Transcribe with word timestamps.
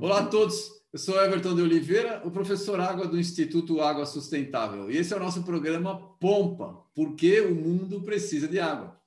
Olá 0.00 0.18
a 0.18 0.26
todos, 0.26 0.72
eu 0.92 0.98
sou 0.98 1.22
Everton 1.22 1.54
de 1.54 1.62
Oliveira, 1.62 2.20
o 2.24 2.32
professor 2.32 2.80
Água 2.80 3.06
do 3.06 3.16
Instituto 3.16 3.80
Água 3.80 4.04
Sustentável. 4.06 4.90
E 4.90 4.96
esse 4.96 5.14
é 5.14 5.16
o 5.16 5.20
nosso 5.20 5.44
programa 5.44 6.00
Pompa, 6.18 6.84
porque 6.96 7.42
o 7.42 7.54
mundo 7.54 8.02
precisa 8.02 8.48
de 8.48 8.58
água. 8.58 9.00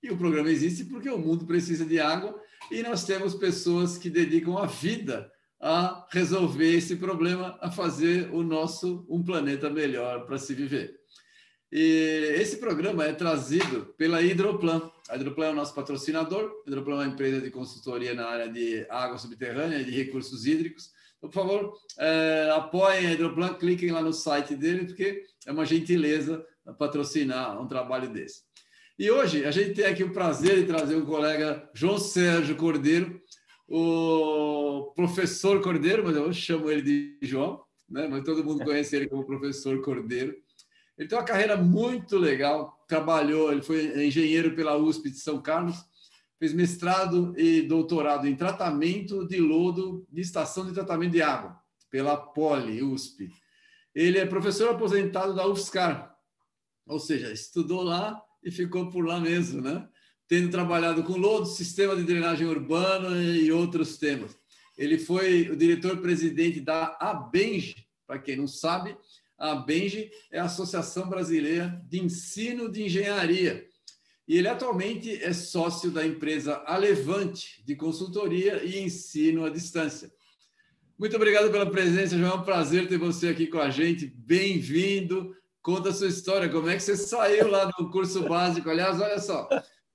E 0.00 0.08
o 0.12 0.16
programa 0.16 0.50
existe 0.50 0.84
porque 0.84 1.10
o 1.10 1.18
mundo 1.18 1.46
precisa 1.46 1.84
de 1.84 1.98
água 1.98 2.40
e 2.70 2.80
nós 2.84 3.04
temos 3.04 3.34
pessoas 3.34 3.98
que 3.98 4.08
dedicam 4.08 4.56
a 4.56 4.66
vida 4.66 5.28
a 5.60 6.06
resolver 6.12 6.76
esse 6.76 6.94
problema, 6.94 7.58
a 7.60 7.72
fazer 7.72 8.32
o 8.32 8.44
nosso 8.44 9.04
um 9.10 9.20
planeta 9.20 9.68
melhor 9.68 10.26
para 10.26 10.38
se 10.38 10.54
viver. 10.54 10.99
E 11.72 12.34
esse 12.36 12.56
programa 12.56 13.04
é 13.04 13.12
trazido 13.12 13.94
pela 13.96 14.20
Hidroplan. 14.20 14.90
A 15.08 15.16
Hidroplan 15.16 15.46
é 15.46 15.50
o 15.50 15.54
nosso 15.54 15.74
patrocinador. 15.74 16.50
A 16.66 16.68
Hidroplan 16.68 16.94
é 16.94 17.06
uma 17.06 17.12
empresa 17.12 17.40
de 17.40 17.50
consultoria 17.50 18.12
na 18.12 18.26
área 18.26 18.48
de 18.48 18.84
água 18.88 19.18
subterrânea 19.18 19.78
e 19.78 19.84
de 19.84 19.92
recursos 19.92 20.46
hídricos. 20.46 20.90
Então, 21.18 21.30
por 21.30 21.34
favor, 21.34 21.72
é, 21.98 22.50
apoiem 22.54 23.06
a 23.06 23.12
Hidroplan, 23.12 23.54
cliquem 23.54 23.92
lá 23.92 24.02
no 24.02 24.12
site 24.12 24.56
dele, 24.56 24.86
porque 24.86 25.24
é 25.46 25.52
uma 25.52 25.64
gentileza 25.64 26.44
patrocinar 26.78 27.60
um 27.60 27.68
trabalho 27.68 28.12
desse. 28.12 28.42
E 28.98 29.10
hoje 29.10 29.44
a 29.44 29.50
gente 29.50 29.74
tem 29.74 29.86
aqui 29.86 30.02
o 30.02 30.12
prazer 30.12 30.56
de 30.56 30.66
trazer 30.66 30.96
o 30.96 31.06
colega 31.06 31.70
João 31.72 31.98
Sérgio 31.98 32.56
Cordeiro, 32.56 33.20
o 33.68 34.92
professor 34.96 35.62
Cordeiro, 35.62 36.02
mas 36.04 36.16
eu 36.16 36.32
chamo 36.32 36.70
ele 36.70 36.82
de 36.82 37.18
João, 37.22 37.62
né? 37.88 38.08
mas 38.08 38.24
todo 38.24 38.44
mundo 38.44 38.64
conhece 38.64 38.96
ele 38.96 39.08
como 39.08 39.24
professor 39.24 39.80
Cordeiro. 39.82 40.34
Ele 41.00 41.08
tem 41.08 41.16
uma 41.16 41.24
carreira 41.24 41.56
muito 41.56 42.18
legal, 42.18 42.78
trabalhou, 42.86 43.50
ele 43.50 43.62
foi 43.62 44.06
engenheiro 44.06 44.54
pela 44.54 44.76
USP 44.76 45.08
de 45.08 45.16
São 45.16 45.40
Carlos, 45.40 45.82
fez 46.38 46.52
mestrado 46.52 47.32
e 47.38 47.62
doutorado 47.62 48.28
em 48.28 48.36
tratamento 48.36 49.26
de 49.26 49.40
lodo 49.40 50.06
de 50.12 50.20
estação 50.20 50.66
de 50.66 50.74
tratamento 50.74 51.12
de 51.12 51.22
água, 51.22 51.58
pela 51.90 52.18
Poli, 52.18 52.82
USP. 52.82 53.32
Ele 53.94 54.18
é 54.18 54.26
professor 54.26 54.68
aposentado 54.68 55.34
da 55.34 55.46
UFSCar, 55.46 56.14
ou 56.86 57.00
seja, 57.00 57.32
estudou 57.32 57.80
lá 57.80 58.22
e 58.44 58.50
ficou 58.50 58.90
por 58.90 59.06
lá 59.06 59.18
mesmo, 59.18 59.62
né? 59.62 59.88
Tendo 60.28 60.50
trabalhado 60.50 61.02
com 61.02 61.16
lodo, 61.16 61.46
sistema 61.46 61.96
de 61.96 62.04
drenagem 62.04 62.46
urbana 62.46 63.22
e 63.22 63.50
outros 63.50 63.96
temas. 63.96 64.36
Ele 64.76 64.98
foi 64.98 65.48
o 65.48 65.56
diretor-presidente 65.56 66.60
da 66.60 66.94
ABENGE, 67.00 67.88
para 68.06 68.18
quem 68.18 68.36
não 68.36 68.46
sabe, 68.46 68.94
a 69.40 69.52
ABENGE 69.52 70.10
é 70.30 70.38
a 70.38 70.44
Associação 70.44 71.08
Brasileira 71.08 71.82
de 71.88 71.98
Ensino 71.98 72.70
de 72.70 72.84
Engenharia. 72.84 73.66
E 74.28 74.36
ele 74.36 74.46
atualmente 74.46 75.20
é 75.24 75.32
sócio 75.32 75.90
da 75.90 76.06
empresa 76.06 76.62
Alevante, 76.66 77.64
de 77.64 77.74
consultoria 77.74 78.62
e 78.62 78.78
ensino 78.78 79.44
à 79.44 79.50
distância. 79.50 80.12
Muito 80.98 81.16
obrigado 81.16 81.50
pela 81.50 81.68
presença, 81.68 82.16
João. 82.16 82.32
É 82.32 82.34
um 82.34 82.44
prazer 82.44 82.86
ter 82.86 82.98
você 82.98 83.28
aqui 83.28 83.46
com 83.46 83.58
a 83.58 83.70
gente. 83.70 84.06
Bem-vindo. 84.06 85.34
Conta 85.62 85.88
a 85.88 85.92
sua 85.92 86.08
história, 86.08 86.48
como 86.48 86.68
é 86.68 86.76
que 86.76 86.82
você 86.82 86.96
saiu 86.96 87.48
lá 87.48 87.64
do 87.64 87.90
curso 87.90 88.28
básico? 88.28 88.68
Aliás, 88.68 89.00
olha 89.00 89.18
só, 89.18 89.48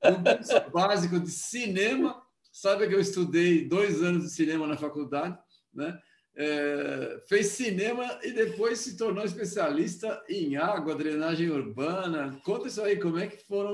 um 0.04 0.24
curso 0.24 0.72
básico 0.72 1.20
de 1.20 1.30
cinema. 1.30 2.22
Sabe 2.52 2.88
que 2.88 2.96
eu 2.96 3.00
estudei 3.00 3.68
dois 3.68 4.02
anos 4.02 4.24
de 4.24 4.32
cinema 4.32 4.66
na 4.66 4.78
faculdade, 4.78 5.38
né? 5.74 5.98
É, 6.38 7.22
fez 7.28 7.48
cinema 7.48 8.20
e 8.22 8.32
depois 8.32 8.80
se 8.80 8.98
tornou 8.98 9.24
especialista 9.24 10.22
em 10.28 10.58
água, 10.58 10.96
drenagem 10.96 11.50
urbana. 11.50 12.38
Conta 12.44 12.68
isso 12.68 12.82
aí, 12.82 13.00
como 13.00 13.18
é 13.18 13.28
que 13.28 13.38
foram 13.46 13.74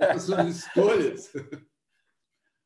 as 0.00 0.22
suas 0.22 0.46
escolhas? 0.56 1.30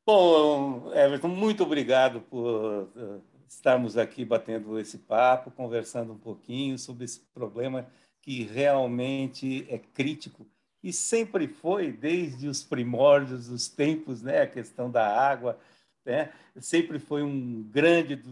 Bom, 0.07 0.93
Everton, 0.95 1.29
muito 1.29 1.63
obrigado 1.65 2.21
por 2.21 2.89
eh, 2.97 3.21
estarmos 3.49 3.97
aqui 3.97 4.25
batendo 4.25 4.79
esse 4.79 4.99
papo, 4.99 5.51
conversando 5.51 6.13
um 6.13 6.19
pouquinho 6.19 6.79
sobre 6.79 7.05
esse 7.05 7.21
problema 7.35 7.87
que 8.21 8.45
realmente 8.45 9.67
é 9.69 9.79
crítico 9.79 10.47
e 10.83 10.93
sempre 10.93 11.47
foi 11.47 11.93
desde 11.93 12.49
os 12.49 12.63
primórdios 12.63 13.47
dos 13.47 13.69
tempos, 13.69 14.23
né, 14.23 14.43
a 14.43 14.47
questão 14.47 14.91
da 14.91 15.07
água, 15.07 15.59
né, 16.05 16.33
sempre 16.61 16.99
foi 16.99 17.23
um 17.23 17.63
grande 17.63 18.23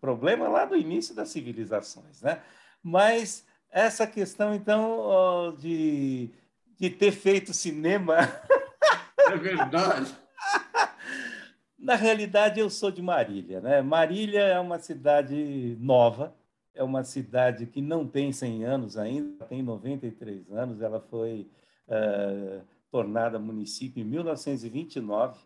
problema 0.00 0.48
lá 0.48 0.64
do 0.64 0.76
início 0.76 1.14
das 1.14 1.28
civilizações, 1.28 2.22
né? 2.22 2.42
Mas 2.82 3.44
essa 3.70 4.06
questão 4.06 4.54
então 4.54 5.54
de, 5.58 6.30
de 6.78 6.90
ter 6.90 7.12
feito 7.12 7.52
cinema 7.52 8.16
é 9.28 9.36
verdade. 9.36 10.14
Na 11.78 11.94
realidade, 11.94 12.60
eu 12.60 12.68
sou 12.68 12.90
de 12.90 13.00
Marília. 13.00 13.60
Né? 13.60 13.80
Marília 13.80 14.40
é 14.40 14.60
uma 14.60 14.78
cidade 14.78 15.78
nova, 15.80 16.34
é 16.74 16.84
uma 16.84 17.02
cidade 17.04 17.66
que 17.66 17.80
não 17.80 18.06
tem 18.06 18.32
100 18.32 18.64
anos 18.64 18.96
ainda, 18.98 19.46
tem 19.46 19.62
93 19.62 20.50
anos. 20.52 20.82
Ela 20.82 21.00
foi 21.00 21.50
uh, 21.88 22.62
tornada 22.90 23.38
município 23.38 24.02
em 24.02 24.04
1929, 24.04 25.38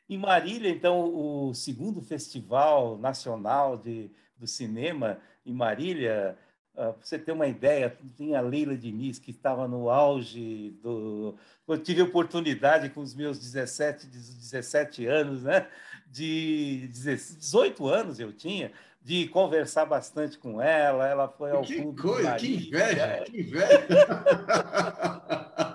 Em 0.09 0.17
Marília, 0.17 0.69
então, 0.69 1.13
o 1.13 1.53
segundo 1.53 2.01
festival 2.01 2.97
nacional 2.97 3.77
de, 3.77 4.11
do 4.37 4.47
cinema 4.47 5.19
em 5.45 5.53
Marília. 5.53 6.37
Uh, 6.75 6.93
você 7.01 7.19
ter 7.19 7.31
uma 7.31 7.47
ideia, 7.47 7.95
tinha 8.15 8.37
a 8.39 8.41
Leila 8.41 8.77
Diniz, 8.77 9.19
que 9.19 9.31
estava 9.31 9.67
no 9.67 9.89
auge 9.89 10.71
do. 10.81 11.35
Eu 11.67 11.77
tive 11.77 12.01
oportunidade 12.01 12.89
com 12.89 13.01
os 13.01 13.13
meus 13.13 13.39
17, 13.39 14.07
17 14.07 15.05
anos, 15.05 15.43
né? 15.43 15.67
De 16.09 16.87
18 16.89 17.87
anos 17.87 18.19
eu 18.19 18.33
tinha, 18.33 18.71
de 19.01 19.27
conversar 19.27 19.85
bastante 19.85 20.37
com 20.37 20.61
ela. 20.61 21.07
Ela 21.07 21.27
foi 21.27 21.51
ao 21.51 21.61
que 21.61 21.75
clube. 21.75 22.01
Coisa, 22.01 22.35
que 22.35 22.67
inveja, 22.67 23.23
que 23.25 23.41
inveja! 23.41 23.79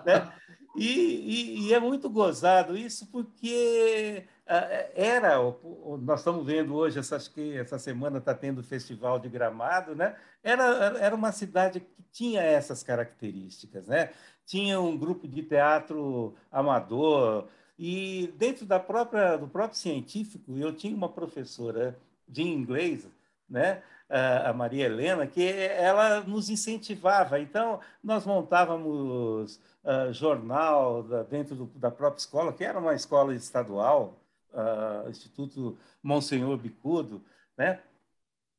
né? 0.04 0.32
E, 0.76 0.88
e, 0.88 1.68
e, 1.68 1.74
é 1.74 1.78
muito 1.78 2.10
gozado 2.10 2.76
isso 2.76 3.06
porque 3.12 4.24
ah, 4.44 4.88
era, 4.94 5.38
nós 6.02 6.18
estamos 6.18 6.44
vendo 6.44 6.74
hoje, 6.74 6.98
acho 6.98 7.32
que 7.32 7.56
essa 7.56 7.78
semana 7.78 8.18
está 8.18 8.34
tendo 8.34 8.58
o 8.58 8.64
Festival 8.64 9.20
de 9.20 9.28
Gramado, 9.28 9.94
né? 9.94 10.16
era, 10.42 10.98
era 10.98 11.14
uma 11.14 11.32
cidade 11.32 11.80
que 11.80 12.02
tinha 12.12 12.42
essas 12.42 12.82
características. 12.82 13.86
Né? 13.86 14.10
Tinha 14.44 14.78
um 14.78 14.98
grupo 14.98 15.26
de 15.26 15.42
teatro 15.42 16.34
amador, 16.52 17.48
e 17.78 18.32
dentro 18.38 18.64
da 18.64 18.78
própria, 18.78 19.36
do 19.36 19.48
próprio 19.48 19.78
científico, 19.78 20.56
eu 20.56 20.72
tinha 20.74 20.94
uma 20.94 21.08
professora 21.08 21.98
de 22.28 22.42
inglês, 22.42 23.06
né? 23.48 23.82
a 24.08 24.52
Maria 24.52 24.84
Helena, 24.84 25.26
que 25.26 25.42
ela 25.42 26.20
nos 26.20 26.48
incentivava. 26.48 27.40
Então, 27.40 27.80
nós 28.02 28.24
montávamos 28.24 29.58
uh, 29.82 30.12
jornal 30.12 31.02
da, 31.02 31.22
dentro 31.22 31.54
do, 31.54 31.66
da 31.76 31.90
própria 31.90 32.20
escola, 32.20 32.52
que 32.52 32.64
era 32.64 32.78
uma 32.78 32.94
escola 32.94 33.34
estadual, 33.34 34.18
uh, 34.52 35.08
Instituto 35.10 35.76
Monsenhor 36.02 36.56
Bicudo, 36.56 37.22
né? 37.56 37.80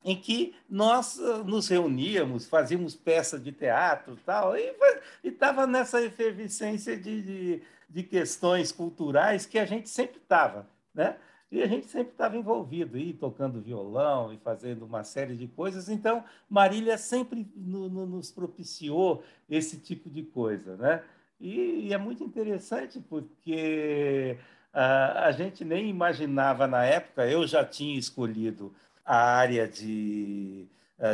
em 0.04 0.16
que 0.16 0.56
nós 0.70 1.18
uh, 1.18 1.44
nos 1.44 1.68
reuníamos, 1.68 2.48
fazíamos 2.48 2.96
peças 2.96 3.44
de 3.44 3.52
teatro 3.52 4.18
tal, 4.26 4.56
e 4.56 4.76
estava 5.24 5.66
nessa 5.66 6.02
efervescência 6.02 6.96
de, 6.96 7.22
de, 7.22 7.62
de, 7.90 8.04
questões 8.04 8.72
culturais 8.72 9.46
que 9.46 9.60
a 9.60 9.66
gente 9.66 9.90
sempre 9.90 10.18
estava. 10.18 10.68
Né? 10.94 11.16
E 11.52 11.62
a 11.62 11.68
gente 11.68 11.88
sempre 11.88 12.12
estava 12.12 12.36
envolvido, 12.38 12.98
aí, 12.98 13.14
tocando 13.14 13.62
violão 13.62 14.34
e 14.34 14.38
fazendo 14.38 14.86
uma 14.86 15.04
série 15.04 15.36
de 15.36 15.48
coisas. 15.48 15.90
Então, 15.90 16.24
Marília 16.50 16.98
sempre 16.98 17.48
no, 17.56 17.88
no, 17.90 18.06
nos 18.06 18.32
propiciou 18.32 19.24
esse 19.50 19.78
tipo 19.78 20.10
de 20.10 20.24
coisa. 20.24 20.76
Né? 20.76 21.04
E, 21.40 21.88
e, 21.88 21.94
é 21.94 21.98
muito 21.98 22.24
interessante 22.24 23.00
porque 23.00 24.38
a 24.74 25.32
gente 25.32 25.64
nem 25.64 25.90
imaginava 25.90 26.68
na 26.68 26.84
época, 26.84 27.26
eu 27.26 27.48
já 27.48 27.64
tinha 27.64 27.98
escolhido 27.98 28.74
a 29.06 29.16
área 29.16 29.66
de, 29.66 30.68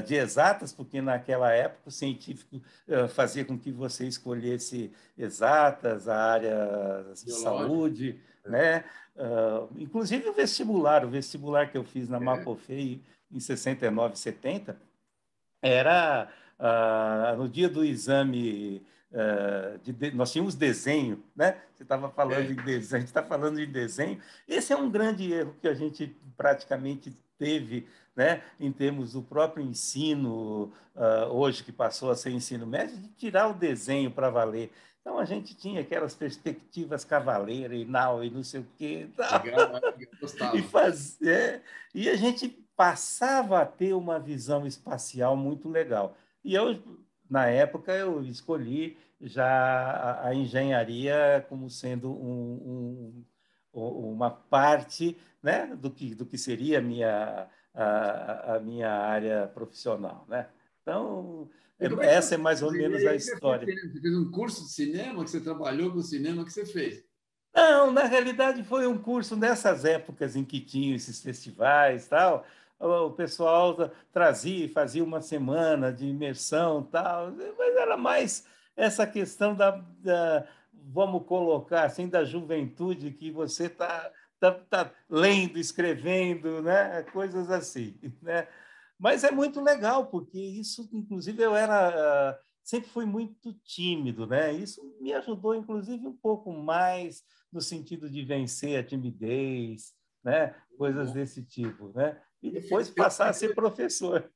de 0.05 0.15
exatas, 0.15 0.71
porque 0.71 1.01
naquela 1.01 1.51
época 1.51 1.89
o 1.89 1.91
científico 1.91 2.61
fazia 3.15 3.43
com 3.43 3.57
que 3.57 3.71
você 3.71 4.05
escolhesse 4.05 4.91
exatas, 5.17 6.07
a 6.07 6.15
área 6.15 7.03
de 7.23 7.31
saúde, 7.31 8.19
né? 8.45 8.83
inclusive 9.75 10.29
o 10.29 10.33
vestibular, 10.33 11.03
o 11.03 11.09
vestibular 11.09 11.71
que 11.71 11.77
eu 11.77 11.83
fiz 11.83 12.07
na 12.07 12.17
é. 12.17 12.19
Mapofei 12.19 13.01
em 13.31 13.39
69, 13.39 14.17
70, 14.17 14.77
era 15.63 16.27
no 17.35 17.49
dia 17.49 17.67
do 17.67 17.83
exame 17.83 18.85
Uh, 19.11 19.77
de, 19.79 20.11
nós 20.11 20.31
tínhamos 20.31 20.55
desenho, 20.55 21.21
né? 21.35 21.57
Você 21.73 21.83
estava 21.83 22.09
falando 22.09 22.47
é. 22.47 22.51
em 22.51 22.55
desenho, 22.55 22.95
a 22.95 22.99
gente 22.99 23.09
está 23.09 23.21
falando 23.21 23.57
de 23.57 23.65
desenho. 23.65 24.17
Esse 24.47 24.71
é 24.71 24.77
um 24.77 24.89
grande 24.89 25.33
erro 25.33 25.53
que 25.59 25.67
a 25.67 25.73
gente 25.73 26.15
praticamente 26.37 27.13
teve, 27.41 27.88
né? 28.15 28.43
Em 28.59 28.71
termos 28.71 29.13
do 29.13 29.23
próprio 29.23 29.65
ensino 29.65 30.71
uh, 30.95 31.25
hoje 31.31 31.63
que 31.63 31.71
passou 31.71 32.11
a 32.11 32.15
ser 32.15 32.29
ensino 32.29 32.67
médio, 32.67 32.95
de 32.95 33.07
tirar 33.09 33.49
o 33.49 33.55
desenho 33.55 34.11
para 34.11 34.29
valer. 34.29 34.71
Então 35.01 35.17
a 35.17 35.25
gente 35.25 35.55
tinha 35.55 35.81
aquelas 35.81 36.13
perspectivas 36.13 37.03
cavaleiras 37.03 37.79
e 37.79 37.85
não 37.85 38.23
e 38.23 38.29
não 38.29 38.43
sei 38.43 38.61
o 38.61 38.67
quê, 38.77 39.07
Legal, 39.17 39.81
e 40.53 40.61
fazer 40.61 41.63
e 41.95 42.07
a 42.07 42.15
gente 42.15 42.47
passava 42.75 43.59
a 43.59 43.65
ter 43.65 43.93
uma 43.93 44.19
visão 44.19 44.67
espacial 44.67 45.35
muito 45.35 45.67
legal. 45.67 46.15
E 46.43 46.53
eu 46.53 46.79
na 47.27 47.47
época 47.47 47.91
eu 47.91 48.21
escolhi 48.23 48.95
já 49.19 49.47
a, 49.47 50.27
a 50.27 50.35
engenharia 50.35 51.43
como 51.49 51.67
sendo 51.69 52.11
um, 52.11 52.53
um, 52.53 53.25
uma 53.73 54.29
parte 54.29 55.18
né, 55.41 55.75
do, 55.75 55.89
que, 55.89 56.13
do 56.13 56.25
que 56.25 56.38
seria 56.38 56.79
a 56.79 56.81
minha, 56.81 57.47
a, 57.73 58.56
a 58.56 58.59
minha 58.59 58.89
área 58.89 59.47
profissional. 59.47 60.25
Né? 60.27 60.47
Então, 60.81 61.50
é, 61.79 61.88
essa 62.06 62.35
é 62.35 62.38
mais 62.38 62.62
ou 62.62 62.71
menos 62.71 63.06
a 63.06 63.15
história. 63.15 63.65
Você 63.65 64.00
fez 64.00 64.18
um 64.18 64.29
curso 64.29 64.63
de 64.63 64.71
cinema, 64.71 65.23
que 65.23 65.29
você 65.29 65.39
trabalhou 65.39 65.91
com 65.91 65.97
o 65.97 66.03
cinema 66.03 66.45
que 66.45 66.51
você 66.51 66.65
fez? 66.65 67.03
Não, 67.53 67.91
na 67.91 68.03
realidade 68.03 68.63
foi 68.63 68.88
um 68.88 68.97
curso 68.97 69.35
nessas 69.35 69.83
épocas 69.83 70.35
em 70.35 70.44
que 70.44 70.62
tinham 70.62 70.95
esses 70.95 71.21
festivais 71.21 72.07
tal, 72.07 72.45
o 72.79 73.12
pessoal 73.12 73.91
trazia 74.12 74.65
e 74.65 74.69
fazia 74.69 75.03
uma 75.03 75.21
semana 75.21 75.94
de 75.94 76.07
imersão 76.07 76.81
tal, 76.83 77.31
mas 77.57 77.75
era 77.75 77.95
mais 77.95 78.45
essa 78.75 79.06
questão 79.06 79.53
da, 79.53 79.83
da 80.00 80.47
vamos 80.81 81.25
colocar 81.25 81.83
assim 81.83 82.07
da 82.07 82.23
juventude 82.23 83.11
que 83.11 83.31
você 83.31 83.65
está 83.65 84.11
tá, 84.39 84.51
tá 84.51 84.93
lendo, 85.09 85.57
escrevendo, 85.57 86.61
né, 86.61 87.03
coisas 87.13 87.49
assim, 87.49 87.99
né? 88.21 88.47
Mas 88.97 89.23
é 89.23 89.31
muito 89.31 89.61
legal 89.61 90.07
porque 90.07 90.39
isso, 90.39 90.87
inclusive, 90.93 91.41
eu 91.41 91.55
era 91.55 92.39
sempre 92.63 92.89
fui 92.89 93.05
muito 93.05 93.53
tímido, 93.63 94.27
né? 94.27 94.53
Isso 94.53 94.81
me 95.01 95.11
ajudou, 95.13 95.55
inclusive, 95.55 96.05
um 96.07 96.15
pouco 96.15 96.51
mais 96.53 97.23
no 97.51 97.59
sentido 97.59 98.09
de 98.09 98.23
vencer 98.23 98.79
a 98.79 98.83
timidez, 98.83 99.93
né? 100.23 100.55
Coisas 100.77 101.11
desse 101.11 101.43
tipo, 101.43 101.91
né? 101.95 102.21
e 102.41 102.49
depois 102.49 102.89
passar 102.89 103.29
a 103.29 103.33
ser 103.33 103.53
professor. 103.53 104.29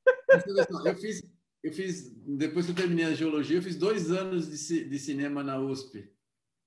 Eu 0.84 0.96
fiz, 0.96 1.22
eu 1.62 1.72
fiz, 1.72 2.12
depois 2.26 2.66
que 2.66 2.72
eu 2.72 2.76
terminei 2.76 3.06
a 3.06 3.14
geologia, 3.14 3.58
eu 3.58 3.62
fiz 3.62 3.76
dois 3.76 4.10
anos 4.10 4.48
de, 4.48 4.84
de 4.84 4.98
cinema 4.98 5.42
na 5.42 5.58
USP. 5.58 6.08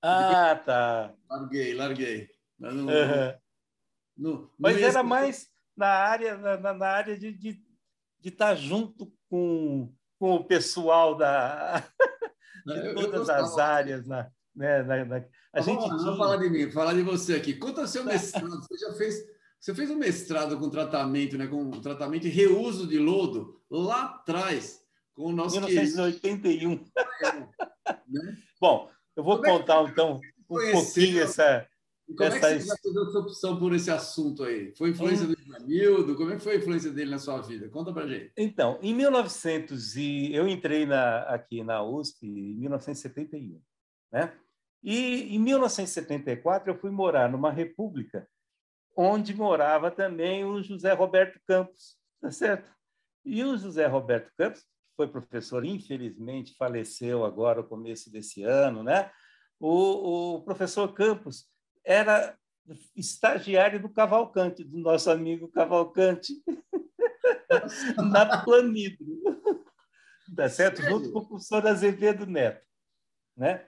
Ah, 0.02 0.56
tá. 0.64 1.14
Larguei, 1.28 1.74
larguei. 1.74 2.28
Mas, 2.58 2.74
não, 2.74 2.84
uhum. 2.84 3.34
no, 4.16 4.50
Mas 4.58 4.80
era 4.80 5.02
mais 5.02 5.48
na 5.76 5.88
área, 5.88 6.36
na, 6.36 6.74
na 6.74 6.86
área 6.86 7.18
de, 7.18 7.32
de, 7.32 7.62
de 8.20 8.28
estar 8.28 8.54
junto 8.54 9.12
com, 9.28 9.92
com 10.18 10.34
o 10.34 10.44
pessoal 10.44 11.14
da, 11.14 11.82
de 12.66 12.94
todas 12.94 13.28
as 13.28 13.58
áreas. 13.58 14.06
Na, 14.06 14.30
né, 14.54 14.82
na, 14.82 15.04
na, 15.04 15.24
a 15.52 15.60
gente 15.60 15.80
vamos, 15.80 16.02
tinha... 16.02 16.16
falar 16.16 16.36
de 16.36 16.50
mim, 16.50 16.70
falar 16.70 16.94
de 16.94 17.02
você 17.02 17.34
aqui. 17.34 17.54
Conta 17.54 17.86
seu 17.86 18.04
mestrado. 18.06 18.60
Você 18.60 18.78
já 18.78 18.92
fez 18.94 19.30
você 19.60 19.74
fez 19.74 19.90
um 19.90 19.96
mestrado 19.96 20.58
com 20.58 20.70
tratamento, 20.70 21.36
né, 21.36 21.46
com 21.46 21.70
tratamento 21.82 22.26
e 22.26 22.30
reuso 22.30 22.86
de 22.86 22.98
lodo 22.98 23.60
lá 23.70 24.04
atrás, 24.04 24.82
com 25.12 25.24
o 25.26 25.32
nosso 25.32 25.60
1981. 25.60 26.78
Querido... 26.78 26.90
né? 28.08 28.38
Bom, 28.58 28.90
eu 29.20 29.24
vou 29.24 29.36
Como 29.36 29.58
contar 29.58 29.82
é 29.82 29.84
então 29.84 30.20
um 30.50 30.72
pouquinho 30.72 31.22
essa. 31.22 31.66
Como 32.06 32.22
essa... 32.24 32.36
é 32.48 32.56
que 32.56 32.64
você 32.64 32.76
fez 32.82 32.96
essa 32.96 33.18
opção 33.18 33.58
por 33.58 33.74
esse 33.74 33.90
assunto 33.90 34.42
aí? 34.42 34.74
Foi 34.74 34.90
influência 34.90 35.26
hum. 35.26 35.32
do 35.32 35.40
Ivanildo? 35.40 36.16
Como 36.16 36.32
é 36.32 36.36
que 36.36 36.42
foi 36.42 36.54
a 36.54 36.56
influência 36.56 36.90
dele 36.90 37.10
na 37.10 37.18
sua 37.18 37.40
vida? 37.40 37.68
Conta 37.68 37.92
para 37.92 38.08
gente. 38.08 38.32
Então, 38.36 38.78
em 38.82 38.94
1900 38.94 39.96
e 39.96 40.34
eu 40.34 40.48
entrei 40.48 40.86
na, 40.86 41.20
aqui 41.24 41.62
na 41.62 41.82
USP 41.82 42.26
em 42.26 42.54
1971, 42.56 43.60
né? 44.10 44.32
E 44.82 45.36
em 45.36 45.38
1974 45.38 46.70
eu 46.70 46.78
fui 46.78 46.90
morar 46.90 47.30
numa 47.30 47.52
república 47.52 48.26
onde 48.96 49.34
morava 49.34 49.90
também 49.90 50.44
o 50.44 50.62
José 50.62 50.94
Roberto 50.94 51.38
Campos, 51.46 51.96
tá 52.20 52.30
certo? 52.32 52.70
E 53.24 53.44
o 53.44 53.56
José 53.56 53.86
Roberto 53.86 54.32
Campos, 54.36 54.64
foi 55.00 55.08
professor, 55.08 55.64
infelizmente 55.64 56.54
faleceu 56.58 57.24
agora 57.24 57.62
no 57.62 57.66
começo 57.66 58.12
desse 58.12 58.42
ano, 58.42 58.82
né? 58.82 59.10
O, 59.58 60.34
o 60.34 60.42
professor 60.42 60.92
Campos 60.92 61.48
era 61.82 62.36
estagiário 62.94 63.80
do 63.80 63.88
Cavalcante, 63.88 64.62
do 64.62 64.76
nosso 64.76 65.10
amigo 65.10 65.48
Cavalcante, 65.48 66.34
na 67.96 68.42
Planidro, 68.42 69.06
tá 70.36 70.50
certo? 70.50 70.82
Junto 70.82 71.10
com 71.12 71.20
o 71.20 71.28
professor 71.28 71.66
Azevedo 71.66 72.26
Neto, 72.26 72.66
né? 73.34 73.66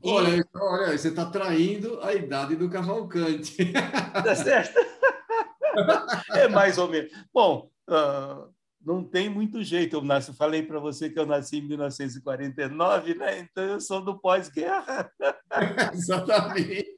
Olha, 0.00 0.46
olha, 0.54 0.96
você 0.96 1.08
está 1.08 1.26
traindo 1.28 2.00
a 2.02 2.14
idade 2.14 2.54
do 2.54 2.70
Cavalcante. 2.70 3.72
Tá 3.72 4.34
certo? 4.36 4.78
É 6.30 6.48
mais 6.48 6.78
ou 6.78 6.88
menos. 6.88 7.12
Bom, 7.34 7.70
uh, 7.86 8.55
não 8.86 9.02
tem 9.02 9.28
muito 9.28 9.64
jeito. 9.64 9.96
Eu 9.96 10.02
nasci, 10.02 10.32
falei 10.32 10.62
para 10.62 10.78
você 10.78 11.10
que 11.10 11.18
eu 11.18 11.26
nasci 11.26 11.58
em 11.58 11.62
1949, 11.62 13.16
né? 13.16 13.40
Então 13.40 13.64
eu 13.64 13.80
sou 13.80 14.00
do 14.00 14.16
pós-guerra. 14.16 15.12
Exatamente. 15.92 16.96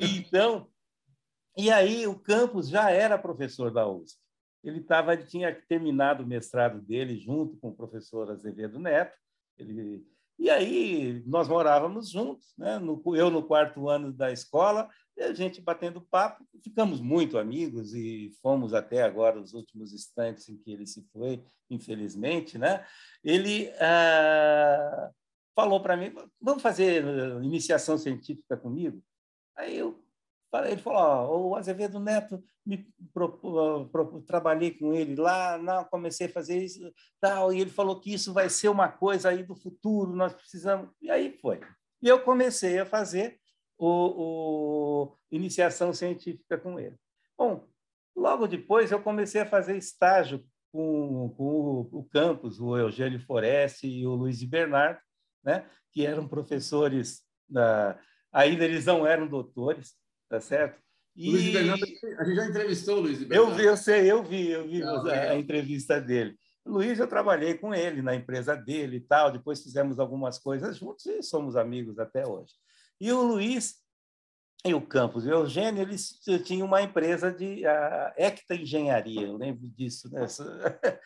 Então, 0.00 0.68
e 1.56 1.72
aí 1.72 2.06
o 2.06 2.16
Campos 2.16 2.68
já 2.68 2.90
era 2.90 3.18
professor 3.18 3.72
da 3.72 3.88
USP. 3.88 4.20
Ele 4.62 4.80
tava, 4.80 5.16
tinha 5.16 5.52
terminado 5.68 6.22
o 6.22 6.26
mestrado 6.26 6.80
dele 6.80 7.18
junto 7.18 7.56
com 7.56 7.70
o 7.70 7.76
professor 7.76 8.30
Azevedo 8.30 8.78
Neto. 8.78 9.16
Ele 9.58 10.06
e 10.38 10.50
aí 10.50 11.22
nós 11.26 11.48
morávamos 11.48 12.10
juntos, 12.10 12.52
né? 12.58 12.78
No, 12.78 13.02
eu 13.16 13.30
no 13.30 13.42
quarto 13.42 13.88
ano 13.88 14.12
da 14.12 14.30
escola, 14.30 14.88
e 15.16 15.22
a 15.22 15.32
gente 15.32 15.60
batendo 15.60 16.00
papo, 16.00 16.44
ficamos 16.62 17.00
muito 17.00 17.38
amigos 17.38 17.94
e 17.94 18.30
fomos 18.42 18.74
até 18.74 19.02
agora 19.02 19.40
os 19.40 19.54
últimos 19.54 19.92
instantes 19.92 20.48
em 20.48 20.56
que 20.58 20.70
ele 20.70 20.86
se 20.86 21.02
foi, 21.12 21.42
infelizmente, 21.70 22.58
né? 22.58 22.84
Ele 23.24 23.70
ah, 23.80 25.10
falou 25.54 25.80
para 25.80 25.96
mim, 25.96 26.12
vamos 26.40 26.62
fazer 26.62 27.02
eh, 27.04 27.42
iniciação 27.42 27.96
científica 27.96 28.56
comigo? 28.56 29.02
Aí 29.56 29.78
eu 29.78 30.02
ele 30.64 30.80
falou, 30.80 31.30
oh, 31.30 31.48
o 31.50 31.56
Azevedo 31.56 32.00
Neto, 32.00 32.42
me 32.64 32.88
pro, 33.12 33.36
pro, 33.88 34.22
trabalhei 34.22 34.70
com 34.70 34.94
ele 34.94 35.14
lá, 35.14 35.58
não, 35.58 35.84
comecei 35.84 36.28
a 36.28 36.32
fazer 36.32 36.64
isso, 36.64 36.80
tal, 37.20 37.52
e 37.52 37.60
ele 37.60 37.70
falou 37.70 38.00
que 38.00 38.14
isso 38.14 38.32
vai 38.32 38.48
ser 38.48 38.68
uma 38.68 38.88
coisa 38.88 39.28
aí 39.28 39.42
do 39.42 39.54
futuro, 39.54 40.14
nós 40.14 40.32
precisamos... 40.32 40.88
E 41.02 41.10
aí 41.10 41.36
foi. 41.42 41.60
E 42.00 42.08
eu 42.08 42.22
comecei 42.22 42.78
a 42.78 42.86
fazer 42.86 43.38
o, 43.78 43.88
o 43.88 45.16
iniciação 45.30 45.92
científica 45.92 46.58
com 46.58 46.78
ele. 46.78 46.96
Bom, 47.36 47.66
logo 48.14 48.46
depois 48.46 48.90
eu 48.90 49.02
comecei 49.02 49.40
a 49.40 49.46
fazer 49.46 49.76
estágio 49.76 50.44
com, 50.72 51.34
com 51.36 51.44
o, 51.44 52.00
o 52.00 52.04
campus, 52.04 52.60
o 52.60 52.76
Eugênio 52.76 53.20
Foreste 53.20 53.86
e 53.86 54.06
o 54.06 54.14
Luiz 54.14 54.42
Bernardo, 54.42 55.00
né, 55.44 55.66
que 55.92 56.04
eram 56.04 56.28
professores, 56.28 57.22
da, 57.48 57.98
ainda 58.32 58.64
eles 58.64 58.84
não 58.84 59.06
eram 59.06 59.26
doutores, 59.26 59.94
tá 60.28 60.40
certo? 60.40 60.80
E... 61.14 61.30
Luiz 61.30 61.52
Bernardo, 61.52 61.84
a 62.18 62.24
gente 62.24 62.36
já 62.36 62.46
entrevistou 62.46 62.98
o 62.98 63.00
Luiz 63.00 63.18
Bernardo. 63.18 63.52
Eu 63.52 63.56
vi, 63.56 63.64
eu 63.64 63.76
sei, 63.76 64.10
eu 64.10 64.22
vi, 64.22 64.50
eu 64.50 64.68
vi 64.68 64.82
ah, 64.82 64.88
a, 64.88 65.30
a, 65.30 65.38
entrevista 65.38 66.00
dele. 66.00 66.36
Luiz, 66.64 66.98
eu 66.98 67.06
trabalhei 67.06 67.54
com 67.54 67.72
ele 67.72 68.02
na 68.02 68.14
empresa 68.14 68.56
dele 68.56 68.96
e 68.96 69.00
tal, 69.00 69.30
depois 69.30 69.62
fizemos 69.62 70.00
algumas 70.00 70.38
coisas 70.38 70.76
juntos 70.76 71.06
e 71.06 71.22
somos 71.22 71.56
amigos 71.56 71.98
até 71.98 72.26
hoje. 72.26 72.52
E 73.00 73.12
o 73.12 73.22
Luiz 73.22 73.76
e 74.64 74.74
o 74.74 74.80
Campos 74.80 75.24
e 75.24 75.28
o 75.28 75.34
Eugênio, 75.34 75.82
eles 75.82 76.18
tinham 76.44 76.66
uma 76.66 76.82
empresa 76.82 77.30
de 77.30 77.64
a 77.66 78.14
Ecta 78.16 78.54
Engenharia, 78.54 79.22
eu 79.22 79.36
lembro 79.36 79.68
disso. 79.68 80.10
Né? 80.10 80.26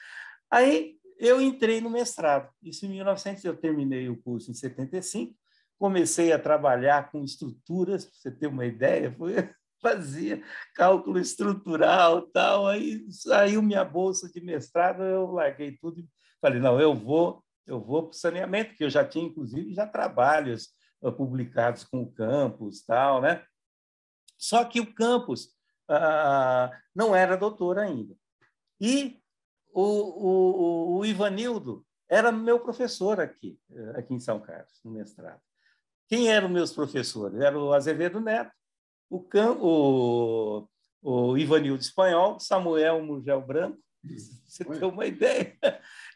Aí 0.51 0.97
eu 1.19 1.41
entrei 1.41 1.81
no 1.81 1.91
mestrado, 1.91 2.51
isso 2.63 2.87
em 2.87 2.91
1900, 2.91 3.45
eu 3.45 3.57
terminei 3.57 4.09
o 4.09 4.17
curso 4.23 4.51
em 4.51 4.55
75, 4.55 5.35
comecei 5.79 6.33
a 6.33 6.39
trabalhar 6.39 7.11
com 7.11 7.23
estruturas, 7.23 8.07
para 8.07 8.15
você 8.15 8.31
ter 8.31 8.47
uma 8.47 8.65
ideia, 8.65 9.13
foi, 9.19 9.35
fazia 9.83 10.43
cálculo 10.75 11.19
estrutural 11.19 12.23
tal, 12.29 12.67
aí 12.67 13.05
saiu 13.11 13.61
minha 13.61 13.85
bolsa 13.85 14.31
de 14.31 14.41
mestrado, 14.41 15.03
eu 15.03 15.27
larguei 15.33 15.77
tudo 15.77 16.03
falei, 16.41 16.59
não, 16.59 16.81
eu 16.81 16.95
vou, 16.95 17.45
eu 17.67 17.81
vou 17.81 18.05
para 18.05 18.11
o 18.11 18.19
saneamento, 18.19 18.75
que 18.75 18.83
eu 18.83 18.91
já 18.91 19.05
tinha, 19.05 19.27
inclusive, 19.27 19.75
já 19.75 19.87
trabalhos 19.87 20.71
publicados 21.17 21.85
com 21.85 22.03
o 22.03 22.13
campus, 22.13 22.83
tal, 22.85 23.21
né? 23.21 23.45
Só 24.37 24.65
que 24.65 24.81
o 24.81 24.95
campus 24.95 25.47
uh, 25.91 26.75
não 26.95 27.15
era 27.15 27.37
doutor 27.37 27.79
ainda. 27.79 28.15
E 28.81 29.21
o, 29.73 29.83
o, 29.83 30.99
o 30.99 31.07
Ivanildo 31.07 31.87
era 32.09 32.33
meu 32.33 32.59
professor 32.59 33.21
aqui, 33.21 33.59
aqui 33.95 34.15
em 34.15 34.19
São 34.19 34.41
Carlos, 34.41 34.81
no 34.85 34.91
mestrado. 34.91 35.41
Quem 36.09 36.29
eram 36.29 36.49
meus 36.49 36.73
professores? 36.73 37.41
Era 37.41 37.57
o 37.57 37.73
Azevedo 37.73 38.19
Neto, 38.19 38.51
o, 39.09 39.21
Cam, 39.21 39.57
o, 39.61 40.69
o 41.01 41.39
Ivanildo 41.39 41.81
Espanhol, 41.81 42.41
Samuel 42.41 43.03
Murgel 43.05 43.41
Branco, 43.41 43.79
você 44.03 44.65
tem 44.65 44.89
uma 44.89 45.07
ideia. 45.07 45.57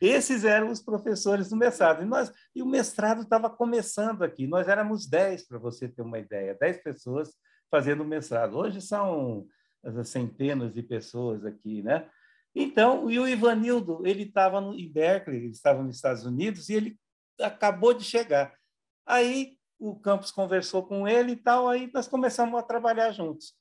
Esses 0.00 0.44
eram 0.44 0.70
os 0.70 0.80
professores 0.80 1.50
do 1.50 1.56
mestrado. 1.56 2.02
E, 2.02 2.06
nós, 2.06 2.32
e 2.54 2.62
o 2.62 2.66
mestrado 2.66 3.22
estava 3.22 3.50
começando 3.50 4.22
aqui. 4.22 4.46
Nós 4.46 4.68
éramos 4.68 5.06
10, 5.06 5.46
para 5.46 5.58
você 5.58 5.88
ter 5.88 6.02
uma 6.02 6.18
ideia, 6.18 6.56
10 6.58 6.82
pessoas 6.82 7.30
fazendo 7.70 8.02
o 8.02 8.06
mestrado. 8.06 8.56
Hoje 8.56 8.80
são 8.80 9.46
centenas 10.04 10.72
de 10.72 10.82
pessoas 10.82 11.44
aqui, 11.44 11.82
né? 11.82 12.08
Então, 12.54 13.10
e 13.10 13.18
o 13.18 13.26
Ivanildo, 13.26 14.06
ele 14.06 14.22
estava 14.22 14.60
em 14.60 14.90
Berkeley, 14.90 15.38
ele 15.38 15.50
estava 15.50 15.82
nos 15.82 15.96
Estados 15.96 16.24
Unidos 16.24 16.68
e 16.68 16.74
ele 16.74 16.98
acabou 17.40 17.92
de 17.92 18.04
chegar. 18.04 18.54
Aí 19.04 19.58
o 19.78 19.98
campus 19.98 20.30
conversou 20.30 20.86
com 20.86 21.06
ele 21.06 21.32
e 21.32 21.36
tal, 21.36 21.68
aí 21.68 21.90
nós 21.92 22.06
começamos 22.06 22.58
a 22.58 22.62
trabalhar 22.62 23.10
juntos, 23.10 23.54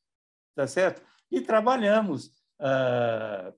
tá 0.56 0.68
certo? 0.68 1.02
E 1.32 1.42
trabalhamos 1.42 2.32
ah, 2.60 3.52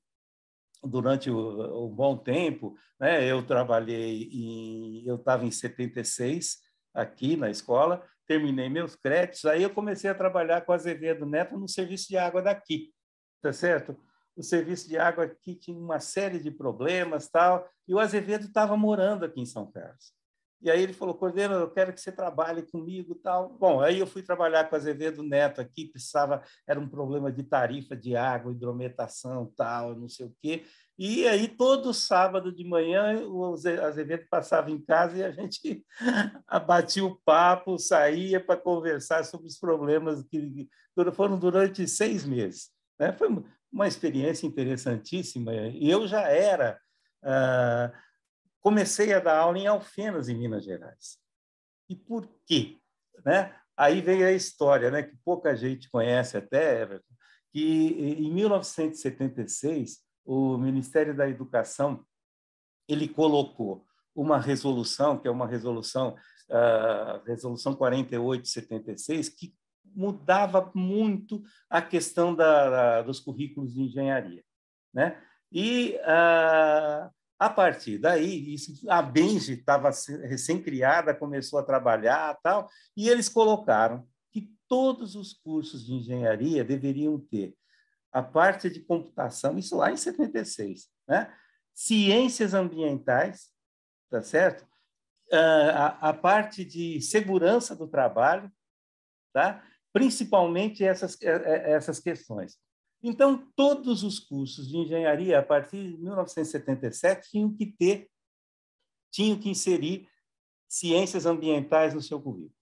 durante 0.86 1.30
um 1.32 1.90
bom 1.90 2.18
tempo, 2.18 2.76
né? 3.00 3.26
Eu 3.26 3.46
trabalhei 3.46 4.30
em, 4.32 5.08
eu 5.08 5.16
estava 5.16 5.46
em 5.46 5.52
76 5.52 6.58
aqui 6.94 7.36
na 7.36 7.50
escola, 7.50 8.04
terminei 8.28 8.70
meus 8.70 8.96
créditos, 8.96 9.46
aí 9.46 9.64
eu 9.64 9.70
comecei 9.70 10.10
a 10.10 10.16
trabalhar 10.16 10.62
com 10.62 10.72
Azevedo 10.72 11.26
Neto 11.26 11.58
no 11.58 11.68
serviço 11.68 12.08
de 12.08 12.18
água 12.18 12.42
daqui, 12.42 12.94
tá 13.42 13.52
certo? 13.52 13.98
o 14.36 14.44
serviço 14.44 14.88
de 14.88 14.98
água 14.98 15.24
aqui 15.24 15.56
tinha 15.56 15.78
uma 15.78 16.00
série 16.00 16.40
de 16.40 16.52
problemas, 16.52 17.30
tal, 17.30 17.68
e 17.88 17.94
o 17.94 18.00
Azevedo 18.00 18.46
estava 18.46 18.76
morando 18.76 19.24
aqui 19.24 19.40
em 19.40 19.46
São 19.46 19.72
Carlos. 19.72 20.14
E 20.62 20.72
aí 20.72 20.82
ele 20.82 20.94
falou, 20.94 21.14
Cordeiro, 21.14 21.54
eu 21.54 21.70
quero 21.70 21.94
que 21.94 22.02
você 22.02 22.12
trabalhe 22.12 22.64
comigo, 22.64 23.16
tal. 23.16 23.50
Bom, 23.60 23.82
aí 23.82 24.00
eu 24.00 24.08
fui 24.08 24.24
trabalhar 24.24 24.66
com 24.66 24.76
o 24.76 24.78
Azevedo 24.78 25.22
Neto 25.22 25.62
aqui, 25.62 25.86
precisava, 25.86 26.42
era 26.68 26.80
um 26.80 26.88
problema 26.88 27.32
de 27.32 27.44
tarifa 27.44 27.96
de 27.96 28.16
água, 28.16 28.52
hidrometação, 28.52 29.52
tal, 29.56 29.96
não 29.96 30.10
sei 30.10 30.26
o 30.26 30.36
quê. 30.42 30.64
E 30.98 31.28
aí 31.28 31.48
todo 31.48 31.94
sábado 31.94 32.56
de 32.56 32.64
manhã 32.64 33.22
o 33.28 33.54
Azevedo 33.54 34.26
passava 34.30 34.72
em 34.72 34.80
casa 34.82 35.18
e 35.18 35.24
a 35.24 35.32
gente 35.32 35.86
abatia 36.48 37.04
o 37.04 37.20
papo, 37.26 37.78
saía 37.78 38.40
para 38.40 38.60
conversar 38.60 39.26
sobre 39.26 39.48
os 39.48 39.60
problemas 39.60 40.24
que 40.24 40.70
foram 41.14 41.38
durante 41.38 41.86
seis 41.88 42.26
meses. 42.26 42.70
Né? 42.98 43.12
Foi 43.12 43.28
uma 43.72 43.88
experiência 43.88 44.48
interessantíssima. 44.48 45.54
Eu 45.54 46.08
já 46.08 46.22
era, 46.30 46.80
uh, 47.24 47.92
comecei 48.66 49.14
a 49.14 49.20
dar 49.20 49.38
aula 49.38 49.60
em 49.60 49.68
Alfenas, 49.68 50.28
em 50.28 50.36
Minas 50.36 50.64
Gerais. 50.64 51.20
E 51.88 51.96
por 51.96 52.28
quê? 52.48 52.80
Né? 53.24 53.56
Aí 53.78 54.02
veio 54.02 54.26
a 54.26 54.32
história, 54.32 54.90
né, 54.90 55.04
que 55.04 55.16
pouca 55.24 55.56
gente 55.56 55.88
conhece 55.88 56.36
até, 56.36 56.82
Everton, 56.82 57.14
que 57.52 57.62
em 57.62 58.34
1976 58.34 60.00
o 60.26 60.58
Ministério 60.58 61.16
da 61.16 61.30
Educação 61.30 62.04
ele 62.88 63.08
colocou 63.08 63.86
uma 64.16 64.40
resolução, 64.40 65.16
que 65.20 65.28
é 65.28 65.32
uma 65.32 65.46
resolução, 65.46 66.16
uh, 66.50 67.24
resolução 67.24 67.76
4876, 67.76 69.30
que 69.30 69.54
mudava 69.96 70.72
muito 70.74 71.44
a 71.70 71.84
questão 71.84 72.34
da, 72.34 73.04
dos 73.04 73.20
currículos 73.20 73.76
de 73.76 73.84
engenharia. 73.84 74.44
Né? 74.92 75.22
E, 75.52 76.00
ah, 76.04 77.12
a 77.38 77.50
partir 77.50 77.98
daí, 77.98 78.56
a 78.88 79.02
Benji 79.02 79.54
estava 79.54 79.90
recém-criada, 80.24 81.14
começou 81.14 81.60
a 81.60 81.64
trabalhar 81.64 82.38
tal, 82.42 82.70
e 82.96 83.10
eles 83.10 83.28
colocaram 83.28 84.08
que 84.32 84.54
todos 84.68 85.16
os 85.16 85.34
cursos 85.34 85.86
de 85.86 85.94
engenharia 85.94 86.64
deveriam 86.64 87.20
ter 87.20 87.56
a 88.12 88.24
parte 88.24 88.70
de 88.70 88.80
computação, 88.80 89.58
isso 89.58 89.76
lá 89.76 89.92
em 89.92 89.98
76, 89.98 90.88
né? 91.08 91.34
ciências 91.74 92.54
ambientais, 92.54 93.52
tá 94.10 94.22
certo? 94.22 94.66
Ah, 95.32 95.98
a, 96.00 96.10
a 96.10 96.14
parte 96.14 96.64
de 96.64 97.02
segurança 97.02 97.76
do 97.76 97.88
trabalho, 97.88 98.50
tá? 99.34 99.62
principalmente 99.92 100.84
essas, 100.84 101.22
é, 101.22 101.32
é, 101.32 101.72
essas 101.72 102.00
questões. 102.00 102.58
Então, 103.08 103.38
todos 103.56 104.02
os 104.02 104.18
cursos 104.18 104.68
de 104.68 104.78
engenharia, 104.78 105.38
a 105.38 105.44
partir 105.44 105.92
de 105.92 105.98
1977, 106.02 107.30
tinham 107.30 107.56
que 107.56 107.68
ter, 107.68 108.10
tinham 109.12 109.38
que 109.38 109.48
inserir 109.48 110.10
ciências 110.68 111.28
ambientais 111.28 111.94
no 111.94 112.02
seu 112.02 112.20
currículo. 112.20 112.56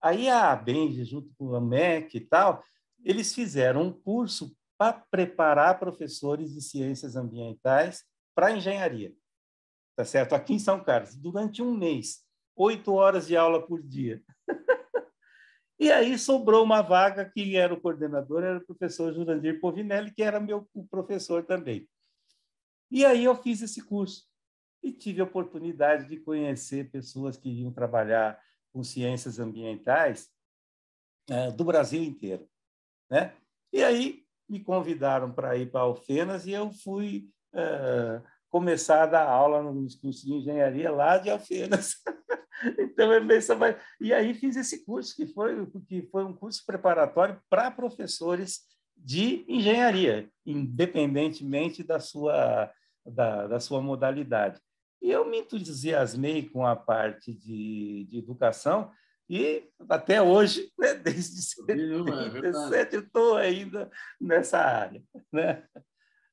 Aí 0.00 0.28
a 0.28 0.54
Benji, 0.54 1.04
junto 1.04 1.34
com 1.36 1.56
a 1.56 1.60
MEC 1.60 2.18
e 2.18 2.20
tal, 2.20 2.62
eles 3.02 3.34
fizeram 3.34 3.82
um 3.82 3.92
curso 3.92 4.56
para 4.78 4.92
preparar 5.10 5.80
professores 5.80 6.54
de 6.54 6.62
ciências 6.62 7.16
ambientais 7.16 8.04
para 8.36 8.52
engenharia. 8.52 9.12
Tá 9.96 10.04
certo? 10.04 10.36
Aqui 10.36 10.54
em 10.54 10.60
São 10.60 10.84
Carlos, 10.84 11.16
durante 11.16 11.60
um 11.62 11.76
mês, 11.76 12.24
oito 12.54 12.92
horas 12.92 13.26
de 13.26 13.36
aula 13.36 13.60
por 13.66 13.82
dia. 13.82 14.22
E 15.78 15.92
aí 15.92 16.18
sobrou 16.18 16.64
uma 16.64 16.82
vaga 16.82 17.24
que 17.24 17.56
era 17.56 17.72
o 17.72 17.80
coordenador, 17.80 18.42
era 18.42 18.58
o 18.58 18.66
professor 18.66 19.12
Jurandir 19.14 19.60
Povinelli, 19.60 20.12
que 20.12 20.22
era 20.22 20.40
meu 20.40 20.68
professor 20.90 21.44
também. 21.44 21.88
E 22.90 23.04
aí 23.04 23.24
eu 23.24 23.36
fiz 23.36 23.62
esse 23.62 23.82
curso 23.82 24.26
e 24.82 24.90
tive 24.92 25.20
a 25.20 25.24
oportunidade 25.24 26.08
de 26.08 26.18
conhecer 26.18 26.90
pessoas 26.90 27.36
que 27.36 27.48
iam 27.48 27.72
trabalhar 27.72 28.40
com 28.72 28.82
ciências 28.82 29.38
ambientais 29.38 30.28
é, 31.28 31.50
do 31.50 31.64
Brasil 31.64 32.02
inteiro, 32.02 32.48
né? 33.10 33.36
E 33.72 33.84
aí 33.84 34.24
me 34.48 34.60
convidaram 34.60 35.32
para 35.32 35.56
ir 35.56 35.70
para 35.70 35.82
Alfenas 35.82 36.46
e 36.46 36.52
eu 36.52 36.72
fui 36.72 37.28
é, 37.52 38.22
começar 38.50 39.02
a 39.02 39.06
dar 39.06 39.28
aula 39.28 39.62
nos 39.62 39.94
cursos 39.94 40.24
de 40.24 40.32
engenharia 40.32 40.90
lá 40.90 41.18
de 41.18 41.30
Alfenas. 41.30 41.94
Então, 42.76 43.12
é 43.12 43.20
bem 43.20 43.38
mais... 43.56 43.76
E 44.00 44.12
aí 44.12 44.34
fiz 44.34 44.56
esse 44.56 44.84
curso, 44.84 45.14
que 45.14 45.28
foi, 45.28 45.64
que 45.86 46.02
foi 46.10 46.24
um 46.24 46.34
curso 46.34 46.64
preparatório 46.66 47.40
para 47.48 47.70
professores 47.70 48.62
de 48.96 49.44
engenharia, 49.46 50.28
independentemente 50.44 51.84
da 51.84 52.00
sua, 52.00 52.68
da, 53.06 53.46
da 53.46 53.60
sua 53.60 53.80
modalidade. 53.80 54.60
E 55.00 55.08
eu 55.08 55.24
me 55.24 55.38
entusiasmei 55.38 56.48
com 56.48 56.66
a 56.66 56.74
parte 56.74 57.32
de, 57.32 58.08
de 58.10 58.18
educação 58.18 58.90
e 59.30 59.68
até 59.88 60.22
hoje, 60.22 60.72
né, 60.78 60.94
desde 60.98 61.42
77, 61.42 62.96
é 62.96 62.98
estou 62.98 63.36
ainda 63.36 63.90
nessa 64.20 64.58
área. 64.58 65.02
Né? 65.32 65.64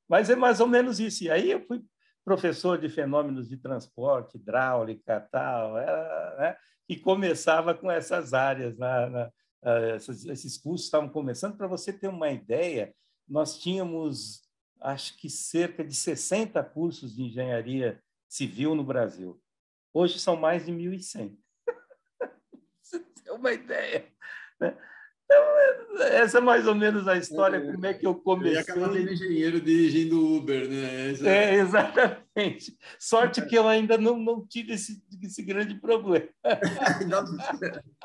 Mas 0.08 0.30
é 0.30 0.36
mais 0.36 0.60
ou 0.60 0.68
menos 0.68 1.00
isso. 1.00 1.24
E 1.24 1.30
aí 1.30 1.52
eu 1.52 1.66
fui 1.66 1.84
professor 2.26 2.80
de 2.80 2.90
fenômenos 2.90 3.48
de 3.48 3.56
transporte, 3.56 4.38
hidráulica, 4.38 5.22
tal, 5.32 5.78
era, 5.78 6.36
né? 6.40 6.58
e 6.90 6.98
começava 6.98 7.76
com 7.76 7.90
essas 7.90 8.34
áreas. 8.34 8.76
Na, 8.78 9.10
na, 9.10 9.32
essas, 9.94 10.26
esses 10.26 10.58
cursos 10.58 10.88
estavam 10.88 11.08
começando. 11.08 11.56
Para 11.56 11.68
você 11.68 11.94
ter 11.94 12.08
uma 12.08 12.32
ideia, 12.32 12.94
nós 13.28 13.60
tínhamos, 13.60 14.42
acho 14.82 15.16
que 15.18 15.30
cerca 15.30 15.84
de 15.84 15.94
60 15.94 16.64
cursos 16.64 17.16
de 17.16 17.24
engenharia 17.24 18.02
civil 18.28 18.74
no 18.74 18.84
Brasil. 18.84 19.40
Hoje 19.94 20.20
são 20.20 20.36
mais 20.36 20.66
de 20.66 20.72
1.100. 20.72 21.38
você 22.82 23.00
ter 23.00 23.32
uma 23.32 23.54
ideia. 23.54 24.12
Né? 24.60 24.76
Então, 25.26 25.44
essa 26.02 26.38
é 26.38 26.42
mais 26.42 26.68
ou 26.68 26.76
menos 26.76 27.08
a 27.08 27.18
história, 27.18 27.58
é, 27.58 27.72
como 27.72 27.86
é 27.86 27.94
que 27.94 28.06
eu 28.06 28.16
comecei. 28.16 28.54
E 28.54 28.58
acaba 28.60 28.94
sendo 28.94 29.12
engenheiro 29.12 29.60
dirigindo 29.60 30.36
Uber, 30.36 30.70
né? 30.70 31.12
Essa... 31.12 31.28
É, 31.28 31.56
exatamente. 31.56 32.78
Sorte 33.00 33.42
que 33.46 33.58
eu 33.58 33.68
ainda 33.68 33.98
não, 33.98 34.18
não 34.18 34.46
tive 34.46 34.74
esse, 34.74 35.04
esse 35.24 35.42
grande 35.42 35.76
problema. 35.76 36.28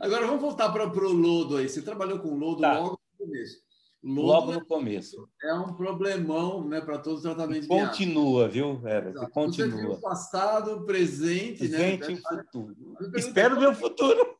Agora, 0.00 0.26
vamos 0.26 0.42
voltar 0.42 0.70
para 0.70 0.86
o 0.86 1.12
lodo 1.12 1.56
aí. 1.56 1.68
Você 1.68 1.80
trabalhou 1.80 2.18
com 2.18 2.34
lodo 2.34 2.60
tá. 2.60 2.78
logo 2.78 2.98
no 3.18 3.26
começo. 3.26 3.62
logo 4.02 4.52
no 4.52 4.66
começo. 4.66 5.28
É 5.42 5.54
um 5.54 5.72
problemão 5.74 6.68
né, 6.68 6.80
para 6.80 6.98
todos 6.98 7.20
os 7.20 7.24
tratamentos 7.24 7.68
Continua, 7.68 8.48
viu, 8.48 8.76
Vera? 8.76 9.12
Continua. 9.30 9.70
Você 9.70 9.76
tem 9.76 9.86
o 9.86 10.00
passado, 10.00 10.72
o 10.72 10.84
presente, 10.84 11.68
né? 11.68 11.96
presente 11.96 12.08
né? 12.08 12.12
e 12.12 12.14
o 12.14 12.42
futuro. 12.42 12.76
Espero 13.16 13.70
o 13.70 13.74
futuro. 13.74 14.36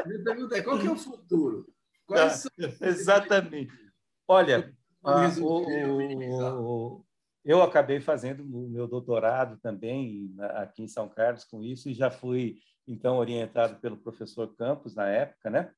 É, 0.00 0.08
me 0.08 0.18
pergunta 0.18 0.62
qual 0.62 0.78
que 0.78 0.86
é 0.86 0.90
o 0.90 0.96
futuro? 0.96 1.66
Ah, 2.10 2.28
exatamente. 2.82 3.72
Olha, 4.28 4.74
ah, 5.04 5.28
o, 5.40 7.00
o, 7.00 7.04
eu 7.44 7.62
acabei 7.62 8.00
fazendo 8.00 8.42
o 8.44 8.68
meu 8.68 8.86
doutorado 8.86 9.58
também 9.60 10.34
aqui 10.54 10.82
em 10.82 10.88
São 10.88 11.08
Carlos 11.08 11.44
com 11.44 11.62
isso 11.62 11.88
e 11.88 11.94
já 11.94 12.10
fui 12.10 12.58
então 12.86 13.16
orientado 13.16 13.80
pelo 13.80 13.96
professor 13.96 14.54
Campos 14.56 14.94
na 14.94 15.08
época, 15.08 15.50
né? 15.50 15.72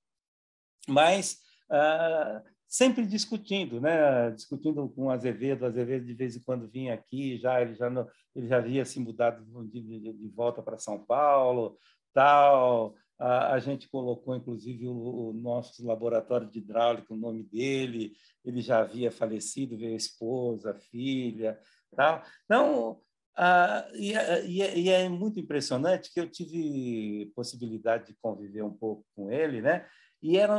Mas 0.89 1.39
ah, 1.71 2.43
sempre 2.67 3.07
discutindo, 3.07 3.81
né? 3.81 4.31
Discutindo 4.33 4.89
com 4.89 5.07
o 5.07 5.11
Azevedo, 5.11 5.65
Azevedo 5.65 6.05
de 6.05 6.15
vez 6.15 6.37
em 6.37 6.43
quando 6.43 6.69
vinha 6.69 6.93
aqui, 6.95 7.39
já 7.39 7.63
ele 7.63 7.75
já 7.75 7.89
não, 7.89 8.09
ele 8.35 8.49
já 8.49 8.59
havia 8.59 8.85
se 8.85 8.99
mudado 9.01 9.45
de, 9.69 9.81
de, 9.81 10.13
de 10.13 10.29
volta 10.29 10.63
para 10.63 10.79
São 10.79 11.05
Paulo, 11.05 11.79
tal. 12.13 12.95
A, 13.19 13.55
a, 13.55 13.59
gente 13.61 13.89
colocou, 13.89 14.35
inclusive, 14.35 14.89
o, 14.89 15.31
o, 15.31 15.33
nosso 15.33 15.87
laboratório 15.87 16.51
de 16.51 16.59
hidráulica, 16.59 17.15
o 17.15 17.17
nome 17.17 17.45
dele, 17.45 18.13
ele 18.45 18.61
já 18.61 18.81
havia 18.81 19.11
falecido, 19.11 19.79
veio 19.79 19.93
a 19.93 19.97
esposa, 19.97 20.73
a 20.73 20.75
filha, 20.75 21.59
tal. 21.95 22.23
Então, 22.45 23.01
ah, 23.37 23.89
e, 23.95 24.13
e, 24.13 24.63
é, 24.63 24.79
e, 24.79 24.89
é 24.89 25.09
muito 25.09 25.41
impressionante 25.41 26.13
que 26.13 26.21
eu 26.21 26.31
tive 26.31 27.33
possibilidade 27.35 28.09
de 28.09 28.15
conviver 28.21 28.63
um 28.63 28.73
pouco 28.73 29.05
com 29.15 29.31
ele, 29.31 29.61
né? 29.61 29.87
E 30.23 30.39
era, 30.39 30.59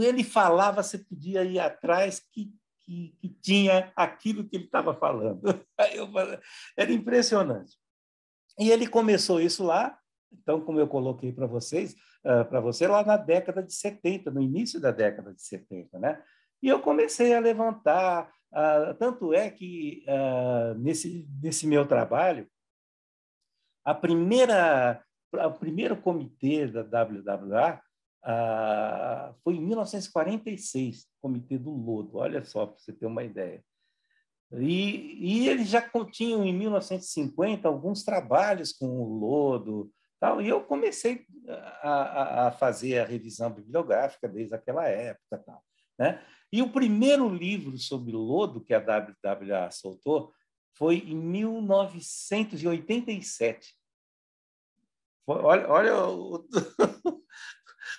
ele 0.00 0.24
falava, 0.24 0.82
você 0.82 0.98
podia 0.98 1.44
ir 1.44 1.58
atrás 1.58 2.20
que, 2.32 2.52
que, 2.84 3.14
que 3.20 3.28
tinha 3.40 3.92
aquilo 3.96 4.48
que 4.48 4.56
ele 4.56 4.64
estava 4.64 4.94
falando. 4.94 5.42
Eu, 5.94 6.08
era 6.76 6.92
impressionante. 6.92 7.76
E 8.58 8.70
ele 8.70 8.86
começou 8.86 9.40
isso 9.40 9.64
lá, 9.64 9.96
então, 10.32 10.60
como 10.60 10.78
eu 10.78 10.88
coloquei 10.88 11.32
para 11.32 11.46
vocês, 11.46 11.94
uh, 12.24 12.44
para 12.48 12.60
você, 12.60 12.86
lá 12.86 13.04
na 13.04 13.16
década 13.16 13.62
de 13.62 13.72
70, 13.74 14.30
no 14.30 14.40
início 14.40 14.80
da 14.80 14.90
década 14.90 15.34
de 15.34 15.42
70, 15.42 15.98
né? 15.98 16.22
E 16.62 16.68
eu 16.68 16.80
comecei 16.80 17.34
a 17.34 17.40
levantar, 17.40 18.30
uh, 18.52 18.94
tanto 18.98 19.32
é 19.32 19.50
que 19.50 20.04
uh, 20.06 20.78
nesse, 20.78 21.26
nesse 21.42 21.66
meu 21.66 21.86
trabalho, 21.86 22.46
a 23.84 23.94
primeira, 23.94 25.02
o 25.32 25.52
primeiro 25.52 25.96
comitê 25.96 26.66
da 26.66 26.82
WWA 26.82 27.80
foi 29.42 29.54
em 29.54 29.64
1946, 29.64 31.08
comitê 31.22 31.56
do 31.56 31.70
Lodo, 31.70 32.18
olha 32.18 32.44
só, 32.44 32.66
para 32.66 32.78
você 32.78 32.92
ter 32.92 33.06
uma 33.06 33.24
ideia. 33.24 33.64
E, 34.52 35.44
e 35.44 35.48
eles 35.48 35.68
já 35.68 35.80
tinham, 36.10 36.44
em 36.44 36.52
1950, 36.52 37.66
alguns 37.66 38.04
trabalhos 38.04 38.72
com 38.72 38.86
o 38.86 39.18
Lodo, 39.18 39.90
Tal, 40.20 40.40
e 40.42 40.48
eu 40.48 40.62
comecei 40.62 41.24
a, 41.82 42.48
a, 42.48 42.52
fazer 42.52 42.98
a 42.98 43.06
revisão 43.06 43.50
bibliográfica 43.50 44.28
desde 44.28 44.54
aquela 44.54 44.86
época. 44.86 45.38
Tal, 45.38 45.64
né? 45.98 46.22
E 46.52 46.60
o 46.60 46.70
primeiro 46.70 47.26
livro 47.28 47.78
sobre 47.78 48.12
lodo 48.12 48.60
que 48.60 48.74
a 48.74 48.80
WWA 48.80 49.70
soltou 49.70 50.34
foi 50.74 50.98
em 50.98 51.16
1987. 51.16 53.74
Olha, 55.26 55.66
olha 55.70 56.06
o, 56.06 56.44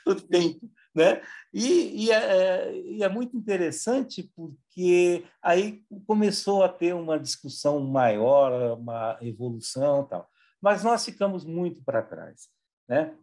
o 0.06 0.16
tempo. 0.16 0.70
Né? 0.94 1.22
E, 1.54 2.06
e, 2.06 2.12
é, 2.12 2.76
e, 2.76 3.02
é, 3.02 3.10
muito 3.10 3.38
interessante 3.38 4.30
porque 4.36 5.26
aí 5.42 5.86
começou 6.06 6.64
a 6.64 6.70
ter 6.70 6.94
uma 6.94 7.18
discussão 7.18 7.80
maior, 7.80 8.78
uma 8.78 9.18
evolução 9.22 10.06
tal 10.06 10.30
mas 10.62 10.84
nós 10.84 11.04
ficamos 11.04 11.44
muito 11.44 11.84
para 11.84 12.02
trás, 12.02 12.50
né? 12.88 13.16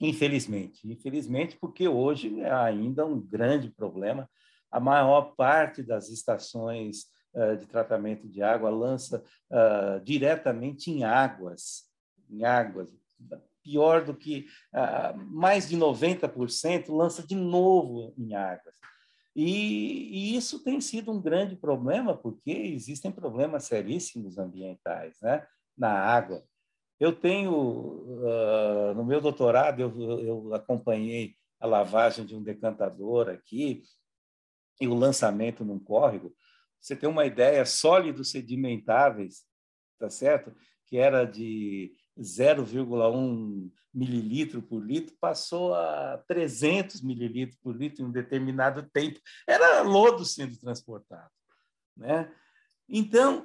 Infelizmente, 0.00 0.90
infelizmente, 0.90 1.56
porque 1.60 1.86
hoje 1.86 2.40
é 2.40 2.52
ainda 2.52 3.06
um 3.06 3.20
grande 3.20 3.70
problema. 3.70 4.28
A 4.70 4.80
maior 4.80 5.34
parte 5.36 5.82
das 5.82 6.08
estações 6.08 7.04
uh, 7.34 7.56
de 7.56 7.66
tratamento 7.66 8.28
de 8.28 8.42
água 8.42 8.68
lança 8.70 9.22
uh, 9.50 10.02
diretamente 10.02 10.90
em 10.90 11.04
águas, 11.04 11.84
em 12.28 12.44
águas. 12.44 12.90
Pior 13.62 14.04
do 14.04 14.12
que 14.12 14.48
uh, 14.74 15.16
mais 15.16 15.68
de 15.68 15.76
90% 15.76 16.88
lança 16.88 17.24
de 17.24 17.36
novo 17.36 18.12
em 18.18 18.34
águas. 18.34 18.74
E, 19.34 20.32
e, 20.32 20.36
isso 20.36 20.62
tem 20.62 20.80
sido 20.80 21.10
um 21.10 21.20
grande 21.20 21.56
problema, 21.56 22.14
porque 22.14 22.50
existem 22.50 23.10
problemas 23.10 23.64
seríssimos 23.64 24.36
ambientais 24.36 25.16
né? 25.22 25.46
na 25.76 25.90
água. 25.90 26.44
Eu 27.02 27.12
tenho, 27.12 27.52
uh, 27.52 28.94
no 28.94 29.04
meu 29.04 29.20
doutorado, 29.20 29.80
eu, 29.82 30.20
eu 30.20 30.54
acompanhei 30.54 31.34
a 31.58 31.66
lavagem 31.66 32.24
de 32.24 32.36
um 32.36 32.40
decantador 32.40 33.28
aqui 33.28 33.82
e 34.80 34.86
o 34.86 34.94
lançamento 34.94 35.64
num 35.64 35.80
córrego. 35.80 36.32
Você 36.80 36.94
tem 36.94 37.08
uma 37.08 37.26
ideia, 37.26 37.66
sólidos 37.66 38.30
sedimentáveis, 38.30 39.42
tá 39.98 40.08
certo? 40.08 40.54
Que 40.86 40.96
era 40.96 41.24
de 41.24 41.92
0,1 42.16 43.68
mililitro 43.92 44.62
por 44.62 44.78
litro, 44.78 45.16
passou 45.20 45.74
a 45.74 46.22
300 46.28 47.02
mililitros 47.02 47.58
por 47.60 47.76
litro 47.76 48.04
em 48.04 48.06
um 48.06 48.12
determinado 48.12 48.88
tempo. 48.92 49.18
Era 49.44 49.82
lodo 49.82 50.24
sendo 50.24 50.56
transportado. 50.56 51.32
Né? 51.96 52.32
Então, 52.88 53.44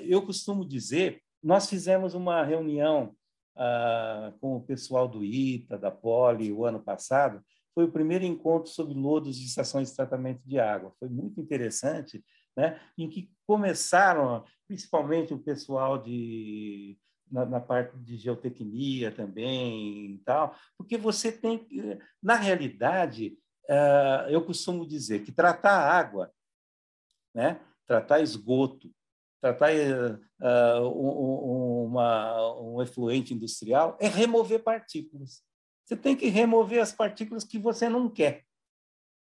eu 0.00 0.22
costumo 0.22 0.66
dizer 0.66 1.22
nós 1.44 1.68
fizemos 1.68 2.14
uma 2.14 2.42
reunião 2.42 3.14
ah, 3.56 4.32
com 4.40 4.56
o 4.56 4.62
pessoal 4.62 5.06
do 5.06 5.22
ITA, 5.22 5.78
da 5.78 5.90
Poli, 5.90 6.50
o 6.50 6.64
ano 6.64 6.82
passado. 6.82 7.44
Foi 7.74 7.84
o 7.84 7.92
primeiro 7.92 8.24
encontro 8.24 8.70
sobre 8.70 8.94
lodos 8.94 9.36
de 9.36 9.46
estações 9.46 9.90
de 9.90 9.96
tratamento 9.96 10.40
de 10.44 10.58
água. 10.58 10.92
Foi 10.98 11.08
muito 11.08 11.40
interessante, 11.40 12.24
né? 12.56 12.80
em 12.96 13.08
que 13.08 13.30
começaram, 13.46 14.44
principalmente 14.66 15.34
o 15.34 15.38
pessoal 15.38 15.98
de 15.98 16.98
na, 17.30 17.44
na, 17.44 17.60
parte 17.60 17.96
de 17.98 18.16
geotecnia 18.16 19.10
também 19.10 20.12
e 20.12 20.18
tal, 20.24 20.54
porque 20.78 20.96
você 20.96 21.32
tem, 21.32 21.66
na 22.22 22.36
realidade, 22.36 23.36
uh, 23.68 24.28
eu 24.28 24.44
costumo 24.44 24.86
dizer 24.86 25.24
que 25.24 25.32
tratar 25.32 25.78
água, 25.78 26.30
né, 27.34 27.60
tratar 27.86 28.20
esgoto, 28.20 28.88
tratar 29.44 29.72
uh, 29.74 30.88
um, 30.88 31.84
uma, 31.84 32.60
um 32.60 32.82
efluente 32.82 33.34
industrial 33.34 33.98
é 34.00 34.08
remover 34.08 34.62
partículas. 34.62 35.42
Você 35.84 35.94
tem 35.94 36.16
que 36.16 36.28
remover 36.28 36.80
as 36.80 36.92
partículas 36.92 37.44
que 37.44 37.58
você 37.58 37.86
não 37.86 38.08
quer. 38.08 38.42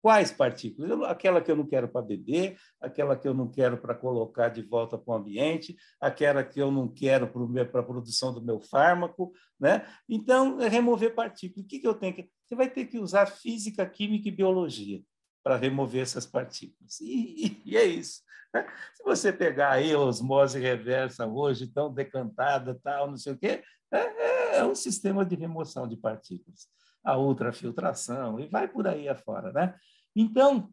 Quais 0.02 0.30
partículas? 0.30 1.02
Aquela 1.09 1.40
que 1.40 1.50
eu 1.50 1.56
não 1.56 1.66
quero 1.66 1.88
para 1.88 2.02
beber, 2.02 2.59
aquela 2.78 3.16
que 3.16 3.26
eu 3.26 3.33
não 3.33 3.50
quero 3.50 3.78
para 3.78 3.94
colocar 3.94 4.48
de 4.50 4.62
volta 4.62 4.98
para 4.98 5.14
o 5.14 5.16
ambiente, 5.16 5.74
aquela 5.98 6.44
que 6.44 6.61
eu 6.61 6.70
não 6.70 6.87
quero 6.87 7.26
para 7.70 7.80
a 7.80 7.85
produção 7.85 8.33
do 8.33 8.42
meu 8.42 8.61
fármaco. 8.61 9.33
Né? 9.59 9.87
Então, 10.06 10.61
é 10.61 10.68
remover 10.68 11.14
partículas. 11.14 11.64
O 11.64 11.68
que, 11.68 11.78
que 11.78 11.88
eu 11.88 11.94
tenho 11.94 12.14
que. 12.14 12.30
Você 12.44 12.54
vai 12.54 12.68
ter 12.68 12.87
que 12.87 12.98
usar 12.98 13.26
física, 13.26 13.87
química 13.87 14.28
e 14.28 14.33
biologia 14.33 15.02
para 15.42 15.57
remover 15.57 16.03
essas 16.03 16.26
partículas. 16.26 17.00
E, 17.00 17.61
e, 17.64 17.76
é 17.76 17.85
isso. 17.85 18.22
Né? 18.53 18.66
Se 18.94 19.03
você 19.03 19.33
pegar 19.33 19.72
aí 19.72 19.92
a 19.92 19.98
osmose 19.98 20.59
reversa 20.59 21.26
hoje, 21.26 21.66
tão 21.66 21.92
decantada, 21.92 22.79
tal, 22.83 23.11
não 23.11 23.16
sei 23.16 23.33
o 23.33 23.38
quê, 23.38 23.62
é, 23.92 23.98
é, 23.98 24.57
é 24.59 24.64
um 24.64 24.74
sistema 24.74 25.24
de 25.24 25.35
remoção 25.35 25.88
de 25.88 25.96
partículas. 25.96 26.68
A 27.03 27.16
ultrafiltração, 27.16 28.38
e 28.38 28.46
vai 28.46 28.68
por 28.68 28.87
aí 28.87 29.09
afora. 29.09 29.53
Né? 29.53 29.74
Então, 30.14 30.70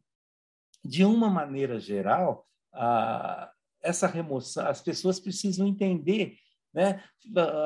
de 0.84 1.06
uma 1.06 1.30
maneira 1.30 1.80
geral, 1.80 2.46
a, 2.74 3.50
essa 3.82 4.08
remoção, 4.08 4.68
as 4.68 4.82
pessoas 4.82 5.20
precisam 5.20 5.66
entender 5.68 6.38
né? 6.78 7.04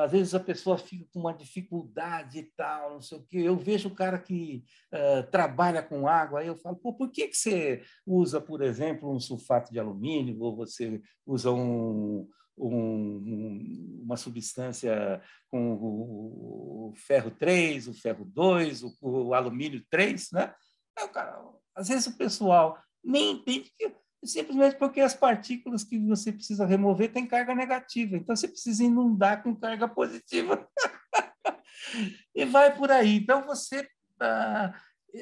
Às 0.02 0.10
vezes 0.10 0.34
a 0.34 0.40
pessoa 0.40 0.78
fica 0.78 1.04
com 1.12 1.20
uma 1.20 1.34
dificuldade 1.34 2.38
e 2.38 2.42
tal, 2.56 2.94
não 2.94 3.02
sei 3.02 3.18
o 3.18 3.22
quê. 3.22 3.38
Eu 3.40 3.58
vejo 3.58 3.90
o 3.90 3.94
cara 3.94 4.18
que 4.18 4.64
uh, 4.90 5.30
trabalha 5.30 5.82
com 5.82 6.08
água, 6.08 6.40
aí 6.40 6.46
eu 6.46 6.56
falo, 6.56 6.76
Pô, 6.76 6.94
por 6.94 7.10
que, 7.10 7.28
que 7.28 7.36
você 7.36 7.82
usa, 8.06 8.40
por 8.40 8.62
exemplo, 8.62 9.14
um 9.14 9.20
sulfato 9.20 9.70
de 9.70 9.78
alumínio, 9.78 10.40
ou 10.40 10.56
você 10.56 11.02
usa 11.26 11.50
um, 11.52 12.26
um, 12.56 14.00
uma 14.02 14.16
substância 14.16 15.20
com 15.50 15.74
o, 15.74 16.88
o, 16.88 16.94
ferro 16.96 17.30
3, 17.32 17.88
o 17.88 17.92
ferro 17.92 18.24
2, 18.24 18.82
o, 18.82 18.96
o 19.02 19.34
alumínio 19.34 19.84
3, 19.90 20.30
né? 20.32 20.54
Aí, 20.98 21.06
cara, 21.08 21.38
às 21.74 21.88
vezes 21.88 22.06
o 22.06 22.16
pessoal 22.16 22.78
nem 23.04 23.32
entende 23.32 23.70
que 23.76 23.94
simplesmente 24.24 24.76
porque 24.76 25.00
as 25.00 25.14
partículas 25.14 25.82
que 25.82 25.98
você 25.98 26.32
precisa 26.32 26.64
remover 26.66 27.12
têm 27.12 27.26
carga 27.26 27.54
negativa. 27.54 28.16
Então, 28.16 28.36
você 28.36 28.48
precisa 28.48 28.84
inundar 28.84 29.42
com 29.42 29.54
carga 29.54 29.88
positiva. 29.88 30.66
e 32.34 32.44
vai 32.44 32.76
por 32.76 32.90
aí. 32.90 33.16
Então, 33.16 33.44
você. 33.44 33.88
Ah, 34.20 34.74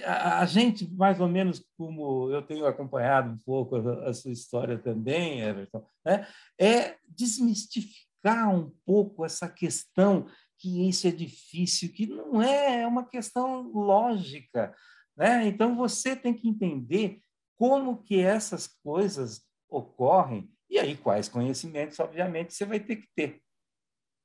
a, 0.04 0.40
a, 0.40 0.46
gente, 0.46 0.88
mais 0.94 1.20
ou 1.20 1.26
menos 1.26 1.64
como 1.76 2.30
eu 2.30 2.42
tenho 2.42 2.66
acompanhado 2.66 3.30
um 3.30 3.38
pouco 3.38 3.76
a, 3.76 4.10
a 4.10 4.14
sua 4.14 4.30
história 4.30 4.78
também, 4.78 5.40
Everton, 5.40 5.84
né? 6.04 6.28
é 6.58 6.96
desmistificar 7.08 8.54
um 8.54 8.70
pouco 8.84 9.24
essa 9.24 9.48
questão 9.48 10.26
que 10.58 10.88
isso 10.88 11.08
é 11.08 11.10
difícil, 11.10 11.90
que 11.92 12.06
não 12.06 12.40
é, 12.40 12.82
é 12.82 12.86
uma 12.86 13.04
questão 13.04 13.62
lógica. 13.72 14.74
Né? 15.16 15.46
Então, 15.48 15.74
você 15.74 16.14
tem 16.14 16.34
que 16.34 16.48
entender 16.48 17.20
como 17.60 18.02
que 18.02 18.18
essas 18.18 18.66
coisas 18.66 19.42
ocorrem 19.68 20.50
e 20.70 20.78
aí 20.78 20.96
quais 20.96 21.28
conhecimentos, 21.28 22.00
obviamente, 22.00 22.54
você 22.54 22.64
vai 22.64 22.80
ter 22.80 22.96
que 22.96 23.08
ter. 23.14 23.42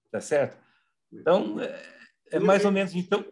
Tá 0.09 0.21
certo? 0.21 0.57
Então, 1.11 1.59
é, 1.59 1.83
é 2.31 2.39
mais 2.39 2.63
ou 2.63 2.71
menos... 2.71 2.95
Então, 2.95 3.25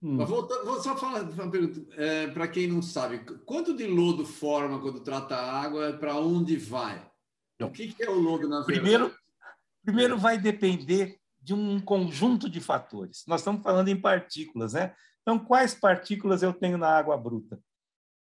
Hum. 0.00 0.14
Mas 0.14 0.28
voltando, 0.28 0.64
vou 0.64 0.80
só 0.80 0.96
falar 0.96 1.22
uma 1.22 1.50
pergunta 1.50 1.84
é, 2.00 2.28
para 2.28 2.46
quem 2.46 2.68
não 2.68 2.80
sabe: 2.80 3.18
quanto 3.44 3.76
de 3.76 3.84
lodo 3.84 4.24
forma 4.24 4.80
quando 4.80 5.00
trata 5.00 5.34
a 5.34 5.60
água? 5.60 5.92
Para 5.94 6.14
onde 6.14 6.56
vai? 6.56 7.04
O 7.60 7.68
que, 7.68 7.92
que, 7.92 8.04
é 8.04 8.08
o 8.08 8.14
lodo 8.14 8.48
na 8.48 8.58
verdade? 8.60 8.78
Primeiro, 8.80 9.14
primeiro 9.84 10.16
vai 10.16 10.38
depender 10.38 11.18
de 11.42 11.52
um 11.52 11.80
conjunto 11.80 12.48
de 12.48 12.60
fatores. 12.60 13.24
Nós 13.26 13.40
estamos 13.40 13.60
falando 13.60 13.88
em 13.88 14.00
partículas, 14.00 14.74
né? 14.74 14.94
Então, 15.22 15.36
quais 15.36 15.74
partículas 15.74 16.44
eu 16.44 16.52
tenho 16.52 16.78
na 16.78 16.96
água 16.96 17.16
bruta? 17.16 17.60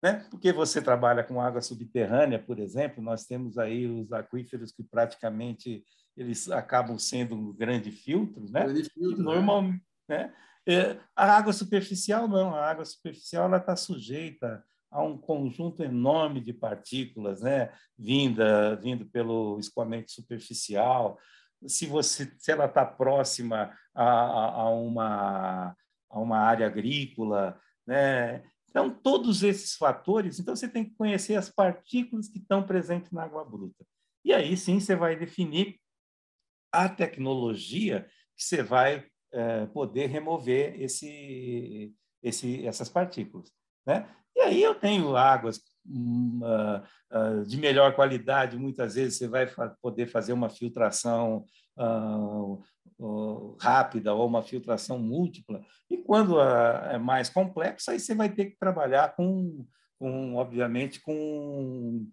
Né? 0.02 0.26
Porque 0.30 0.52
você 0.52 0.80
trabalha 0.82 1.24
com 1.24 1.40
água 1.40 1.61
subterrânea, 1.61 2.38
por 2.38 2.59
exemplo, 2.59 3.02
nós 3.02 3.24
temos 3.24 3.59
aí 3.59 3.87
os 3.87 4.12
aquíferos 4.12 4.72
que 4.72 4.82
praticamente 4.82 5.85
eles 6.16 6.50
acabam 6.50 6.98
sendo 6.98 7.35
um 7.35 7.52
grande 7.52 7.90
filtro, 7.90 8.44
né? 8.50 8.64
Grande 8.64 8.85
filtro, 8.85 9.22
normalmente, 9.22 9.85
né? 10.09 10.32
É, 10.68 10.98
a 11.14 11.37
água 11.37 11.52
superficial 11.52 12.26
não, 12.26 12.52
a 12.54 12.68
água 12.68 12.85
superficial 12.85 13.44
ela 13.44 13.59
está 13.59 13.76
sujeita 13.76 14.64
a 14.90 15.00
um 15.02 15.16
conjunto 15.16 15.82
enorme 15.82 16.40
de 16.40 16.52
partículas, 16.52 17.40
né, 17.42 17.72
vinda 17.96 18.74
vindo 18.76 19.06
pelo 19.06 19.59
escoamento 19.61 20.11
superficial. 20.11 21.18
Se 21.66 21.87
você, 21.87 22.32
se 22.38 22.50
ela 22.50 22.64
está 22.64 22.85
próxima 22.85 23.72
a, 23.94 24.04
a, 24.04 24.50
a, 24.62 24.70
uma 24.70 25.76
a 26.11 26.20
uma 26.20 26.38
área 26.38 26.66
agrícola, 26.66 27.61
né, 27.87 28.42
então 28.77 28.91
todos 28.91 29.43
esses 29.43 29.75
fatores, 29.75 30.39
então 30.39 30.55
você 30.55 30.69
tem 30.69 30.85
que 30.85 30.95
conhecer 30.97 31.35
as 31.35 31.49
partículas 31.49 32.29
que 32.29 32.37
estão 32.37 32.62
presentes 32.62 33.11
na 33.11 33.23
água 33.23 33.43
bruta. 33.43 33.87
E 34.23 34.35
aí 34.35 34.55
sim 34.55 34.79
você 34.79 34.95
vai 34.95 35.17
definir 35.17 35.81
a 36.71 36.87
tecnologia 36.87 38.07
que 38.37 38.45
você 38.45 38.62
vai 38.62 39.07
é, 39.33 39.65
poder 39.69 40.09
remover 40.09 40.79
esse, 40.79 41.95
esse, 42.23 42.67
essas 42.67 42.91
partículas. 42.91 43.51
Né? 43.87 44.07
E 44.37 44.41
aí 44.43 44.62
eu 44.62 44.75
tenho 44.75 45.17
águas 45.17 45.57
uh, 45.87 46.83
uh, 47.17 47.47
de 47.47 47.57
melhor 47.57 47.95
qualidade, 47.95 48.59
muitas 48.59 48.95
vezes 48.95 49.17
você 49.17 49.27
vai 49.27 49.47
fa 49.47 49.71
poder 49.81 50.07
fazer 50.07 50.35
uma 50.35 50.51
filtração 50.51 51.47
uh, 51.79 52.62
rápida 53.61 54.14
ou 54.14 54.26
uma 54.26 54.42
filtração 54.42 54.98
múltipla, 54.98 55.62
e 55.90 55.98
quando 55.98 56.40
é 56.40 56.98
mais 56.98 57.28
complexo, 57.28 57.90
aí 57.90 58.00
você 58.00 58.14
vai 58.14 58.28
ter 58.28 58.46
que 58.46 58.59
trabalhar 58.59 59.14
com, 59.14 59.66
com 59.98 60.35
obviamente, 60.37 61.00
com 61.00 62.06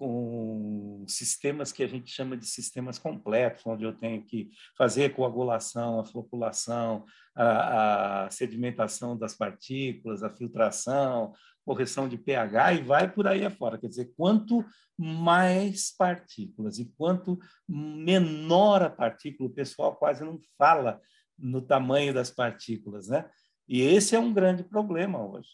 com 0.00 1.04
sistemas 1.06 1.72
que 1.72 1.82
a 1.82 1.86
gente 1.86 2.10
chama 2.10 2.34
de 2.34 2.46
sistemas 2.46 2.98
completos, 2.98 3.66
onde 3.66 3.84
eu 3.84 3.92
tenho 3.92 4.22
que 4.24 4.48
fazer 4.74 5.14
coagulação, 5.14 6.00
a 6.00 6.06
floculação, 6.06 7.04
a, 7.36 8.24
a 8.24 8.30
sedimentação 8.30 9.14
das 9.14 9.34
partículas, 9.34 10.22
a 10.22 10.30
filtração, 10.30 11.34
correção 11.64 12.08
de 12.08 12.18
pH 12.18 12.74
e 12.74 12.82
vai 12.82 13.10
por 13.10 13.26
aí 13.26 13.44
afora. 13.44 13.78
Quer 13.78 13.88
dizer, 13.88 14.12
quanto 14.16 14.64
mais 14.98 15.94
partículas 15.96 16.78
e 16.78 16.86
quanto 16.96 17.38
menor 17.68 18.82
a 18.82 18.90
partícula, 18.90 19.48
o 19.48 19.52
pessoal 19.52 19.96
quase 19.96 20.24
não 20.24 20.38
fala 20.58 21.00
no 21.38 21.62
tamanho 21.62 22.12
das 22.12 22.30
partículas, 22.30 23.08
né? 23.08 23.28
E 23.68 23.80
esse 23.82 24.16
é 24.16 24.18
um 24.18 24.34
grande 24.34 24.64
problema 24.64 25.24
hoje. 25.24 25.50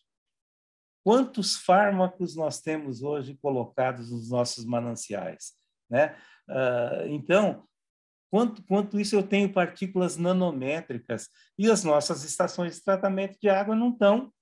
Quantos 1.05 1.57
fármacos 1.57 2.35
nós 2.35 2.61
temos 2.61 3.03
hoje 3.03 3.39
colocados 3.41 4.11
nos 4.11 4.31
nossos 4.31 4.65
mananciais? 4.65 5.53
Né? 5.89 6.17
Uh, 6.49 7.07
então, 7.09 7.65
quanto, 8.29 8.65
quanto 8.65 8.99
isso 8.99 9.15
eu 9.15 9.23
tenho 9.23 9.53
partículas 9.53 10.17
nanométricas 10.17 11.29
e 11.57 11.71
as 11.71 11.85
nossas 11.85 12.25
estações 12.25 12.77
de 12.77 12.83
tratamento 12.83 13.39
de 13.41 13.49
água 13.49 13.77
não 13.77 13.91
estão 13.91 14.33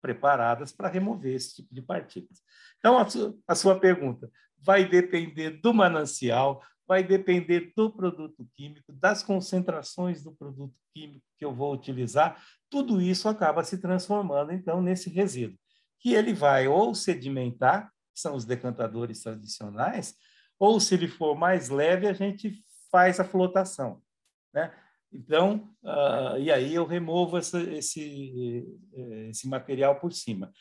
preparadas 0.00 0.72
para 0.72 0.88
remover 0.88 1.34
esse 1.34 1.56
tipo 1.56 1.74
de 1.74 1.82
partículas. 1.82 2.40
Então, 2.78 2.98
a 2.98 3.08
sua, 3.08 3.34
a 3.46 3.54
sua 3.54 3.78
pergunta 3.78 4.30
vai 4.58 4.88
depender 4.88 5.50
do 5.50 5.72
manancial, 5.74 6.62
vai 6.86 7.02
depender 7.02 7.72
do 7.76 7.92
produto 7.92 8.46
químico, 8.54 8.92
das 8.92 9.22
concentrações 9.22 10.22
do 10.22 10.32
produto 10.32 10.74
químico 10.94 11.24
que 11.36 11.44
eu 11.44 11.52
vou 11.52 11.72
utilizar, 11.72 12.42
tudo 12.70 13.00
isso 13.00 13.28
acaba 13.28 13.62
se 13.62 13.78
transformando, 13.78 14.52
então, 14.52 14.80
nesse 14.80 15.10
resíduo 15.10 15.58
que 16.00 16.14
ele 16.14 16.32
vai 16.32 16.68
ou 16.68 16.94
sedimentar, 16.94 17.92
que 18.14 18.20
são 18.20 18.34
os 18.34 18.44
decantadores 18.44 19.22
tradicionais, 19.22 20.14
ou 20.58 20.80
se 20.80 20.94
ele 20.94 21.08
for 21.08 21.36
mais 21.36 21.68
leve, 21.68 22.06
a 22.06 22.12
gente 22.12 22.62
faz 22.90 23.20
a 23.20 23.24
flotação. 23.24 24.02
Né? 24.52 24.72
Então, 25.12 25.74
uh, 25.82 26.38
e 26.38 26.50
aí 26.50 26.74
eu 26.74 26.86
removo 26.86 27.38
essa, 27.38 27.60
esse, 27.62 28.64
esse 29.30 29.48
material 29.48 29.98
por 29.98 30.12
cima. 30.12 30.52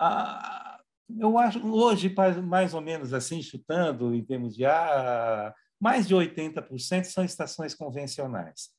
Uh, 0.00 1.20
eu 1.20 1.38
acho, 1.38 1.64
hoje, 1.66 2.14
mais 2.42 2.74
ou 2.74 2.80
menos 2.80 3.14
assim, 3.14 3.40
chutando 3.40 4.14
em 4.14 4.24
termos 4.24 4.54
de 4.54 4.64
ar, 4.64 5.54
mais 5.80 6.06
de 6.06 6.14
80% 6.14 7.04
são 7.04 7.24
estações 7.24 7.74
convencionais 7.74 8.76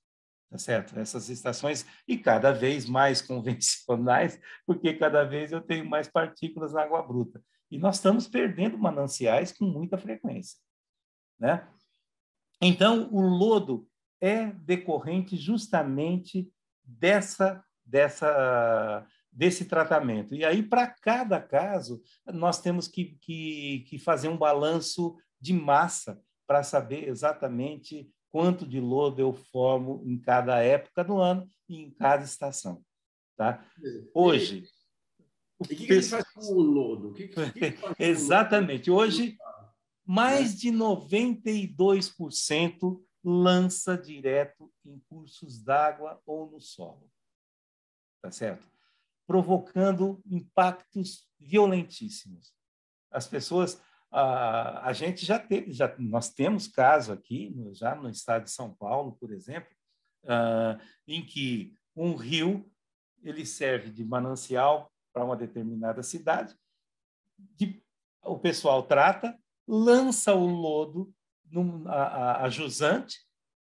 tá 0.50 0.58
certo? 0.58 1.00
Essas 1.00 1.30
estações 1.30 1.86
e 2.08 2.18
cada 2.18 2.52
vez 2.52 2.86
mais 2.86 3.22
convencionais, 3.26 4.40
porque 4.66 4.94
cada 4.94 5.24
vez 5.24 5.52
eu 5.52 5.62
tenho 5.62 5.88
mais 5.88 6.08
partículas 6.08 6.74
na 6.74 6.84
água 6.84 7.02
bruta. 7.02 7.42
E 7.72 7.78
nós 7.78 7.98
estamos 7.98 8.28
perdendo 8.28 8.78
mananciais 8.78 9.52
com 9.52 9.66
muita 9.66 9.98
frequência, 9.98 10.58
né? 11.40 11.68
Então, 12.62 13.08
o 13.12 13.22
lodo 13.22 13.88
é 14.22 14.48
decorrente 14.48 15.38
justamente 15.38 16.52
dessa 16.84 17.64
dessa 17.86 19.08
desse 19.32 19.66
tratamento. 19.66 20.36
E 20.36 20.44
aí, 20.44 20.64
para 20.64 20.88
cada 20.88 21.40
caso, 21.40 22.02
nós 22.26 22.60
temos 22.60 22.88
que, 22.88 23.16
que, 23.22 23.86
que 23.88 24.00
fazer 24.00 24.28
um 24.28 24.38
balanço 24.38 25.16
de 25.40 25.54
massa 25.54 26.20
para 26.48 26.64
saber 26.64 27.08
exatamente 27.08 28.12
quanto 28.32 28.66
de 28.66 28.80
lodo 28.80 29.22
eu 29.22 29.34
formo 29.34 30.02
em 30.06 30.18
cada 30.20 30.60
época 30.62 31.04
do 31.04 31.20
ano 31.20 31.48
e 31.68 31.78
em 31.78 31.92
cada 31.92 32.24
estação. 32.24 32.84
Tá? 33.38 33.64
Hoje. 34.14 34.64
E 34.64 34.80
o 35.60 35.68
que, 35.68 35.76
que, 35.76 36.02
faz 36.02 36.24
com 36.34 36.54
o 36.54 36.62
lodo? 36.62 37.10
O 37.10 37.14
que, 37.14 37.28
que, 37.28 37.44
Exatamente. 38.00 38.90
Hoje, 38.90 39.38
mais 40.06 40.58
de 40.58 40.70
92% 40.70 43.02
lança 43.24 43.98
direto 43.98 44.72
em 44.86 45.00
cursos 45.10 45.62
d'água 45.64 46.22
ou 46.26 46.52
no 46.52 46.60
solo. 46.60 47.10
Tá 48.22 48.32
certo? 48.32 48.68
Provocando 49.26 50.22
impactos 50.26 51.30
violentíssimos. 51.40 52.54
As 53.12 53.28
pessoas 53.28 53.82
a, 54.12 54.88
a 54.88 54.94
gente 54.94 55.26
já 55.26 55.40
teve, 55.40 55.72
já, 55.72 55.94
nós 56.00 56.30
temos 56.30 56.68
caso 56.68 57.12
aqui, 57.12 57.56
já 57.74 57.96
no 57.96 58.10
estado 58.10 58.46
de 58.46 58.52
São 58.52 58.74
Paulo, 58.74 59.16
por 59.20 59.32
exemplo, 59.32 59.70
uh, 60.24 60.82
em 61.08 61.26
que 61.26 61.76
um 61.96 62.16
rio 62.16 62.70
ele 63.22 63.46
serve 63.46 63.92
de 63.92 64.04
manancial 64.04 64.92
para 65.14 65.24
uma 65.24 65.36
determinada 65.36 66.02
cidade, 66.02 66.56
de, 67.38 67.84
o 68.24 68.38
pessoal 68.38 68.84
trata, 68.84 69.38
lança 69.68 70.34
o 70.34 70.46
lodo, 70.46 71.14
num, 71.52 71.88
a, 71.88 72.44
a, 72.44 72.50
jusante, 72.50 73.18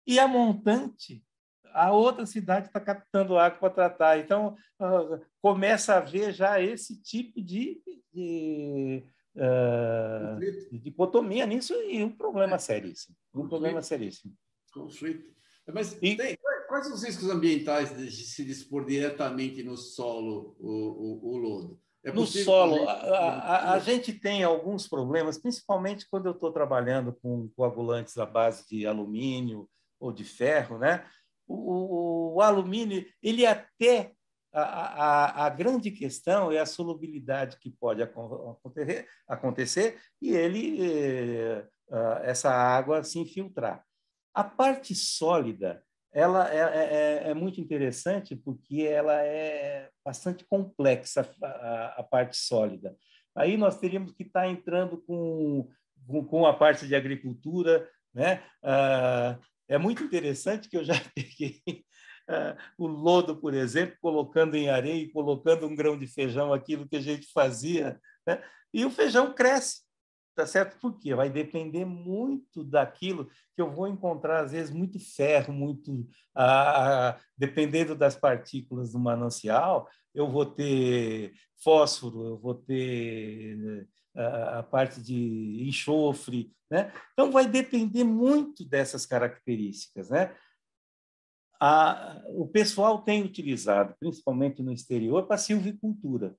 e 0.06 0.18
a 0.18 0.26
montante 0.26 1.24
a 1.72 1.92
outra 1.92 2.26
cidade 2.26 2.66
está 2.66 2.80
captando 2.80 3.38
água 3.38 3.58
para 3.58 3.70
tratar. 3.70 4.18
Então, 4.18 4.56
uh, 4.80 5.20
começa 5.40 5.94
a 5.94 5.98
haver 5.98 6.32
já 6.32 6.60
esse 6.60 7.00
tipo 7.00 7.40
de, 7.40 7.80
de 8.12 9.04
uh, 9.36 10.78
dicotomia 10.78 11.46
nisso 11.46 11.74
e 11.74 12.02
um 12.02 12.10
problema 12.10 12.56
é. 12.56 12.58
seríssimo. 12.58 13.16
Um 13.34 13.48
problema 13.48 13.82
seríssimo. 13.82 14.34
Conflito. 14.72 15.30
Mas 15.72 15.96
e... 16.02 16.16
tem, 16.16 16.36
quais 16.68 16.90
os 16.92 17.04
riscos 17.04 17.30
ambientais 17.30 17.96
de 17.96 18.10
se 18.10 18.44
dispor 18.44 18.84
diretamente 18.84 19.62
no 19.62 19.76
solo 19.76 20.56
o, 20.58 20.68
o, 20.68 21.34
o 21.34 21.36
lodo? 21.36 21.80
É 22.02 22.10
no 22.10 22.26
solo, 22.26 22.88
a, 22.88 22.92
a, 22.92 23.72
a, 23.74 23.78
gente 23.78 24.12
tem 24.12 24.42
alguns 24.42 24.88
problemas, 24.88 25.36
principalmente 25.36 26.08
quando 26.08 26.26
eu 26.26 26.32
estou 26.32 26.50
trabalhando 26.50 27.12
com 27.12 27.50
coagulantes 27.54 28.16
à 28.16 28.24
base 28.24 28.66
de 28.66 28.86
alumínio 28.86 29.68
ou 29.98 30.10
de 30.10 30.24
ferro, 30.24 30.78
né? 30.78 31.06
O, 31.46 31.54
o, 31.54 32.34
o 32.36 32.40
alumínio 32.40 33.04
ele 33.22 33.44
até 33.44 34.12
a, 34.52 34.62
a, 34.62 35.46
a, 35.46 35.48
grande 35.50 35.90
questão 35.90 36.50
é 36.50 36.58
a 36.58 36.66
solubilidade 36.66 37.58
que 37.58 37.70
pode 37.70 38.02
acontecer, 38.02 39.06
acontecer 39.28 40.00
e 40.20 40.30
ele 40.30 40.82
eh, 40.82 41.66
essa 42.22 42.50
água 42.50 43.04
se 43.04 43.18
infiltrar. 43.18 43.84
A 44.34 44.42
parte 44.42 44.94
sólida 44.94 45.84
ela 46.12 46.52
é, 46.52 46.58
é, 46.58 46.94
é, 47.26 47.30
é, 47.30 47.34
muito 47.34 47.60
interessante 47.60 48.34
porque 48.34 48.82
ela 48.82 49.22
é 49.22 49.88
bastante 50.04 50.44
complexa 50.44 51.28
a, 51.42 51.94
a, 51.98 52.02
parte 52.02 52.36
sólida. 52.36 52.96
Aí 53.34 53.56
nós 53.56 53.78
teríamos 53.78 54.12
que 54.12 54.24
estar 54.24 54.48
entrando 54.48 54.98
com, 55.02 55.68
com, 56.06 56.24
com 56.24 56.46
a 56.46 56.52
parte 56.52 56.86
de 56.86 56.96
agricultura, 56.96 57.88
né? 58.12 58.42
Ah, 58.62 59.38
é 59.68 59.78
muito 59.78 60.02
interessante 60.02 60.68
que 60.68 60.76
eu 60.76 60.84
já 60.84 60.94
peguei 61.14 61.62
ah, 62.28 62.56
o 62.76 62.88
lodo, 62.88 63.36
por 63.36 63.54
exemplo, 63.54 63.96
colocando 64.00 64.56
em 64.56 64.68
areia 64.68 65.04
e 65.04 65.12
colocando 65.12 65.66
um 65.66 65.76
grão 65.76 65.96
de 65.96 66.08
feijão, 66.08 66.52
aquilo 66.52 66.88
que 66.88 66.96
a 66.96 67.00
gente 67.00 67.30
fazia, 67.32 68.00
né? 68.26 68.42
e 68.74 68.84
o 68.84 68.90
feijão 68.90 69.32
cresce. 69.32 69.82
Tá 70.40 70.46
certo? 70.46 70.78
Porque 70.80 71.14
vai 71.14 71.28
depender 71.28 71.84
muito 71.84 72.64
daquilo 72.64 73.26
que 73.54 73.60
eu 73.60 73.70
vou 73.70 73.86
encontrar, 73.86 74.40
às 74.40 74.52
vezes, 74.52 74.70
muito 74.70 74.98
ferro, 74.98 75.52
muito. 75.52 76.08
Ah, 76.34 77.20
dependendo 77.36 77.94
das 77.94 78.16
partículas 78.16 78.92
do 78.92 78.98
manancial, 78.98 79.86
eu 80.14 80.30
vou 80.30 80.46
ter 80.46 81.34
fósforo, 81.62 82.26
eu 82.26 82.38
vou 82.38 82.54
ter 82.54 83.86
a 84.16 84.62
parte 84.62 85.02
de 85.02 85.62
enxofre, 85.68 86.50
né? 86.70 86.90
Então 87.12 87.30
vai 87.30 87.46
depender 87.46 88.02
muito 88.02 88.64
dessas 88.64 89.04
características, 89.04 90.08
né? 90.08 90.34
A, 91.60 92.18
o 92.28 92.48
pessoal 92.48 93.02
tem 93.02 93.22
utilizado, 93.22 93.94
principalmente 94.00 94.62
no 94.62 94.72
exterior, 94.72 95.26
para 95.26 95.36
silvicultura, 95.36 96.34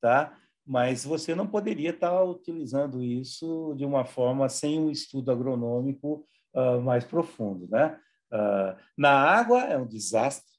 tá? 0.00 0.40
Mas 0.66 1.04
você 1.04 1.34
não 1.34 1.46
poderia 1.46 1.90
estar 1.90 2.22
utilizando 2.24 3.02
isso 3.02 3.74
de 3.76 3.84
uma 3.84 4.04
forma 4.04 4.48
sem 4.48 4.80
um 4.80 4.90
estudo 4.90 5.30
agronômico 5.30 6.26
uh, 6.54 6.80
mais 6.80 7.04
profundo, 7.04 7.68
né? 7.68 8.00
Uh, 8.32 8.76
na 8.96 9.10
água 9.10 9.64
é 9.64 9.76
um 9.76 9.86
desastre, 9.86 10.52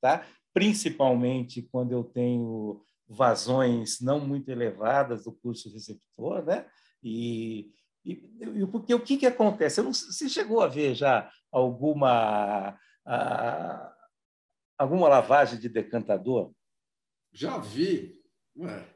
tá? 0.00 0.26
Principalmente 0.52 1.62
quando 1.62 1.92
eu 1.92 2.02
tenho 2.02 2.82
vazões 3.08 4.00
não 4.00 4.18
muito 4.18 4.50
elevadas 4.50 5.24
do 5.24 5.32
curso 5.32 5.72
receptor, 5.72 6.44
né? 6.44 6.66
E, 7.02 7.72
e, 8.04 8.30
e 8.40 8.66
porque 8.66 8.92
o 8.92 9.00
que, 9.00 9.16
que 9.16 9.26
acontece? 9.26 9.80
Não, 9.80 9.92
você 9.92 10.28
chegou 10.28 10.60
a 10.60 10.66
ver 10.66 10.94
já 10.94 11.30
alguma 11.52 12.76
a, 13.06 13.94
alguma 14.76 15.08
lavagem 15.08 15.58
de 15.58 15.68
decantador? 15.68 16.52
Já 17.32 17.58
vi. 17.58 18.20
Ué, 18.56 18.95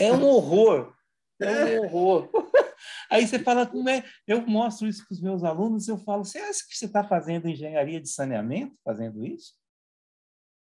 é 0.00 0.12
um 0.12 0.24
horror. 0.24 0.94
É 1.40 1.80
um 1.80 1.84
horror. 1.84 2.28
Aí 3.10 3.26
você 3.26 3.38
fala, 3.38 3.66
como 3.66 3.88
é? 3.88 4.04
Eu 4.26 4.46
mostro 4.46 4.86
isso 4.86 5.06
para 5.06 5.14
os 5.14 5.20
meus 5.20 5.44
alunos, 5.44 5.88
eu 5.88 5.98
falo, 5.98 6.24
você 6.24 6.38
acha 6.38 6.66
que 6.68 6.76
você 6.76 6.86
está 6.86 7.04
fazendo 7.04 7.48
engenharia 7.48 8.00
de 8.00 8.08
saneamento, 8.08 8.76
fazendo 8.84 9.24
isso? 9.24 9.54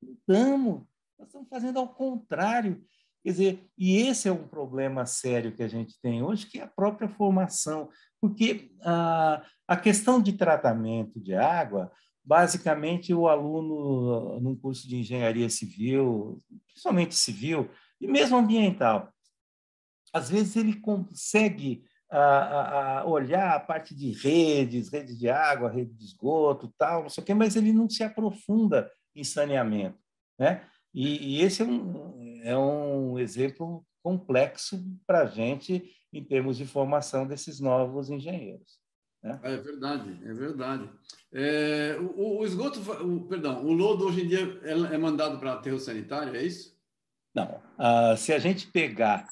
Estamos. 0.02 0.82
Nós 1.18 1.28
estamos 1.28 1.48
fazendo 1.48 1.78
ao 1.78 1.88
contrário. 1.88 2.82
Quer 3.22 3.30
dizer, 3.30 3.70
e 3.76 3.98
esse 3.98 4.28
é 4.28 4.32
um 4.32 4.48
problema 4.48 5.04
sério 5.04 5.54
que 5.54 5.62
a 5.62 5.68
gente 5.68 6.00
tem 6.00 6.22
hoje, 6.22 6.46
que 6.46 6.58
é 6.58 6.62
a 6.62 6.68
própria 6.68 7.08
formação. 7.08 7.90
Porque 8.20 8.72
a, 8.82 9.44
a 9.68 9.76
questão 9.76 10.20
de 10.22 10.32
tratamento 10.32 11.20
de 11.20 11.34
água, 11.34 11.92
basicamente 12.24 13.12
o 13.12 13.28
aluno 13.28 14.40
num 14.40 14.56
curso 14.56 14.88
de 14.88 14.96
engenharia 14.96 15.50
civil, 15.50 16.38
principalmente 16.66 17.14
civil, 17.14 17.68
e 18.00 18.06
mesmo 18.06 18.36
ambiental, 18.36 19.12
às 20.12 20.30
vezes 20.30 20.56
ele 20.56 20.80
consegue 20.80 21.84
a, 22.10 23.00
a, 23.00 23.04
olhar 23.04 23.54
a 23.54 23.60
parte 23.60 23.94
de 23.94 24.10
redes, 24.12 24.90
rede 24.90 25.16
de 25.16 25.28
água, 25.28 25.70
rede 25.70 25.92
de 25.94 26.04
esgoto, 26.04 26.72
tal, 26.76 27.02
não 27.02 27.08
sei 27.08 27.22
o 27.22 27.26
quê, 27.26 27.34
mas 27.34 27.54
ele 27.54 27.72
não 27.72 27.88
se 27.88 28.02
aprofunda 28.02 28.90
em 29.14 29.22
saneamento, 29.22 29.98
né? 30.38 30.66
E, 30.92 31.36
e 31.36 31.42
esse 31.42 31.62
é 31.62 31.64
um, 31.64 32.40
é 32.42 32.56
um 32.58 33.18
exemplo 33.18 33.86
complexo 34.02 34.82
para 35.06 35.22
a 35.22 35.26
gente 35.26 35.88
em 36.12 36.24
termos 36.24 36.56
de 36.56 36.66
formação 36.66 37.26
desses 37.26 37.60
novos 37.60 38.10
engenheiros. 38.10 38.80
Né? 39.22 39.38
É 39.44 39.56
verdade, 39.56 40.18
é 40.24 40.32
verdade. 40.32 40.90
É, 41.32 41.96
o, 42.00 42.38
o, 42.38 42.44
esgoto, 42.44 42.80
o, 42.80 43.26
perdão, 43.28 43.64
o 43.64 43.72
lodo 43.72 44.06
hoje 44.06 44.22
em 44.22 44.28
dia 44.28 44.60
é, 44.64 44.94
é 44.94 44.98
mandado 44.98 45.38
para 45.38 45.52
aterro 45.52 45.78
sanitário, 45.78 46.34
é 46.34 46.42
isso? 46.42 46.76
Não. 47.34 47.62
Uh, 47.78 48.16
se 48.16 48.32
a 48.32 48.38
gente 48.38 48.66
pegar. 48.70 49.26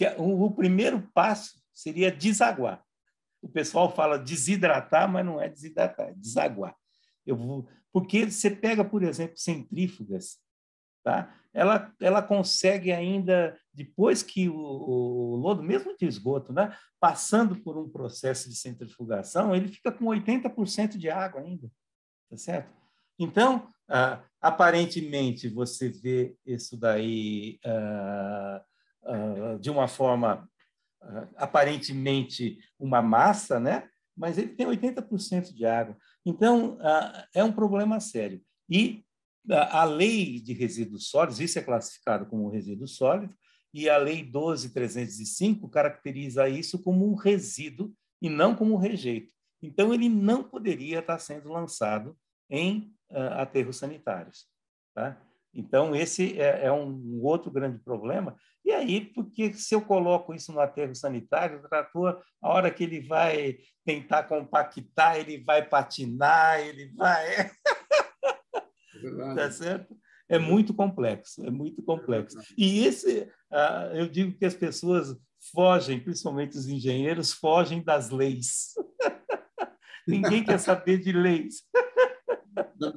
É, 0.00 0.14
o, 0.16 0.44
o 0.44 0.50
primeiro 0.52 1.08
passo 1.12 1.60
seria 1.74 2.10
desaguar. 2.10 2.82
O 3.42 3.48
pessoal 3.48 3.94
fala 3.94 4.18
desidratar, 4.18 5.08
mas 5.08 5.24
não 5.24 5.40
é 5.40 5.48
desidratar, 5.48 6.08
é 6.08 6.14
desaguar. 6.14 6.74
Eu 7.26 7.36
vou, 7.36 7.68
porque 7.92 8.30
você 8.30 8.50
pega, 8.50 8.84
por 8.84 9.02
exemplo, 9.02 9.36
centrífugas 9.36 10.38
Tá? 11.08 11.34
Ela, 11.54 11.90
ela 12.00 12.22
consegue 12.22 12.92
ainda, 12.92 13.58
depois 13.72 14.22
que 14.22 14.46
o, 14.46 14.54
o 14.54 15.36
lodo, 15.36 15.62
mesmo 15.62 15.96
de 15.96 16.04
esgoto, 16.04 16.52
né, 16.52 16.76
passando 17.00 17.56
por 17.62 17.78
um 17.78 17.88
processo 17.88 18.48
de 18.50 18.54
centrifugação, 18.54 19.54
ele 19.54 19.68
fica 19.68 19.90
com 19.90 20.04
80% 20.04 20.98
de 20.98 21.08
água 21.08 21.40
ainda, 21.40 21.70
tá 22.28 22.36
certo? 22.36 22.70
Então, 23.18 23.72
ah, 23.88 24.22
aparentemente, 24.40 25.48
você 25.48 25.88
vê 25.88 26.36
isso 26.44 26.76
daí 26.76 27.58
ah, 27.64 28.62
ah, 29.04 29.58
de 29.58 29.70
uma 29.70 29.88
forma, 29.88 30.48
aparentemente, 31.36 32.58
uma 32.78 33.00
massa, 33.00 33.58
né? 33.58 33.88
mas 34.16 34.36
ele 34.36 34.48
tem 34.48 34.66
80% 34.66 35.54
de 35.54 35.64
água. 35.64 35.96
Então, 36.26 36.76
é 37.32 37.42
um 37.44 37.52
problema 37.52 38.00
sério. 38.00 38.42
E 38.68 39.04
a 39.48 39.84
lei 39.84 40.40
de 40.40 40.52
resíduos 40.52 41.08
sólidos, 41.08 41.40
isso 41.40 41.58
é 41.58 41.62
classificado 41.62 42.26
como 42.26 42.50
resíduo 42.50 42.88
sólido, 42.88 43.32
e 43.72 43.88
a 43.88 43.96
lei 43.96 44.24
12305 44.24 45.68
caracteriza 45.68 46.48
isso 46.48 46.82
como 46.82 47.08
um 47.08 47.14
resíduo 47.14 47.94
e 48.20 48.28
não 48.28 48.56
como 48.56 48.74
um 48.74 48.78
rejeito. 48.78 49.32
Então, 49.62 49.94
ele 49.94 50.08
não 50.08 50.42
poderia 50.42 50.98
estar 50.98 51.18
sendo 51.20 51.48
lançado 51.48 52.16
em 52.50 52.92
uh, 53.10 53.40
aterros 53.40 53.76
sanitários. 53.76 54.46
Tá? 54.94 55.16
Então, 55.54 55.94
esse 55.96 56.40
é, 56.40 56.66
é, 56.66 56.72
um 56.72 57.20
outro 57.22 57.50
grande 57.50 57.78
problema. 57.78 58.36
E 58.64 58.70
aí, 58.70 59.00
porque 59.00 59.52
se 59.52 59.74
eu 59.74 59.80
coloco 59.80 60.34
isso 60.34 60.52
no 60.52 60.60
aterro 60.60 60.94
sanitário, 60.94 61.58
o 61.58 61.68
trator, 61.68 62.22
a 62.40 62.48
hora 62.48 62.70
que 62.70 62.84
ele 62.84 63.00
vai 63.00 63.58
tentar 63.84 64.24
compactar, 64.24 65.16
ele 65.16 65.42
vai 65.42 65.66
patinar, 65.66 66.60
ele 66.60 66.92
vai. 66.94 67.50
É 69.00 69.34
tá 69.34 69.50
certo? 69.52 69.96
É 70.28 70.40
muito 70.40 70.74
complexo, 70.74 71.46
é 71.46 71.50
muito 71.50 71.80
complexo. 71.84 72.36
E 72.56 72.84
esse, 72.84 73.30
ah, 73.48 73.90
eu 73.94 74.08
digo 74.08 74.36
que 74.36 74.44
as 74.44 74.54
pessoas 74.54 75.16
fogem, 75.52 76.00
principalmente 76.00 76.58
os 76.58 76.66
engenheiros, 76.66 77.32
fogem 77.32 77.82
das 77.82 78.10
leis. 78.10 78.74
Ninguém 80.06 80.42
quer 80.42 80.58
saber 80.58 80.98
de 80.98 81.12
leis. 81.12 81.62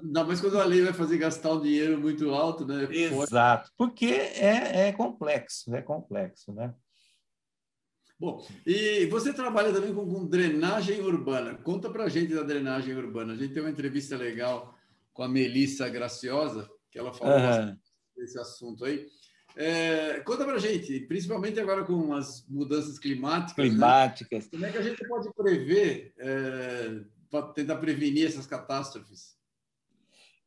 Não, 0.04 0.26
mas 0.26 0.42
quando 0.42 0.60
a 0.60 0.66
lei 0.66 0.82
vai 0.82 0.94
fazer 0.94 1.18
gastar 1.18 1.54
um 1.54 1.62
dinheiro 1.62 2.00
muito 2.00 2.30
alto, 2.32 2.66
né? 2.66 2.88
Exato, 2.92 3.72
porque 3.78 4.06
é, 4.06 4.88
é 4.88 4.92
complexo, 4.92 5.74
é 5.76 5.82
complexo, 5.82 6.54
né? 6.54 6.74
Bom, 8.20 8.46
e 8.68 9.08
você 9.08 9.34
trabalha 9.34 9.74
também 9.74 9.94
com, 9.96 10.08
com 10.08 10.28
drenagem 10.28 11.02
urbana. 11.02 11.56
Conta 11.56 11.90
para 11.90 12.04
a 12.04 12.10
gente 12.10 12.36
da 12.36 12.44
drenagem 12.44 12.96
urbana. 12.96 13.34
A 13.34 13.36
gente 13.36 13.52
tem 13.52 13.64
uma 13.64 13.72
entrevista 13.72 14.16
legal 14.16 14.78
com 15.12 15.24
a 15.24 15.28
Melissa 15.28 15.90
Graciosa, 15.90 16.70
que 16.92 17.00
ela 17.00 17.12
falou 17.12 17.36
uhum. 17.36 17.76
desse 18.16 18.38
assunto 18.38 18.86
aí. 18.86 19.08
É, 19.56 20.20
conta 20.20 20.46
para 20.46 20.60
gente, 20.60 21.00
principalmente 21.02 21.60
agora 21.60 21.84
com 21.84 22.14
as 22.14 22.46
mudanças 22.48 23.00
climáticas. 23.00 23.58
Né? 23.58 23.70
Climáticas. 23.72 24.44
Né? 24.46 24.50
Como 24.52 24.66
é 24.66 24.72
que 24.72 24.78
a 24.78 24.82
gente 24.84 25.08
pode 25.08 25.34
prever, 25.34 26.14
é, 26.20 27.02
para 27.30 27.48
tentar 27.54 27.78
prevenir 27.78 28.28
essas 28.28 28.46
catástrofes? 28.46 29.36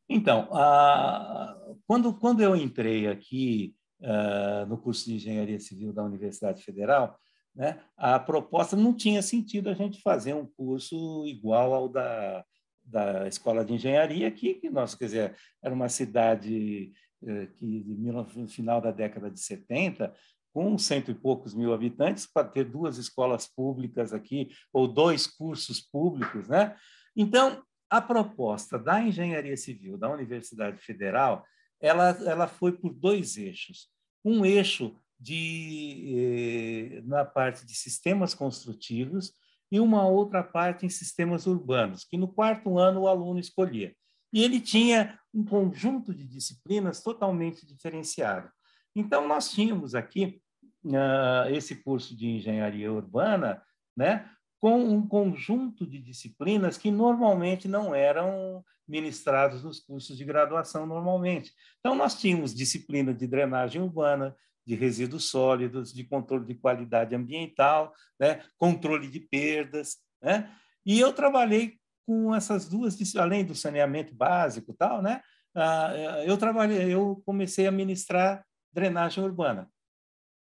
Então, 0.09 0.47
a, 0.51 1.57
quando, 1.87 2.13
quando 2.13 2.41
eu 2.41 2.55
entrei 2.55 3.07
aqui 3.07 3.75
uh, 4.01 4.65
no 4.67 4.77
curso 4.77 5.05
de 5.05 5.15
Engenharia 5.15 5.59
Civil 5.59 5.91
da 5.91 6.03
Universidade 6.03 6.63
Federal, 6.63 7.17
né, 7.55 7.79
a 7.97 8.19
proposta 8.19 8.75
não 8.75 8.93
tinha 8.93 9.21
sentido 9.21 9.69
a 9.69 9.73
gente 9.73 10.01
fazer 10.01 10.33
um 10.33 10.45
curso 10.45 11.25
igual 11.25 11.73
ao 11.73 11.89
da 11.89 12.43
da 12.85 13.27
escola 13.27 13.65
de 13.65 13.73
engenharia 13.73 14.27
aqui, 14.27 14.53
que 14.53 14.69
nós, 14.69 14.93
quer 14.93 15.05
dizer, 15.05 15.35
era 15.61 15.73
uma 15.73 15.89
cidade 15.89 16.93
eh, 17.25 17.47
que 17.55 17.83
no 17.87 18.47
final 18.47 18.79
da 18.79 18.91
década 18.91 19.31
de 19.31 19.39
70, 19.39 20.13
com 20.53 20.77
cento 20.77 21.11
e 21.11 21.15
poucos 21.15 21.53
mil 21.53 21.73
habitantes, 21.73 22.27
para 22.31 22.47
ter 22.47 22.63
duas 22.65 22.97
escolas 22.97 23.47
públicas 23.47 24.13
aqui, 24.13 24.49
ou 24.71 24.87
dois 24.87 25.27
cursos 25.27 25.81
públicos, 25.81 26.47
né? 26.47 26.75
Então, 27.15 27.61
a 27.89 28.01
proposta 28.01 28.77
da 28.77 29.01
engenharia 29.01 29.55
civil 29.57 29.97
da 29.97 30.09
Universidade 30.09 30.79
Federal 30.79 31.45
ela, 31.79 32.09
ela 32.25 32.47
foi 32.47 32.71
por 32.71 32.93
dois 32.93 33.37
eixos. 33.37 33.89
Um 34.23 34.45
eixo 34.45 34.95
de, 35.19 36.97
eh, 36.97 37.01
na 37.05 37.23
parte 37.23 37.65
de 37.65 37.75
sistemas 37.75 38.33
construtivos 38.33 39.33
e 39.71 39.79
uma 39.79 40.07
outra 40.07 40.43
parte 40.43 40.85
em 40.85 40.89
sistemas 40.89 41.45
urbanos, 41.47 42.03
que 42.03 42.17
no 42.17 42.27
quarto 42.27 42.77
ano 42.77 43.01
o 43.01 43.07
aluno 43.07 43.39
escolhia. 43.39 43.95
E 44.33 44.43
ele 44.43 44.59
tinha 44.59 45.19
um 45.33 45.45
conjunto 45.45 46.13
de 46.13 46.25
disciplinas 46.25 47.01
totalmente 47.01 47.65
diferenciado. 47.65 48.49
Então, 48.95 49.27
nós 49.27 49.51
tínhamos 49.51 49.95
aqui 49.95 50.41
uh, 50.83 51.49
esse 51.49 51.75
curso 51.75 52.15
de 52.15 52.27
engenharia 52.27 52.91
urbana, 52.91 53.61
né, 53.95 54.29
com 54.65 54.79
um 54.79 55.07
conjunto 55.07 55.85
de 55.85 55.99
disciplinas 55.99 56.75
que 56.75 56.89
normalmente 56.89 57.67
não 57.67 57.93
eram 57.93 58.65
ministrados 58.87 59.63
nos 59.63 59.79
cursos 59.79 60.17
de 60.17 60.25
graduação 60.25 60.87
normalmente. 60.87 61.53
Então, 61.77 61.93
nós 61.93 62.19
tínhamos 62.19 62.51
disciplina 62.51 63.13
de 63.13 63.27
drenagem 63.27 63.79
urbana, 63.79 64.35
de 64.65 64.73
resíduos 64.73 65.29
sólidos, 65.29 65.93
de 65.93 66.03
controle 66.03 66.47
de 66.47 66.55
qualidade 66.55 67.13
ambiental, 67.13 67.93
né? 68.19 68.43
controle 68.57 69.07
de 69.07 69.19
perdas. 69.19 69.97
Né? 70.19 70.51
E 70.83 70.99
eu 70.99 71.13
trabalhei 71.13 71.77
com 72.03 72.33
essas 72.33 72.67
duas, 72.67 72.97
além 73.17 73.45
do 73.45 73.53
saneamento 73.53 74.15
básico 74.15 74.73
tal, 74.73 74.99
né? 74.99 75.21
Eu 76.25 76.39
trabalhei, 76.39 76.91
eu 76.91 77.21
comecei 77.23 77.67
a 77.67 77.71
ministrar 77.71 78.43
drenagem 78.73 79.23
urbana. 79.23 79.69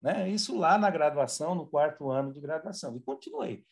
Né? 0.02 0.28
Isso 0.28 0.58
lá 0.58 0.76
na 0.76 0.90
graduação, 0.90 1.54
no 1.54 1.66
quarto 1.66 2.10
ano 2.10 2.34
de 2.34 2.40
graduação, 2.40 2.94
e 2.94 3.00
continuei. 3.00 3.64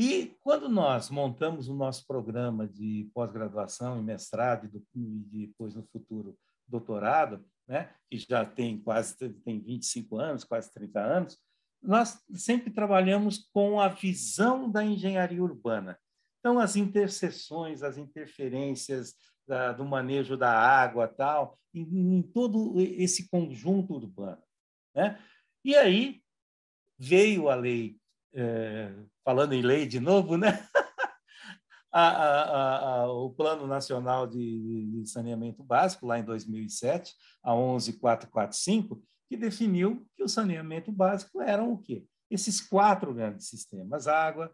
E 0.00 0.36
quando 0.42 0.68
nós 0.68 1.10
montamos 1.10 1.68
o 1.68 1.74
nosso 1.74 2.06
programa 2.06 2.68
de 2.68 3.10
pós-graduação 3.12 3.98
e 3.98 4.02
mestrado 4.04 4.66
e, 4.66 4.68
do, 4.68 4.80
e 4.94 5.46
depois 5.48 5.74
no 5.74 5.82
futuro 5.88 6.38
doutorado, 6.68 7.44
né, 7.66 7.92
que 8.08 8.16
já 8.16 8.44
tem 8.44 8.80
quase 8.80 9.16
tem 9.16 9.58
25 9.58 10.16
anos, 10.16 10.44
quase 10.44 10.72
30 10.72 11.00
anos, 11.00 11.38
nós 11.82 12.24
sempre 12.32 12.70
trabalhamos 12.70 13.48
com 13.52 13.80
a 13.80 13.88
visão 13.88 14.70
da 14.70 14.84
engenharia 14.84 15.42
urbana. 15.42 15.98
Então, 16.38 16.60
as 16.60 16.76
interseções, 16.76 17.82
as 17.82 17.98
interferências 17.98 19.16
da, 19.48 19.72
do 19.72 19.84
manejo 19.84 20.36
da 20.36 20.52
água, 20.52 21.08
tal, 21.08 21.58
em, 21.74 22.18
em, 22.18 22.22
todo 22.22 22.80
esse 22.80 23.28
conjunto 23.28 23.94
urbano. 23.94 24.44
Né? 24.94 25.20
E 25.64 25.74
aí 25.74 26.22
veio 26.96 27.48
a 27.48 27.56
lei, 27.56 27.98
é, 28.34 28.94
falando 29.24 29.52
em 29.52 29.62
lei 29.62 29.86
de 29.86 30.00
novo, 30.00 30.36
né? 30.36 30.66
a, 31.92 32.08
a, 32.08 33.00
a, 33.00 33.12
o 33.12 33.30
Plano 33.30 33.66
Nacional 33.66 34.26
de, 34.26 35.02
Saneamento 35.06 35.62
Básico, 35.62 36.06
lá 36.06 36.18
em 36.18 36.24
2007, 36.24 37.14
a 37.42 37.54
11445, 37.54 39.02
que 39.28 39.36
definiu 39.36 40.06
que 40.16 40.22
o 40.22 40.28
saneamento 40.28 40.90
básico 40.90 41.42
eram 41.42 41.72
o 41.72 41.78
quê? 41.78 42.04
Esses 42.30 42.60
quatro 42.60 43.12
grandes 43.12 43.48
sistemas: 43.48 44.06
água, 44.06 44.50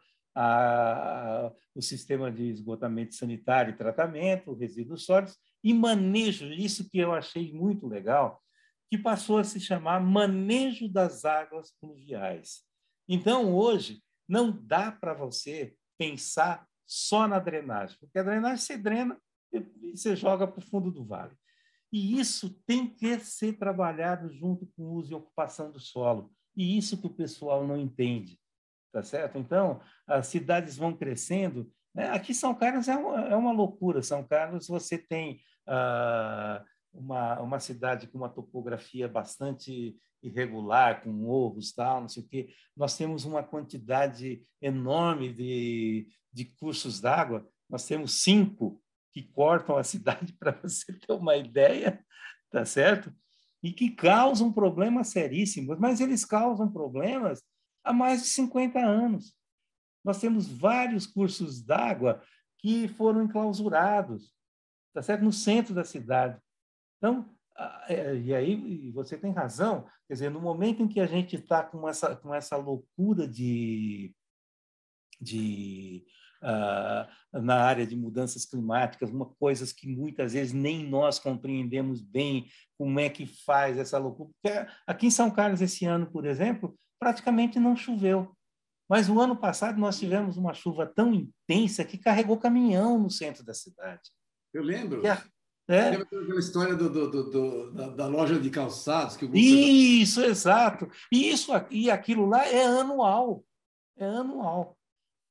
o 1.75 1.83
sistema 1.83 2.31
de 2.31 2.51
esgotamento 2.51 3.15
sanitário 3.15 3.73
e 3.73 3.77
tratamento, 3.77 4.55
resíduos 4.55 5.05
sólidos 5.05 5.37
e 5.63 5.73
manejo. 5.73 6.47
Isso 6.47 6.89
que 6.89 6.99
eu 6.99 7.13
achei 7.13 7.53
muito 7.53 7.87
legal, 7.87 8.43
que 8.91 8.99
passou 8.99 9.39
a 9.39 9.45
se 9.45 9.61
chamar 9.61 10.01
manejo 10.01 10.89
das 10.89 11.25
águas 11.25 11.73
pluviais. 11.81 12.63
Então, 13.09 13.55
hoje, 13.55 14.03
não 14.29 14.51
dá 14.51 14.91
para 14.91 15.15
você 15.15 15.75
pensar 15.99 16.67
só 16.87 17.27
na 17.27 17.39
drenagem, 17.39 17.97
porque 17.99 18.19
a 18.19 18.23
drenagem 18.23 18.59
você 18.59 18.77
drena 18.77 19.19
e 19.53 19.97
você 19.97 20.17
joga 20.17 20.47
para 20.47 20.59
o 20.59 20.67
fundo 20.67 20.91
do 20.91 21.05
vale. 21.05 21.37
E 21.93 22.19
isso 22.19 22.51
tem 22.67 22.89
que 22.89 23.19
ser 23.21 23.53
trabalhado 23.55 24.29
junto 24.29 24.67
com 24.77 24.83
o 24.83 24.93
uso 24.95 25.13
e 25.13 25.15
ocupação 25.15 25.71
do 25.71 25.79
solo. 25.79 26.33
E 26.57 26.77
isso 26.77 27.01
que 27.01 27.07
o 27.07 27.15
pessoal 27.15 27.67
não 27.67 27.77
entende, 27.77 28.39
tá 28.93 29.03
certo? 29.03 29.39
Então, 29.39 29.81
as 30.07 30.27
cidades 30.27 30.77
vão 30.77 30.97
crescendo. 30.97 31.71
Né? 31.95 32.09
Aqui 32.11 32.35
São 32.35 32.55
Carlos 32.55 32.89
é 32.89 32.97
uma, 32.97 33.21
é 33.29 33.37
uma 33.37 33.53
loucura. 33.53 34.03
São 34.03 34.27
Carlos, 34.27 34.67
você 34.67 34.99
tem 34.99 35.41
ah, 35.69 36.65
uma, 36.93 37.41
uma 37.41 37.61
cidade 37.61 38.09
com 38.09 38.19
uma 38.19 38.29
topografia 38.29 39.09
bastante 39.09 39.97
irregular, 40.27 41.03
com 41.03 41.13
morros, 41.13 41.73
tal, 41.73 42.03
não 42.03 42.09
sei 42.09 42.23
o 42.23 42.27
quê. 42.27 42.55
Nós 42.77 42.97
temos 42.97 43.25
uma 43.25 43.43
quantidade 43.43 44.43
enorme 44.61 45.33
de, 45.33 46.09
de 46.33 46.45
cursos 46.45 47.01
d'água. 47.01 47.47
Nós 47.69 47.87
temos 47.87 48.23
cinco 48.23 48.83
que 49.13 49.23
cortam 49.23 49.77
a 49.77 49.85
cidade, 49.85 50.33
para 50.39 50.53
você 50.53 50.93
ter 50.93 51.13
uma 51.13 51.37
ideia, 51.37 52.05
tá 52.51 52.65
certo? 52.65 53.15
E 53.63 53.73
que 53.73 53.91
causam 53.91 54.53
problemas 54.53 55.09
seríssimos, 55.09 55.79
mas 55.79 56.01
eles 56.01 56.25
causam 56.25 56.71
problemas 56.71 57.43
há 57.83 57.93
mais 57.93 58.23
de 58.23 58.29
50 58.29 58.79
anos. 58.79 59.35
Nós 60.05 60.21
temos 60.21 60.47
vários 60.47 61.07
cursos 61.07 61.63
d'água 61.63 62.23
que 62.59 62.89
foram 62.89 63.23
enclausurados, 63.23 64.35
tá 64.93 65.03
certo? 65.03 65.25
No 65.25 65.33
centro 65.33 65.75
da 65.75 65.85
cidade. 65.85 66.39
Então, 66.99 67.34
e 68.23 68.35
aí 68.35 68.91
você 68.93 69.17
tem 69.17 69.33
razão, 69.33 69.87
quer 70.09 70.15
dizer, 70.15 70.31
no 70.31 70.41
momento 70.41 70.83
em 70.83 70.89
que 70.89 71.01
a 71.01 71.07
gente 71.07 71.37
está 71.37 71.63
com 71.63 71.89
essa, 71.89 72.17
com 72.17 72.35
essa 72.35 72.57
loucura 72.57 73.29
de, 73.29 74.15
de 75.21 76.05
uh, 76.43 77.41
na 77.41 77.57
área 77.63 77.87
de 77.87 77.97
mudanças 77.97 78.45
climáticas, 78.45 79.11
uma 79.11 79.27
coisas 79.27 79.73
que 79.73 79.87
muitas 79.87 80.33
vezes 80.33 80.53
nem 80.53 80.85
nós 80.85 81.19
compreendemos 81.19 82.01
bem 82.01 82.49
como 82.77 82.99
é 82.99 83.09
que 83.09 83.27
faz 83.27 83.79
essa 83.79 83.99
loucura. 83.99 84.31
Porque 84.43 84.71
aqui 84.87 85.07
em 85.07 85.11
São 85.11 85.31
Carlos 85.31 85.61
esse 85.61 85.85
ano, 85.85 86.11
por 86.11 86.27
exemplo, 86.27 86.77
praticamente 86.99 87.59
não 87.59 87.77
choveu. 87.77 88.37
Mas 88.89 89.09
o 89.09 89.19
ano 89.19 89.37
passado 89.37 89.79
nós 89.79 89.99
tivemos 89.99 90.37
uma 90.37 90.53
chuva 90.53 90.87
tão 90.87 91.15
intensa 91.15 91.85
que 91.85 91.97
carregou 91.97 92.37
caminhão 92.37 92.99
no 92.99 93.11
centro 93.11 93.43
da 93.43 93.55
cidade. 93.55 94.11
Eu 94.53 94.63
lembro. 94.63 95.03
É. 95.67 95.91
Lembra 95.91 96.03
aquela 96.03 96.39
história 96.39 96.75
do, 96.75 96.91
do, 96.91 97.31
do, 97.31 97.73
da, 97.73 97.89
da, 97.89 98.07
loja 98.07 98.39
de 98.39 98.51
calçados? 98.51 99.17
Que 99.17 99.25
Isso, 99.27 100.21
exato. 100.21 100.91
E, 101.11 101.31
isso, 101.31 101.53
e 101.71 101.91
aquilo 101.91 102.27
lá 102.27 102.47
é 102.47 102.65
anual. 102.65 103.45
É 103.97 104.05
anual. 104.05 104.77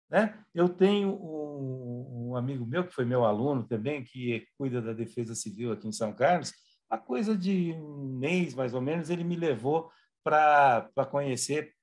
Né? 0.09 0.37
Eu 0.53 0.69
tenho 0.69 1.09
um, 1.09 2.29
um, 2.29 2.35
amigo 2.35 2.65
meu, 2.65 2.85
que 2.85 2.93
foi 2.93 3.05
meu 3.05 3.25
aluno 3.25 3.63
também, 3.67 4.03
que 4.03 4.45
cuida 4.57 4.81
da 4.81 4.93
defesa 4.93 5.35
civil 5.35 5.71
aqui 5.71 5.87
em 5.87 5.91
São 5.91 6.13
Carlos. 6.13 6.51
A 6.89 6.97
coisa 6.97 7.37
de 7.37 7.73
um 7.73 8.17
mês, 8.17 8.55
mais 8.55 8.73
ou 8.73 8.81
menos, 8.81 9.09
ele 9.09 9.23
me 9.23 9.35
levou 9.35 9.91
para 10.23 10.89
conhecer 11.11 11.73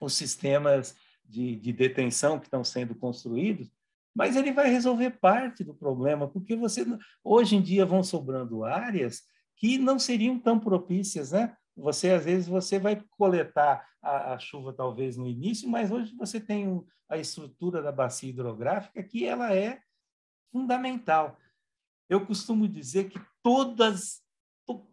os 0.00 0.14
sistemas 0.14 0.94
de, 1.24 1.56
de 1.56 1.72
detenção 1.72 2.38
que 2.38 2.46
estão 2.46 2.64
sendo 2.64 2.94
construídos 2.94 3.70
mas 4.18 4.34
ele 4.34 4.50
vai 4.50 4.68
resolver 4.68 5.10
parte 5.10 5.62
do 5.62 5.72
problema, 5.72 6.26
porque 6.26 6.56
você 6.56 6.84
hoje 7.22 7.54
em 7.54 7.62
dia 7.62 7.86
vão 7.86 8.02
sobrando 8.02 8.64
áreas 8.64 9.22
que 9.54 9.78
não 9.78 9.96
seriam 9.96 10.36
tão 10.40 10.58
propícias, 10.58 11.30
né? 11.30 11.56
Você 11.76 12.10
às 12.10 12.24
vezes 12.24 12.48
você 12.48 12.80
vai 12.80 13.00
coletar 13.10 13.88
a, 14.02 14.34
a 14.34 14.38
chuva 14.40 14.72
talvez 14.72 15.16
no 15.16 15.28
início, 15.28 15.68
mas 15.68 15.92
hoje 15.92 16.12
você 16.16 16.40
tem 16.40 16.84
a 17.08 17.16
estrutura 17.16 17.80
da 17.80 17.92
bacia 17.92 18.28
hidrográfica 18.28 19.04
que 19.04 19.24
ela 19.24 19.54
é 19.54 19.80
fundamental. 20.50 21.38
Eu 22.10 22.26
costumo 22.26 22.66
dizer 22.66 23.10
que 23.10 23.20
todas 23.40 24.20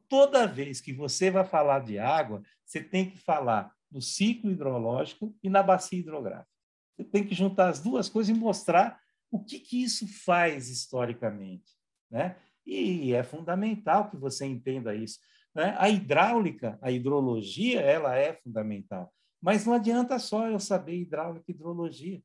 toda 0.08 0.46
vez 0.46 0.80
que 0.80 0.94
você 0.94 1.32
vai 1.32 1.44
falar 1.44 1.80
de 1.80 1.98
água, 1.98 2.44
você 2.64 2.80
tem 2.80 3.10
que 3.10 3.18
falar 3.18 3.74
no 3.92 4.00
ciclo 4.00 4.52
hidrológico 4.52 5.36
e 5.42 5.50
na 5.50 5.64
bacia 5.64 5.98
hidrográfica. 5.98 6.48
Você 6.96 7.04
tem 7.06 7.26
que 7.26 7.34
juntar 7.34 7.70
as 7.70 7.82
duas 7.82 8.08
coisas 8.08 8.30
e 8.30 8.40
mostrar 8.40 9.04
o 9.36 9.43
que, 9.43 9.60
que 9.60 9.84
isso 9.84 10.08
faz 10.08 10.69
historicamente? 10.69 11.74
Né? 12.10 12.38
E 12.65 13.13
é 13.13 13.21
fundamental 13.21 14.10
que 14.10 14.15
você 14.15 14.45
entenda 14.45 14.95
isso. 14.95 15.19
Né? 15.54 15.76
A 15.78 15.89
hidráulica, 15.89 16.80
a 16.82 16.89
hidrologia, 16.89 17.82
ela 17.82 18.15
é 18.15 18.34
fundamental. 18.34 19.13
Mas 19.41 19.65
não 19.65 19.74
adianta 19.74 20.17
só 20.19 20.48
eu 20.48 20.60
saber 20.60 20.95
hidráulica 20.95 21.45
e 21.50 21.52
hidrologia. 21.52 22.24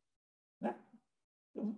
Né? 0.61 0.75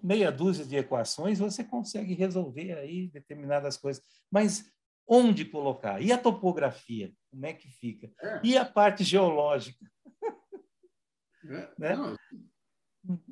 Meia 0.03 0.31
dúzia 0.31 0.67
de 0.67 0.77
equações 0.77 1.39
você 1.39 1.65
consegue 1.65 2.13
resolver 2.13 2.75
aí 2.75 3.09
determinadas 3.09 3.79
coisas. 3.79 4.05
Mas 4.31 4.71
onde 5.09 5.47
colocar? 5.47 6.01
E 6.03 6.13
a 6.13 6.19
topografia? 6.19 7.11
Como 7.31 7.47
é 7.47 7.55
que 7.55 7.69
fica? 7.69 8.13
É. 8.21 8.41
E 8.45 8.57
a 8.57 8.67
parte 8.67 9.03
geológica? 9.03 9.91
É. 11.45 11.73
né? 11.79 11.97
Não, 11.97 12.17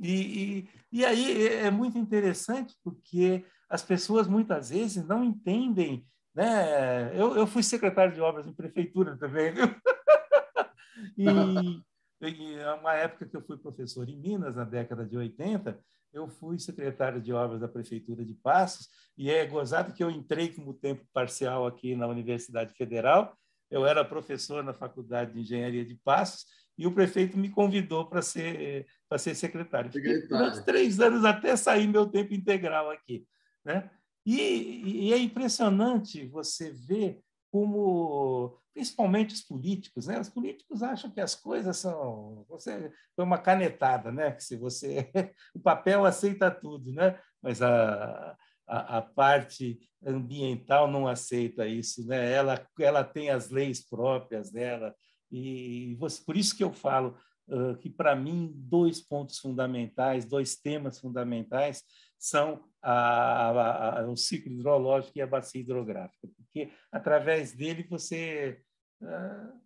e, 0.01 0.13
e, 0.13 0.69
e 0.93 1.05
aí 1.05 1.47
é, 1.47 1.67
é 1.67 1.71
muito 1.71 1.99
interessante 1.99 2.75
porque 2.83 3.45
as 3.69 3.83
pessoas 3.83 4.27
muitas 4.27 4.71
vezes 4.71 5.05
não 5.07 5.23
entendem. 5.23 6.07
Né? 6.35 7.17
Eu, 7.19 7.37
eu 7.37 7.47
fui 7.47 7.63
secretário 7.63 8.13
de 8.15 8.21
obras 8.21 8.47
em 8.47 8.53
prefeitura 8.53 9.17
também, 9.17 9.53
viu? 9.53 9.67
e, 11.17 11.27
em 12.23 12.59
uma 12.81 12.95
época 12.95 13.27
que 13.27 13.37
eu 13.37 13.43
fui 13.43 13.57
professor 13.57 14.09
em 14.09 14.17
Minas, 14.17 14.57
na 14.57 14.65
década 14.65 15.07
de 15.07 15.17
80, 15.17 15.79
eu 16.13 16.29
fui 16.29 16.59
secretário 16.59 17.21
de 17.21 17.33
obras 17.33 17.61
da 17.61 17.69
Prefeitura 17.69 18.25
de 18.25 18.35
Passos, 18.35 18.89
e 19.17 19.31
é 19.31 19.47
gozado 19.47 19.93
que 19.93 20.03
eu 20.03 20.11
entrei 20.11 20.53
como 20.53 20.75
tempo 20.75 21.07
parcial 21.13 21.67
aqui 21.67 21.95
na 21.95 22.07
Universidade 22.07 22.75
Federal, 22.75 23.37
eu 23.71 23.87
era 23.87 24.05
professor 24.05 24.65
na 24.65 24.75
Faculdade 24.75 25.33
de 25.33 25.41
Engenharia 25.41 25.85
de 25.85 25.95
Passos, 25.95 26.45
e 26.81 26.87
o 26.87 26.95
prefeito 26.95 27.37
me 27.37 27.51
convidou 27.51 28.07
para 28.07 28.23
ser, 28.23 28.87
para 29.07 29.19
ser 29.19 29.35
secretário. 29.35 29.93
Fiquei 29.93 30.27
durante 30.27 30.65
três 30.65 30.99
anos 30.99 31.27
até 31.27 31.55
sair 31.55 31.87
meu 31.87 32.07
tempo 32.07 32.33
integral 32.33 32.91
aqui. 32.91 33.27
Né? 33.63 33.91
E, 34.25 35.09
e 35.09 35.13
é 35.13 35.19
impressionante 35.19 36.27
você 36.27 36.73
ver 36.73 37.21
como, 37.53 38.59
principalmente 38.73 39.35
os 39.35 39.43
políticos, 39.43 40.07
né? 40.07 40.19
Os 40.19 40.31
políticos 40.31 40.83
acham 40.83 41.11
que 41.11 41.21
as 41.21 41.35
coisas 41.35 41.77
são, 41.77 42.47
você 42.49 42.91
foi 43.15 43.27
uma 43.27 43.37
canetada, 43.37 44.11
né? 44.11 44.33
Que 44.33 44.43
se 44.43 44.57
você, 44.57 45.11
o 45.55 45.61
papel 45.61 46.07
aceita 46.07 46.51
tudo, 46.51 46.95
né? 46.95 47.21
Mas 47.43 47.61
a, 47.61 48.35
a, 48.67 48.99
a, 48.99 49.03
parte 49.03 49.79
ambiental 50.03 50.91
não 50.91 51.07
aceita 51.07 51.67
isso, 51.67 52.07
né? 52.07 52.33
Ela, 52.33 52.67
ela 52.79 53.05
tem 53.05 53.29
as 53.29 53.51
leis 53.51 53.87
próprias 53.87 54.51
dela 54.51 54.95
e 55.31 55.95
você, 55.99 56.23
por 56.25 56.37
isso 56.37 56.57
que 56.57 56.65
eu 56.65 56.73
falo 56.73 57.17
uh, 57.49 57.77
que 57.79 57.89
para 57.89 58.17
mim 58.17 58.53
dois 58.55 59.01
pontos 59.01 59.39
fundamentais, 59.39 60.25
dois 60.25 60.57
temas 60.57 60.99
fundamentais 60.99 61.83
são 62.19 62.65
a, 62.83 62.93
a, 62.93 64.01
a, 64.01 64.11
o 64.11 64.17
ciclo 64.17 64.53
hidrológico 64.53 65.19
e 65.19 65.23
a 65.23 65.27
bacia 65.27 65.61
hidrográfica, 65.61 66.29
porque 66.37 66.71
através 66.91 67.53
dele 67.53 67.87
você 67.89 68.61
uh, 69.03 69.61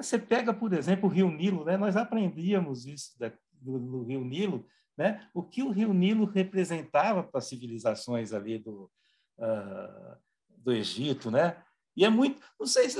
você 0.00 0.18
pega, 0.18 0.54
por 0.54 0.72
exemplo, 0.72 1.06
o 1.08 1.12
Rio 1.12 1.30
Nilo, 1.30 1.64
né? 1.66 1.76
Nós 1.76 1.96
aprendíamos 1.96 2.86
isso 2.86 3.18
da, 3.18 3.30
do, 3.52 3.78
do, 3.78 4.04
Rio 4.04 4.24
Nilo, 4.24 4.66
né? 4.96 5.28
O 5.34 5.42
que 5.42 5.62
o 5.62 5.70
Rio 5.70 5.92
Nilo 5.92 6.24
representava 6.24 7.22
para 7.22 7.38
as 7.38 7.46
civilizações 7.46 8.32
ali 8.32 8.58
do 8.58 8.90
uh, 9.38 10.16
do 10.48 10.72
Egito, 10.72 11.30
né? 11.30 11.62
E 11.96 12.04
é 12.04 12.08
muito, 12.08 12.40
não 12.58 12.66
sei 12.66 12.88
se 12.88 12.98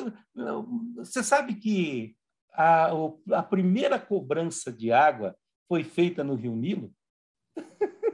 você 0.96 1.22
sabe 1.22 1.54
que 1.54 2.16
a, 2.52 2.90
a 3.32 3.42
primeira 3.42 3.98
cobrança 3.98 4.72
de 4.72 4.92
água 4.92 5.36
foi 5.68 5.82
feita 5.82 6.22
no 6.22 6.34
Rio 6.34 6.54
Nilo. 6.54 6.92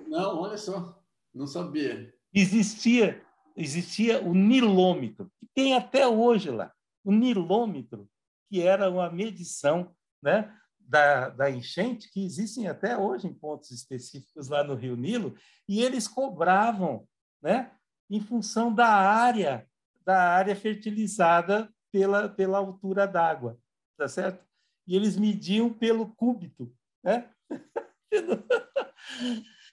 Não, 0.07 0.39
olha 0.39 0.57
só, 0.57 1.03
não 1.35 1.47
sabia. 1.47 2.15
Existia, 2.33 3.23
existia 3.57 4.23
o 4.23 4.35
nilômetro, 4.35 5.31
que 5.39 5.47
tem 5.55 5.75
até 5.75 6.07
hoje 6.07 6.51
lá. 6.51 6.73
O 7.05 7.13
nilômetro, 7.13 8.09
que 8.49 8.63
era 8.63 8.91
uma 8.91 9.11
medição 9.11 9.95
né, 10.23 10.55
da, 10.79 11.29
da 11.31 11.51
enchente, 11.51 12.11
que 12.11 12.25
existem 12.25 12.69
até 12.69 12.97
hoje 12.97 13.27
em 13.27 13.35
pontos 13.35 13.71
específicos 13.71 14.49
lá 14.49 14.65
no 14.65 14.75
Rio 14.75 14.97
Nilo, 14.97 15.37
e 15.69 15.83
eles 15.83 16.09
cobravam 16.09 17.07
né, 17.43 17.73
em 18.09 18.21
função 18.21 18.73
da 18.73 18.89
área, 18.89 19.69
da 20.09 20.23
área 20.23 20.57
fertilizada 20.57 21.71
pela, 21.93 22.31
pela 22.31 22.57
altura 22.57 23.07
d'água, 23.07 23.61
tá 23.95 24.09
certo? 24.09 24.43
E 24.87 24.97
eles 24.97 25.19
mediam 25.19 25.71
pelo 25.71 26.09
cúbito, 26.15 26.75
né? 27.05 27.31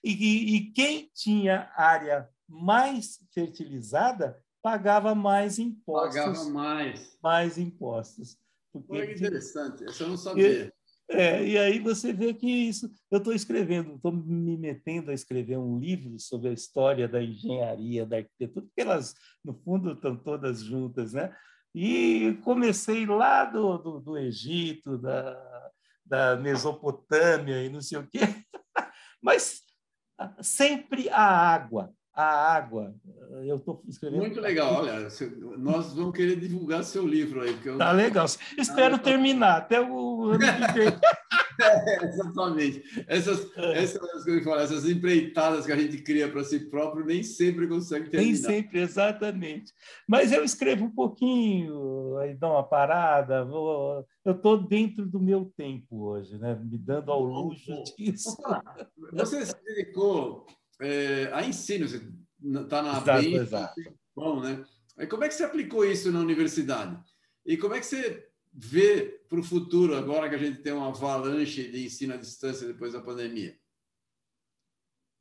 E, 0.03 0.55
e 0.55 0.71
quem 0.71 1.09
tinha 1.15 1.71
área 1.75 2.29
mais 2.47 3.19
fertilizada 3.33 4.39
pagava 4.61 5.15
mais 5.15 5.57
impostos. 5.57 6.15
Pagava 6.15 6.49
mais. 6.49 7.17
Mais 7.23 7.57
impostos. 7.57 8.37
Porque 8.71 8.91
Olha 8.93 9.07
que 9.07 9.15
interessante, 9.15 9.83
isso 9.83 10.03
eu 10.03 10.09
não 10.09 10.17
sabia. 10.17 10.71
É, 11.09 11.45
e 11.45 11.57
aí 11.57 11.79
você 11.79 12.11
vê 12.11 12.33
que 12.33 12.49
isso. 12.49 12.89
Eu 13.11 13.19
estou 13.19 13.33
escrevendo, 13.33 13.95
estou 13.95 14.11
me 14.11 14.57
metendo 14.57 15.11
a 15.11 15.13
escrever 15.13 15.57
um 15.57 15.77
livro 15.79 16.19
sobre 16.19 16.49
a 16.49 16.53
história 16.53 17.07
da 17.07 17.21
engenharia, 17.23 18.05
da 18.05 18.17
arquitetura, 18.17 18.65
porque 18.65 18.81
elas, 18.81 19.13
no 19.43 19.53
fundo, 19.53 19.93
estão 19.93 20.17
todas 20.17 20.63
juntas, 20.63 21.13
né? 21.13 21.35
E 21.73 22.37
comecei 22.43 23.05
lá 23.05 23.45
do, 23.45 23.77
do, 23.77 23.99
do 23.99 24.17
Egito, 24.17 24.97
da, 24.97 25.71
da 26.05 26.35
Mesopotâmia 26.37 27.63
e 27.63 27.69
não 27.69 27.81
sei 27.81 27.99
o 27.99 28.07
quê. 28.07 28.19
Mas 29.21 29.61
sempre 30.41 31.09
a 31.09 31.21
água. 31.21 31.93
A 32.15 32.55
água. 32.55 32.95
Eu 33.45 33.57
estou 33.57 33.83
escrevendo. 33.87 34.21
Muito 34.21 34.39
legal. 34.39 34.75
Olha, 34.75 35.07
nós 35.57 35.93
vamos 35.93 36.15
querer 36.15 36.37
divulgar 36.37 36.83
seu 36.83 37.05
livro 37.05 37.41
aí. 37.41 37.53
Porque 37.53 37.69
eu... 37.69 37.77
Tá 37.77 37.91
legal. 37.91 38.25
Espero 38.57 38.95
ah, 38.95 38.99
terminar 38.99 39.57
até 39.57 39.81
o 39.81 40.29
ano 40.29 40.39
que 40.39 40.73
vem. 40.73 40.87
é, 41.61 42.05
exatamente. 42.05 42.83
Essas, 43.07 43.51
é. 43.57 43.83
essas, 43.83 44.27
essas 44.27 44.89
empreitadas 44.89 45.65
que 45.65 45.71
a 45.71 45.77
gente 45.77 45.97
cria 45.97 46.29
para 46.29 46.43
si 46.43 46.59
próprio 46.69 47.05
nem 47.05 47.23
sempre 47.23 47.67
consegue 47.67 48.09
terminar. 48.09 48.31
Nem 48.31 48.35
sempre, 48.35 48.79
exatamente. 48.79 49.73
Mas 50.07 50.31
eu 50.31 50.43
escrevo 50.43 50.85
um 50.85 50.91
pouquinho, 50.91 52.17
aí 52.17 52.33
dou 52.33 52.51
uma 52.51 52.63
parada, 52.63 53.43
vou... 53.43 54.05
eu 54.23 54.33
estou 54.33 54.57
dentro 54.57 55.05
do 55.05 55.19
meu 55.19 55.51
tempo 55.57 56.05
hoje, 56.05 56.37
né? 56.37 56.55
me 56.55 56.77
dando 56.77 57.11
ao 57.11 57.21
luxo 57.21 57.71
disso. 57.97 58.37
Você 59.11 59.45
se 59.45 59.55
dedicou 59.63 60.45
é, 60.81 61.29
a 61.33 61.45
ensino, 61.45 61.87
você 61.87 62.01
está 62.61 62.81
na 62.81 62.97
exato, 62.97 63.21
bem, 63.21 63.35
exato. 63.35 63.81
bom, 64.15 64.41
né? 64.41 64.65
Como 65.09 65.23
é 65.23 65.27
que 65.27 65.33
você 65.33 65.43
aplicou 65.43 65.85
isso 65.85 66.11
na 66.11 66.19
universidade? 66.19 66.97
E 67.45 67.57
como 67.57 67.75
é 67.75 67.79
que 67.79 67.85
você 67.85 68.27
vê 68.53 69.21
para 69.27 69.39
o 69.39 69.43
futuro, 69.43 69.95
agora 69.95 70.29
que 70.29 70.35
a 70.35 70.39
gente 70.39 70.61
tem 70.61 70.71
uma 70.73 70.87
avalanche 70.87 71.69
de 71.69 71.85
ensino 71.85 72.13
à 72.13 72.17
distância 72.17 72.67
depois 72.67 72.93
da 72.93 73.01
pandemia? 73.01 73.57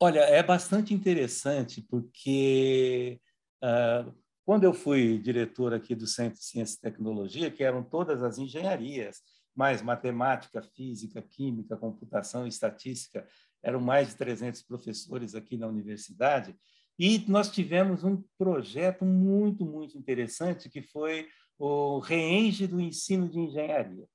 Olha, 0.00 0.20
é 0.20 0.42
bastante 0.42 0.94
interessante, 0.94 1.80
porque 1.82 3.20
uh, 3.62 4.14
quando 4.44 4.64
eu 4.64 4.72
fui 4.72 5.18
diretor 5.18 5.72
aqui 5.72 5.94
do 5.94 6.06
Centro 6.06 6.38
de 6.38 6.44
Ciência 6.44 6.76
e 6.76 6.80
Tecnologia, 6.80 7.50
que 7.50 7.64
eram 7.64 7.82
todas 7.82 8.22
as 8.22 8.38
engenharias, 8.38 9.22
mais 9.54 9.80
matemática, 9.80 10.62
física, 10.62 11.22
química, 11.22 11.76
computação 11.76 12.44
e 12.44 12.48
estatística, 12.48 13.26
eram 13.64 13.80
mais 13.80 14.10
de 14.10 14.16
300 14.16 14.62
professores 14.62 15.34
aqui 15.34 15.56
na 15.56 15.66
universidade, 15.66 16.54
e 16.98 17.24
nós 17.26 17.50
tivemos 17.50 18.04
um 18.04 18.22
projeto 18.38 19.04
muito, 19.04 19.64
muito 19.64 19.98
interessante, 19.98 20.68
que 20.68 20.82
foi 20.82 21.26
o 21.58 21.98
REENGE 21.98 22.66
do 22.66 22.80
ensino 22.80 23.28
de 23.28 23.40
engenharia. 23.40 24.06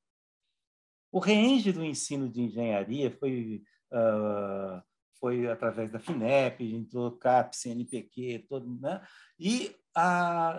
O 1.12 1.20
REENGE 1.20 1.74
do 1.74 1.84
ensino 1.84 2.30
de 2.30 2.41
engenharia 2.41 3.12
foi, 3.12 3.64
uh, 3.91 4.82
foi 5.20 5.47
através 5.47 5.91
da 5.91 6.00
FINEP, 6.00 6.64
entrou 6.74 7.18
CAP, 7.18 7.56
CNPq, 7.56 8.45
todo, 8.47 8.80
né? 8.80 9.02
e 9.38 9.76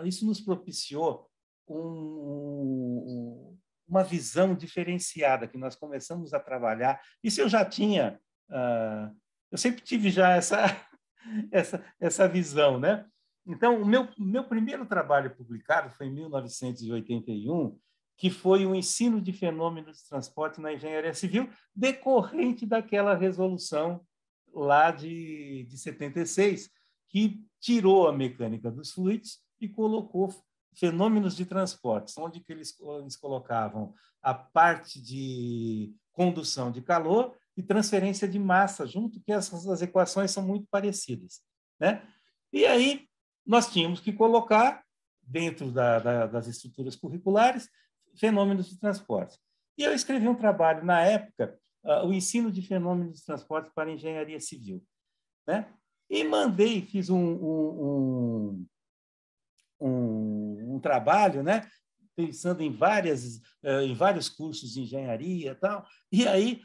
isso 0.04 0.26
nos 0.26 0.40
propiciou 0.40 1.30
um, 1.68 3.56
uma 3.88 4.04
visão 4.04 4.54
diferenciada, 4.54 5.48
que 5.48 5.56
nós 5.56 5.76
começamos 5.76 6.34
a 6.34 6.40
trabalhar. 6.40 7.00
Isso 7.22 7.40
eu 7.40 7.48
já 7.48 7.64
tinha, 7.64 8.20
uh, 8.50 9.14
eu 9.50 9.58
sempre 9.58 9.82
tive 9.82 10.10
já 10.10 10.30
essa, 10.30 10.58
essa, 11.50 11.84
essa 11.98 12.28
visão, 12.28 12.78
né? 12.78 13.06
Então, 13.46 13.80
o 13.80 13.86
meu, 13.86 14.08
meu 14.18 14.44
primeiro 14.44 14.86
trabalho 14.86 15.34
publicado 15.34 15.90
foi 15.90 16.06
em 16.06 16.14
1981, 16.14 17.78
que 18.16 18.30
foi 18.30 18.66
o 18.66 18.74
ensino 18.74 19.20
de 19.20 19.32
fenômenos 19.32 19.98
de 19.98 20.08
transporte 20.08 20.60
na 20.60 20.72
engenharia 20.72 21.14
civil, 21.14 21.48
decorrente 21.74 22.66
daquela 22.66 23.14
resolução 23.14 24.04
lá 24.52 24.90
de, 24.90 25.64
de 25.64 25.78
76, 25.78 26.70
que 27.08 27.42
tirou 27.58 28.06
a 28.06 28.12
mecânica 28.12 28.70
dos 28.70 28.92
fluidos 28.92 29.40
e 29.60 29.68
colocou 29.68 30.28
fenômenos 30.74 31.36
de 31.36 31.44
transporte, 31.44 32.12
onde 32.18 32.40
que 32.40 32.52
eles, 32.52 32.76
eles 33.00 33.16
colocavam 33.16 33.94
a 34.22 34.34
parte 34.34 35.00
de 35.02 35.94
condução 36.12 36.70
de 36.70 36.82
calor 36.82 37.34
e 37.60 37.62
transferência 37.62 38.26
de 38.26 38.38
massa 38.38 38.86
junto, 38.86 39.20
que 39.20 39.32
essas 39.32 39.68
as 39.68 39.82
equações 39.82 40.30
são 40.30 40.42
muito 40.42 40.66
parecidas. 40.70 41.40
Né? 41.78 42.02
E 42.52 42.64
aí 42.64 43.06
nós 43.46 43.70
tínhamos 43.70 44.00
que 44.00 44.12
colocar, 44.12 44.82
dentro 45.22 45.70
da, 45.70 45.98
da, 45.98 46.26
das 46.26 46.46
estruturas 46.48 46.96
curriculares, 46.96 47.68
fenômenos 48.16 48.68
de 48.68 48.80
transporte. 48.80 49.38
E 49.76 49.82
eu 49.82 49.92
escrevi 49.92 50.26
um 50.26 50.34
trabalho, 50.34 50.84
na 50.84 51.02
época, 51.02 51.58
uh, 51.84 52.06
o 52.06 52.12
ensino 52.12 52.50
de 52.50 52.62
fenômenos 52.62 53.18
de 53.18 53.24
transporte 53.24 53.70
para 53.74 53.92
engenharia 53.92 54.40
civil. 54.40 54.82
Né? 55.46 55.70
E 56.08 56.24
mandei, 56.24 56.82
fiz 56.82 57.10
um, 57.10 57.16
um, 57.18 58.66
um, 59.80 60.76
um 60.76 60.80
trabalho, 60.80 61.42
né? 61.42 61.68
pensando 62.16 62.62
em, 62.62 62.72
várias, 62.72 63.36
uh, 63.62 63.82
em 63.82 63.94
vários 63.94 64.28
cursos 64.28 64.72
de 64.72 64.80
engenharia 64.80 65.52
e 65.52 65.54
tal, 65.54 65.86
e 66.10 66.26
aí 66.26 66.60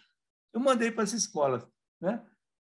eu 0.55 0.61
mandei 0.61 0.89
para 0.89 1.03
as 1.03 1.11
escolas. 1.11 1.67
Né? 2.01 2.23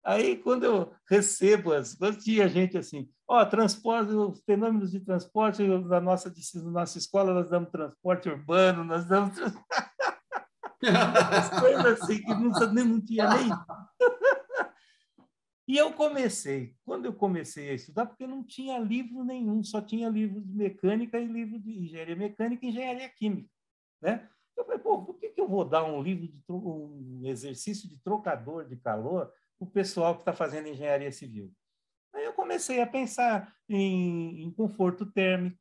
Aí, 0.03 0.37
quando 0.37 0.65
eu 0.65 0.95
recebo, 1.09 1.75
as, 1.75 1.97
tinha 2.23 2.49
gente 2.49 2.79
assim, 2.79 3.11
ó, 3.29 3.43
oh, 3.43 3.47
transporte, 3.47 4.13
os 4.13 4.41
fenômenos 4.45 4.91
de 4.91 5.01
transporte 5.01 5.63
da 5.89 6.01
nossa, 6.01 6.31
da 6.31 6.71
nossa 6.71 6.97
escola, 6.97 7.35
nós 7.35 7.51
damos 7.51 7.71
transporte 7.71 8.31
urbano, 8.31 8.83
nós 8.83 9.05
damos. 9.05 9.37
coisas 11.61 12.01
assim 12.01 12.23
que 12.23 12.35
não, 12.35 12.51
não 12.51 13.01
tinha 13.01 13.29
nem. 13.29 13.51
E 15.69 15.77
eu 15.77 15.93
comecei, 15.93 16.77
quando 16.85 17.07
eu 17.07 17.13
comecei 17.13 17.71
a 17.71 17.75
estudar, 17.75 18.07
porque 18.07 18.25
não 18.27 18.45
tinha 18.45 18.79
livro 18.79 19.25
nenhum, 19.25 19.65
só 19.65 19.81
tinha 19.81 20.09
livro 20.09 20.41
de 20.41 20.55
mecânica 20.55 21.19
e 21.19 21.27
livro 21.27 21.59
de 21.59 21.85
engenharia 21.85 22.15
mecânica 22.15 22.65
e 22.65 22.69
engenharia 22.69 23.09
química, 23.09 23.51
né? 24.01 24.29
Eu 24.57 24.65
falei, 24.65 24.79
pô, 24.79 25.05
por 25.05 25.19
que, 25.19 25.29
que 25.29 25.41
eu 25.41 25.49
vou 25.49 25.65
dar 25.65 25.85
um 25.85 26.03
livro 26.03 26.27
de 26.27 26.43
um 26.49 27.21
exercício 27.25 27.89
de 27.89 27.99
trocador 27.99 28.65
de 28.65 28.77
calor 28.77 29.33
para 29.59 29.69
o 29.69 29.71
pessoal 29.71 30.15
que 30.15 30.23
está 30.23 30.33
fazendo 30.33 30.69
engenharia 30.69 31.13
civil? 31.13 31.53
Aí 32.15 32.25
eu 32.25 32.33
comecei 32.33 32.81
a 32.81 32.87
pensar 32.87 33.55
em, 33.69 34.43
em 34.43 34.51
conforto 34.51 35.05
térmico, 35.05 35.59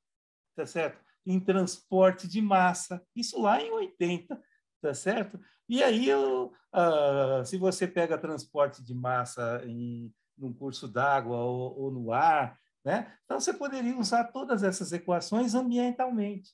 tá 0.55 0.65
certo? 0.65 1.03
Em 1.25 1.39
transporte 1.39 2.27
de 2.27 2.41
massa, 2.41 3.05
isso 3.15 3.41
lá 3.41 3.61
em 3.61 3.71
80, 3.71 4.41
tá 4.81 4.93
certo? 4.93 5.39
E 5.67 5.83
aí, 5.83 6.07
eu, 6.07 6.53
uh, 6.73 7.43
se 7.43 7.57
você 7.57 7.87
pega 7.87 8.17
transporte 8.17 8.83
de 8.83 8.93
massa 8.93 9.61
em 9.65 10.13
num 10.37 10.53
curso 10.53 10.87
d'água 10.87 11.37
ou, 11.37 11.79
ou, 11.79 11.91
no 11.91 12.11
ar, 12.11 12.59
né? 12.83 13.17
Então 13.23 13.39
você 13.39 13.53
poderia 13.53 13.97
usar 13.97 14.25
todas 14.25 14.63
essas 14.63 14.91
equações 14.91 15.55
ambientalmente, 15.55 16.51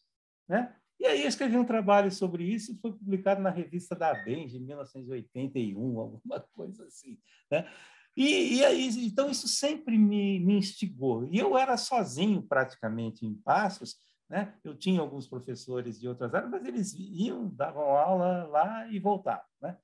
né? 0.47 0.75
E 1.01 1.05
aí 1.07 1.23
eu 1.23 1.27
escrevi 1.27 1.57
um 1.57 1.65
trabalho 1.65 2.11
sobre 2.11 2.43
isso 2.43 2.71
e 2.71 2.77
foi 2.77 2.91
publicado 2.93 3.41
na 3.41 3.49
revista 3.49 3.95
da 3.95 4.13
Benji 4.13 4.57
em 4.57 4.61
1981, 4.67 5.99
alguma 5.99 6.39
coisa 6.53 6.85
assim, 6.85 7.17
né? 7.49 7.67
E, 8.15 8.57
e 8.57 8.65
aí, 8.65 8.87
então 9.07 9.27
isso 9.27 9.47
sempre 9.47 9.97
me, 9.97 10.39
me 10.39 10.57
instigou. 10.57 11.27
E 11.31 11.39
eu 11.39 11.57
era 11.57 11.75
sozinho 11.75 12.43
praticamente 12.43 13.25
em 13.25 13.33
Passos, 13.33 13.97
né? 14.29 14.53
Eu 14.63 14.77
tinha 14.77 15.01
alguns 15.01 15.27
professores 15.27 15.99
de 15.99 16.07
outras 16.07 16.35
áreas, 16.35 16.51
mas 16.51 16.63
eles 16.65 16.93
iam, 16.93 17.49
davam 17.49 17.97
aula 17.97 18.43
lá 18.45 18.87
e 18.87 18.99
voltavam. 18.99 19.43
Né? 19.59 19.75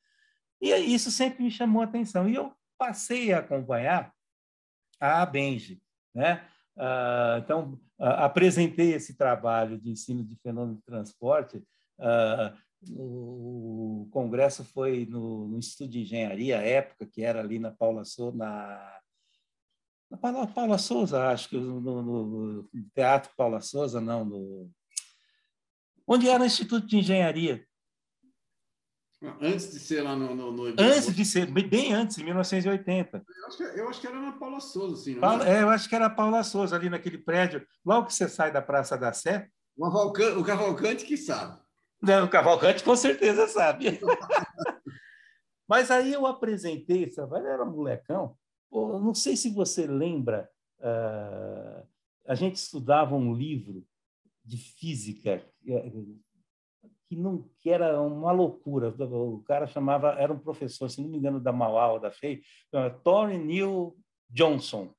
E 0.61 0.70
isso 0.70 1.09
sempre 1.09 1.43
me 1.43 1.49
chamou 1.49 1.82
a 1.82 1.86
atenção. 1.86 2.30
E 2.30 2.36
eu 2.36 2.53
passei 2.78 3.34
a 3.34 3.39
acompanhar 3.39 4.13
a 4.99 5.26
Benji. 5.26 5.82
Né? 6.13 6.47
Uh, 6.78 7.39
então, 7.39 7.73
uh, 7.99 8.21
apresentei 8.21 8.93
esse 8.93 9.17
trabalho 9.17 9.80
de 9.80 9.89
ensino 9.89 10.23
de 10.23 10.36
fenômeno 10.36 10.78
de 10.78 10.84
transporte. 10.84 11.57
Uh, 11.97 12.55
o 12.95 14.07
congresso 14.11 14.63
foi 14.63 15.07
no, 15.09 15.47
no, 15.47 15.57
Instituto 15.57 15.89
de 15.89 16.01
Engenharia, 16.01 16.59
à 16.59 16.61
época, 16.61 17.07
que 17.07 17.23
era 17.23 17.39
ali 17.39 17.57
na 17.57 17.71
Paula 17.71 18.05
Souza, 18.05 18.38
na 18.38 18.93
na 20.09 20.17
Paula, 20.17 20.47
Paula 20.47 20.78
Souza, 20.78 21.28
acho 21.28 21.49
que 21.49 21.57
no, 21.57 21.82
no, 21.82 22.01
no, 22.01 22.69
Teatro 22.93 23.30
Paula 23.36 23.59
Souza, 23.59 23.99
não, 23.99 24.23
no... 24.23 24.71
onde 26.07 26.30
era 26.30 26.43
o 26.43 26.45
Instituto 26.45 26.88
de 26.88 26.99
Engenharia. 26.99 27.66
Antes 29.41 29.71
de 29.71 29.80
ser 29.80 30.01
lá 30.01 30.15
no. 30.15 30.36
no, 30.36 30.51
no... 30.51 30.63
Antes 30.65 31.15
de 31.15 31.25
ser, 31.25 31.45
bem 31.51 31.93
antes, 31.93 32.17
em 32.17 32.23
1980. 32.23 33.17
Eu 33.17 33.47
acho 33.47 33.57
que, 33.57 33.63
eu 33.63 33.89
acho 33.89 34.01
que 34.01 34.07
era 34.07 34.19
na 34.19 34.32
Paula 34.34 34.59
Souza, 34.59 35.03
sim. 35.03 35.19
Paula, 35.19 35.47
é, 35.47 35.61
eu 35.61 35.69
acho 35.69 35.88
que 35.88 35.95
era 35.95 36.09
Paula 36.09 36.43
Souza, 36.43 36.75
ali 36.75 36.89
naquele 36.89 37.17
prédio, 37.17 37.65
logo 37.86 38.07
que 38.07 38.13
você 38.13 38.28
sai 38.28 38.51
da 38.51 38.61
Praça 38.61 38.97
da 38.97 39.13
Sé. 39.13 39.49
O 39.78 40.43
Cavalcante 40.43 41.05
que 41.05 41.17
sabe. 41.17 41.59
Não, 42.01 42.25
o 42.25 42.30
Cavalcante 42.30 42.84
com 42.84 42.95
certeza 42.95 43.47
sabe. 43.47 43.99
Mas 45.67 45.91
aí 45.91 46.13
eu 46.13 46.25
apresentei, 46.25 47.07
trabalho, 47.07 47.47
era 47.47 47.63
um 47.63 47.71
molecão, 47.71 48.38
não 48.71 49.13
sei 49.13 49.36
se 49.36 49.49
você 49.49 49.86
lembra, 49.86 50.49
uh, 50.80 51.86
a 52.25 52.36
gente 52.36 52.55
estudava 52.55 53.15
um 53.15 53.34
livro 53.34 53.86
de 54.45 54.57
física 54.57 55.43
que 57.08 57.16
não 57.16 57.49
que 57.62 57.70
era 57.70 58.01
uma 58.01 58.32
loucura. 58.32 58.89
O 58.89 59.41
cara 59.43 59.66
chamava, 59.66 60.12
era 60.20 60.32
um 60.32 60.39
professor, 60.39 60.89
se 60.89 61.01
não 61.01 61.10
me 61.10 61.18
engano, 61.18 61.39
da 61.39 61.51
Mauá 61.51 61.97
da 61.97 62.12
FEI, 62.12 62.41
Tony 63.03 63.38
Neil 63.38 63.95
Johnson. 64.30 64.93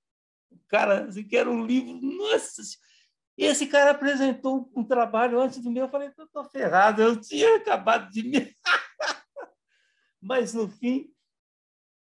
O 0.50 0.58
cara, 0.68 1.04
assim, 1.04 1.22
que 1.22 1.36
era 1.36 1.50
um 1.50 1.64
livro, 1.64 2.00
nossa, 2.00 2.62
esse 3.36 3.66
cara 3.66 3.90
apresentou 3.90 4.70
um 4.74 4.82
trabalho 4.82 5.38
antes 5.40 5.62
do 5.62 5.70
meu, 5.70 5.84
eu 5.84 5.90
falei, 5.90 6.08
estou 6.08 6.44
ferrado, 6.44 7.02
eu 7.02 7.20
tinha 7.20 7.56
acabado 7.56 8.10
de 8.10 8.22
me... 8.22 8.54
Mas, 10.20 10.54
no 10.54 10.68
fim, 10.68 11.12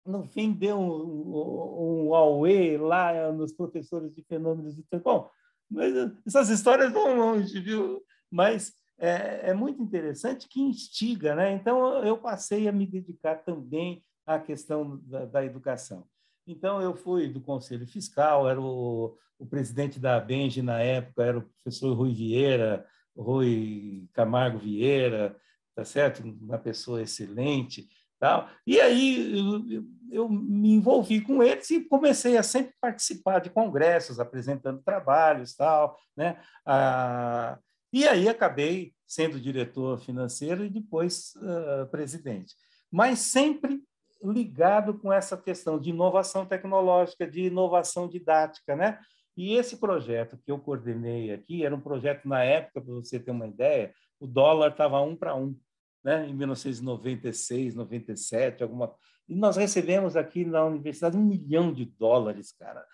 no 0.04 0.24
fim 0.24 0.52
deu 0.52 0.78
um, 0.78 2.08
um 2.08 2.14
auê 2.14 2.76
lá 2.76 3.30
nos 3.30 3.52
professores 3.52 4.12
de 4.12 4.22
fenômenos 4.22 4.74
de 4.74 4.82
tempo. 4.82 5.04
Bom, 5.04 5.30
mas 5.70 5.94
essas 6.26 6.48
histórias 6.48 6.92
vão 6.92 7.16
longe, 7.16 7.60
viu? 7.60 8.04
Mas 8.28 8.72
é, 8.98 9.50
é, 9.50 9.54
muito 9.54 9.82
interessante 9.82 10.48
que 10.48 10.60
instiga, 10.60 11.34
né? 11.34 11.52
Então 11.52 12.04
eu 12.04 12.16
passei 12.16 12.68
a 12.68 12.72
me 12.72 12.86
dedicar 12.86 13.36
também 13.36 14.02
à 14.26 14.38
questão 14.38 15.00
da, 15.04 15.24
da 15.24 15.44
educação. 15.44 16.06
Então 16.46 16.80
eu 16.80 16.94
fui 16.94 17.28
do 17.28 17.40
Conselho 17.40 17.86
Fiscal, 17.86 18.48
era 18.48 18.60
o, 18.60 19.16
o 19.38 19.46
presidente 19.46 19.98
da 19.98 20.20
Benji 20.20 20.62
na 20.62 20.80
época, 20.80 21.24
era 21.24 21.38
o 21.38 21.42
professor 21.42 21.92
Rui 21.94 22.12
Vieira, 22.12 22.86
Rui 23.16 24.08
Camargo 24.12 24.58
Vieira, 24.58 25.36
tá 25.74 25.84
certo? 25.84 26.22
Uma 26.22 26.58
pessoa 26.58 27.02
excelente. 27.02 27.88
Tal. 28.18 28.48
E 28.64 28.80
aí 28.80 29.36
eu, 29.36 29.84
eu, 30.12 30.28
me 30.28 30.74
envolvi 30.74 31.20
com 31.20 31.42
eles 31.42 31.68
e 31.70 31.80
comecei 31.80 32.36
a 32.36 32.42
sempre 32.44 32.72
participar 32.80 33.40
de 33.40 33.50
congressos, 33.50 34.20
apresentando 34.20 34.80
trabalhos, 34.80 35.56
tal, 35.56 35.98
né? 36.16 36.40
Ah, 36.64 37.58
e 37.92 38.06
aí 38.06 38.28
acabei 38.28 38.94
sendo 39.06 39.38
diretor 39.40 39.98
financeiro 39.98 40.64
e 40.64 40.70
depois 40.70 41.34
uh, 41.36 41.86
presidente. 41.90 42.54
Mas 42.90 43.18
sempre 43.18 43.82
ligado 44.22 44.98
com 44.98 45.12
essa 45.12 45.36
questão 45.36 45.78
de 45.78 45.90
inovação 45.90 46.46
tecnológica, 46.46 47.26
de 47.26 47.42
inovação 47.42 48.08
didática, 48.08 48.76
né? 48.76 48.98
E 49.36 49.54
esse 49.54 49.78
projeto 49.78 50.38
que 50.38 50.52
eu 50.52 50.58
coordenei 50.58 51.32
aqui 51.32 51.64
era 51.64 51.74
um 51.74 51.80
projeto 51.80 52.28
na 52.28 52.42
época, 52.44 52.80
para 52.80 52.94
você 52.94 53.18
ter 53.18 53.30
uma 53.30 53.46
ideia, 53.46 53.92
o 54.20 54.26
dólar 54.26 54.70
estava 54.70 55.00
um 55.00 55.16
para 55.16 55.34
um 55.34 55.56
né, 56.04 56.28
em 56.28 56.34
1996, 56.34 57.74
97, 57.74 58.62
alguma. 58.62 58.94
E 59.28 59.34
nós 59.34 59.56
recebemos 59.56 60.16
aqui 60.16 60.44
na 60.44 60.64
universidade 60.64 61.16
um 61.16 61.24
milhão 61.24 61.72
de 61.72 61.84
dólares, 61.84 62.52
cara. 62.52 62.84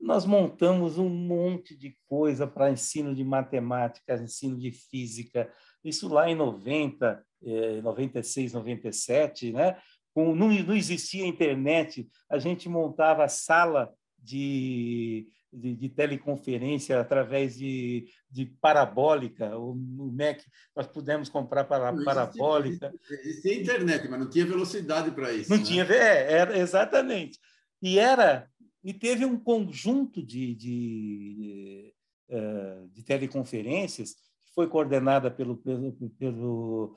Nós 0.00 0.24
montamos 0.24 0.98
um 0.98 1.08
monte 1.08 1.76
de 1.76 1.96
coisa 2.06 2.46
para 2.46 2.70
ensino 2.70 3.14
de 3.14 3.22
matemática, 3.22 4.14
ensino 4.14 4.58
de 4.58 4.72
física, 4.72 5.52
isso 5.84 6.08
lá 6.08 6.28
em 6.28 6.34
90, 6.34 7.24
eh, 7.42 7.80
96, 7.82 8.52
97, 8.52 9.52
né? 9.52 9.76
Com, 10.14 10.34
não, 10.34 10.48
não 10.48 10.74
existia 10.74 11.26
internet, 11.26 12.08
a 12.28 12.38
gente 12.38 12.68
montava 12.68 13.28
sala 13.28 13.92
de 14.18 15.28
de, 15.52 15.74
de 15.74 15.88
teleconferência 15.88 17.00
através 17.00 17.56
de, 17.56 18.06
de 18.30 18.46
parabólica. 18.60 19.56
O, 19.58 19.72
o 19.72 20.12
Mac, 20.12 20.40
nós 20.76 20.86
pudemos 20.86 21.28
comprar 21.28 21.64
para 21.64 21.90
não, 21.92 22.04
parabólica. 22.04 22.92
Existia 23.10 23.60
internet, 23.60 24.08
mas 24.08 24.20
não 24.20 24.30
tinha 24.30 24.46
velocidade 24.46 25.10
para 25.10 25.32
isso. 25.32 25.50
Não 25.50 25.58
né? 25.58 25.64
tinha, 25.64 25.84
é, 25.84 26.32
era, 26.32 26.58
exatamente. 26.58 27.38
E 27.82 27.98
era 27.98 28.48
e 28.82 28.94
teve 28.94 29.24
um 29.24 29.38
conjunto 29.38 30.22
de, 30.22 30.54
de, 30.54 31.94
eh, 32.28 32.86
de 32.92 33.02
teleconferências 33.02 34.14
que 34.14 34.54
foi 34.54 34.68
coordenada 34.68 35.30
pelo, 35.30 35.56
pelo, 35.56 35.92
pelo 36.18 36.96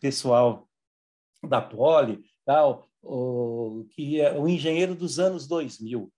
pessoal 0.00 0.68
da 1.42 1.60
Poli, 1.60 2.24
tal, 2.44 2.88
o, 3.02 3.86
que 3.90 4.20
é 4.20 4.38
o 4.38 4.48
engenheiro 4.48 4.94
dos 4.94 5.18
anos 5.18 5.46
2000, 5.46 6.12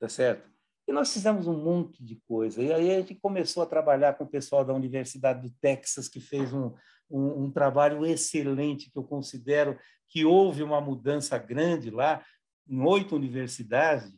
tá 0.00 0.08
certo? 0.08 0.48
E 0.88 0.92
nós 0.92 1.12
fizemos 1.12 1.48
um 1.48 1.64
monte 1.64 2.02
de 2.02 2.20
coisa. 2.28 2.62
E 2.62 2.72
aí 2.72 2.92
a 2.92 3.00
gente 3.00 3.16
começou 3.16 3.62
a 3.62 3.66
trabalhar 3.66 4.14
com 4.14 4.22
o 4.22 4.28
pessoal 4.28 4.64
da 4.64 4.72
Universidade 4.72 5.42
do 5.42 5.54
Texas, 5.60 6.08
que 6.08 6.20
fez 6.20 6.52
um, 6.52 6.72
um, 7.10 7.44
um 7.44 7.50
trabalho 7.50 8.06
excelente, 8.06 8.90
que 8.90 8.96
eu 8.96 9.02
considero 9.02 9.76
que 10.08 10.24
houve 10.24 10.62
uma 10.62 10.80
mudança 10.80 11.36
grande 11.38 11.90
lá, 11.90 12.24
em 12.68 12.80
oito 12.82 13.14
universidades, 13.14 14.12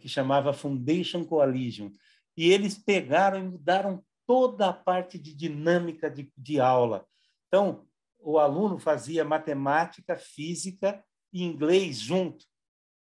que 0.00 0.08
chamava 0.08 0.52
Foundation 0.52 1.24
Coalition. 1.24 1.90
E 2.36 2.52
eles 2.52 2.76
pegaram 2.76 3.38
e 3.38 3.42
mudaram 3.42 4.04
toda 4.26 4.68
a 4.68 4.72
parte 4.72 5.18
de 5.18 5.34
dinâmica 5.34 6.10
de, 6.10 6.32
de 6.36 6.60
aula. 6.60 7.06
Então, 7.46 7.86
o 8.18 8.38
aluno 8.38 8.78
fazia 8.78 9.24
matemática, 9.24 10.16
física 10.16 11.02
e 11.32 11.42
inglês 11.42 11.98
junto, 11.98 12.44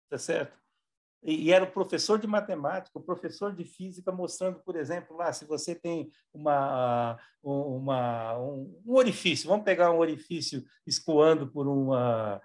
tá 0.10 0.18
certo? 0.18 0.60
e 1.22 1.52
era 1.52 1.66
o 1.66 1.72
professor 1.72 2.18
de 2.18 2.28
matemática, 2.28 2.98
o 2.98 3.04
professor 3.04 3.54
de 3.54 3.66
física 3.66 4.12
mostrando, 4.12 4.60
por 4.60 4.76
exemplo, 4.76 5.18
lá 5.18 5.34
se 5.34 5.46
você 5.46 5.76
tem 5.76 6.10
uma, 6.34 7.20
uma 7.44 8.38
um, 8.40 8.82
orifício, 8.88 9.50
vamos 9.50 9.66
pegar 9.66 9.92
um 9.92 9.98
orifício 9.98 10.64
escoando 10.88 11.48
por 11.52 11.68
uma 11.68 12.42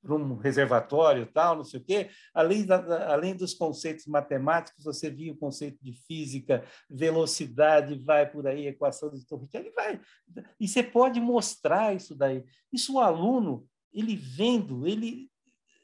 para 0.00 0.14
um 0.14 0.36
reservatório, 0.36 1.26
tal, 1.26 1.56
não 1.56 1.64
sei 1.64 1.80
o 1.80 1.84
quê. 1.84 2.10
Além, 2.32 2.64
da, 2.64 3.12
além 3.12 3.34
dos 3.34 3.54
conceitos 3.54 4.06
matemáticos, 4.06 4.84
você 4.84 5.10
via 5.10 5.32
o 5.32 5.36
conceito 5.36 5.78
de 5.82 5.92
física, 5.92 6.64
velocidade, 6.88 7.98
vai 7.98 8.30
por 8.30 8.46
aí, 8.46 8.66
equação 8.66 9.10
de 9.10 9.26
Torricelli, 9.26 9.70
vai. 9.70 10.00
E 10.58 10.68
você 10.68 10.82
pode 10.82 11.20
mostrar 11.20 11.94
isso 11.94 12.14
daí. 12.14 12.44
Isso 12.72 12.94
o 12.94 13.00
aluno, 13.00 13.66
ele 13.92 14.16
vendo, 14.16 14.86
ele, 14.86 15.30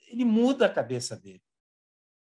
ele 0.09 0.25
muda 0.25 0.67
a 0.67 0.73
cabeça 0.73 1.17
dele. 1.17 1.43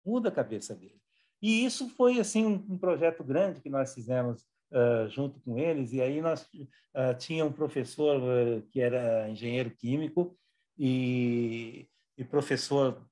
Muda 0.05 0.28
a 0.28 0.32
cabeça 0.32 0.74
dele. 0.74 1.01
E 1.43 1.64
isso 1.64 1.88
foi 1.91 2.20
assim 2.20 2.45
um, 2.45 2.74
um 2.74 2.78
projeto 2.78 3.24
grande 3.24 3.61
que 3.61 3.70
nós 3.70 3.95
fizemos 3.95 4.43
uh, 4.70 5.09
junto 5.09 5.41
com 5.41 5.59
eles. 5.59 5.93
E 5.93 6.01
aí 6.01 6.20
nós 6.20 6.43
uh, 6.43 7.16
tinha 7.18 7.45
um 7.45 7.53
professor 7.53 8.20
uh, 8.20 8.62
que 8.70 8.80
era 8.80 9.28
engenheiro 9.28 9.70
químico 9.70 10.36
e, 10.83 11.87
e 12.16 12.24
professor 12.24 13.07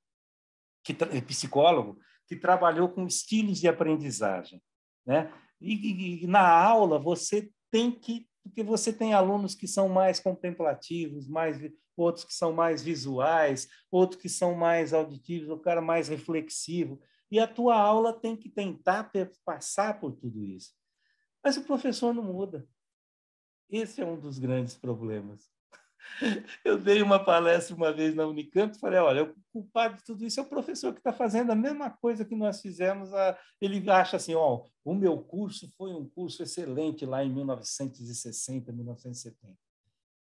que 0.83 0.95
psicólogo 1.21 2.01
que 2.27 2.35
trabalhou 2.35 2.89
com 2.89 3.07
estilos 3.07 3.61
de 3.61 3.69
aprendizagem, 3.69 4.63
né? 5.07 5.31
E, 5.61 6.23
e, 6.23 6.27
na 6.27 6.49
aula 6.49 6.99
você 6.99 7.51
tem 7.71 7.91
que 7.91 8.27
porque 8.43 8.63
você 8.63 8.91
tem 8.91 9.13
alunos 9.13 9.55
que 9.55 9.69
são 9.69 9.91
mais 9.91 10.19
contemplativos, 10.19 11.29
mais 11.29 11.59
outros 11.95 12.25
que 12.25 12.33
são 12.33 12.51
mais 12.51 12.83
visuais, 12.83 13.69
outros 13.91 14.23
que 14.23 14.29
são 14.29 14.55
mais 14.55 14.95
auditivos, 14.95 15.51
o 15.51 15.59
cara 15.59 15.83
mais 15.83 16.09
reflexivo. 16.09 16.99
E 17.31 17.39
a 17.39 17.47
tua 17.47 17.77
aula 17.77 18.19
tem 18.19 18.35
que 18.35 18.49
tentar 18.49 19.13
passar 19.45 20.01
por 20.01 20.13
tudo 20.13 20.43
isso. 20.43 20.73
Mas 21.45 21.59
o 21.59 21.65
professor 21.65 22.15
não 22.15 22.23
muda. 22.23 22.67
Esse 23.69 24.01
é 24.01 24.07
um 24.07 24.19
dos 24.19 24.39
grandes 24.39 24.75
problemas. 24.75 25.51
Eu 26.65 26.79
dei 26.79 27.03
uma 27.03 27.23
palestra 27.23 27.75
uma 27.75 27.93
vez 27.93 28.15
na 28.15 28.27
Unicamp 28.27 28.77
e 28.77 28.81
falei: 28.81 28.99
olha, 28.99 29.25
o 29.25 29.35
culpado 29.53 29.97
de 29.97 30.05
tudo 30.05 30.25
isso 30.25 30.41
é 30.41 30.43
o 30.43 30.49
professor 30.49 30.93
que 30.93 31.01
está 31.01 31.13
fazendo 31.13 31.51
a 31.51 31.55
mesma 31.55 31.91
coisa 31.91 32.25
que 32.25 32.35
nós 32.35 32.61
fizemos. 32.61 33.13
A... 33.15 33.39
Ele 33.61 33.89
acha 33.91 34.17
assim: 34.17 34.35
ó, 34.35 34.65
o 34.85 34.95
meu 34.95 35.19
curso 35.19 35.71
foi 35.77 35.93
um 35.93 36.09
curso 36.09 36.43
excelente 36.43 37.07
lá 37.07 37.25
em 37.25 37.33
1960, 37.33 38.73
1970. 38.73 39.57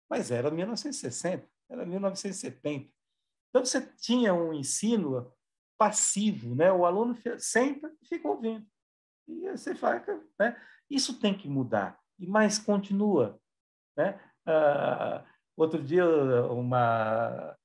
Mas 0.10 0.32
era 0.32 0.52
1960, 0.52 1.48
era 1.70 1.86
1970. 1.86 2.90
Então 3.50 3.66
você 3.66 3.82
tinha 3.82 4.34
um 4.34 4.54
ensino 4.54 5.32
passivo, 5.78 6.56
né? 6.56 6.72
O 6.72 6.86
aluno 6.86 7.16
senta 7.38 7.92
e 8.02 8.08
fica 8.08 8.28
ouvindo. 8.28 8.66
E 9.28 9.50
você 9.50 9.76
faz, 9.76 10.04
né? 10.40 10.60
Isso 10.90 11.20
tem 11.20 11.38
que 11.38 11.48
mudar. 11.48 12.00
E 12.20 12.28
mais 12.28 12.58
continua, 12.58 13.40
né? 13.98 14.20
Ah, 14.46 15.26
Outro 15.56 15.82
dia, 15.82 16.06
uma 16.48 17.56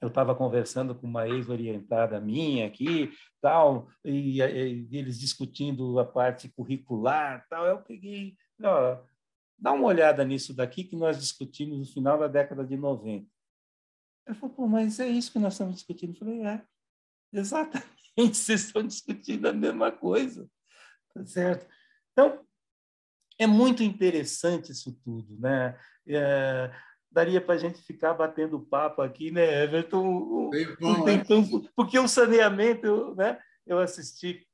eu 0.00 0.08
estava 0.08 0.34
conversando 0.34 0.94
com 0.94 1.06
uma 1.06 1.28
ex-orientada 1.28 2.18
minha 2.18 2.66
aqui, 2.66 3.12
tal, 3.40 3.88
e, 4.02 4.40
e, 4.40 4.88
eles 4.96 5.18
discutindo 5.18 5.98
a 5.98 6.04
parte 6.06 6.48
curricular, 6.48 7.46
tal. 7.50 7.66
Eu 7.66 7.82
peguei, 7.82 8.34
ó, 8.62 8.98
dá 9.58 9.72
uma 9.72 9.86
olhada 9.86 10.24
nisso 10.24 10.54
daqui 10.54 10.84
que 10.84 10.96
nós 10.96 11.20
discutimos 11.20 11.78
no 11.78 11.84
final 11.84 12.18
da 12.18 12.28
década 12.28 12.64
de 12.64 12.76
90. 12.78 13.28
Ele 14.26 14.36
falou, 14.36 14.54
pô, 14.54 14.66
mas 14.66 14.98
é 15.00 15.06
isso 15.06 15.32
que 15.32 15.38
nós 15.38 15.52
estamos 15.52 15.74
discutindo. 15.74 16.14
Eu 16.14 16.18
falei, 16.18 16.46
é, 16.46 16.62
exatamente, 17.32 17.86
vocês 18.16 18.64
estão 18.64 18.86
discutindo 18.86 19.46
a 19.46 19.52
mesma 19.52 19.92
coisa, 19.92 20.48
tá 21.12 21.26
certo? 21.26 21.68
Então, 22.12 22.42
é 23.38 23.46
muito 23.46 23.82
interessante 23.82 24.72
isso 24.72 24.98
tudo, 25.04 25.38
né? 25.38 25.78
É, 26.06 26.70
daria 27.10 27.40
para 27.40 27.54
a 27.54 27.58
gente 27.58 27.82
ficar 27.82 28.14
batendo 28.14 28.60
papo 28.60 29.02
aqui, 29.02 29.30
né, 29.30 29.64
Everton? 29.64 30.50
Bom, 30.80 31.04
né? 31.04 31.22
porque 31.74 31.98
o 31.98 32.08
saneamento, 32.08 33.14
né? 33.14 33.38
Eu 33.66 33.78
assisti 33.78 34.46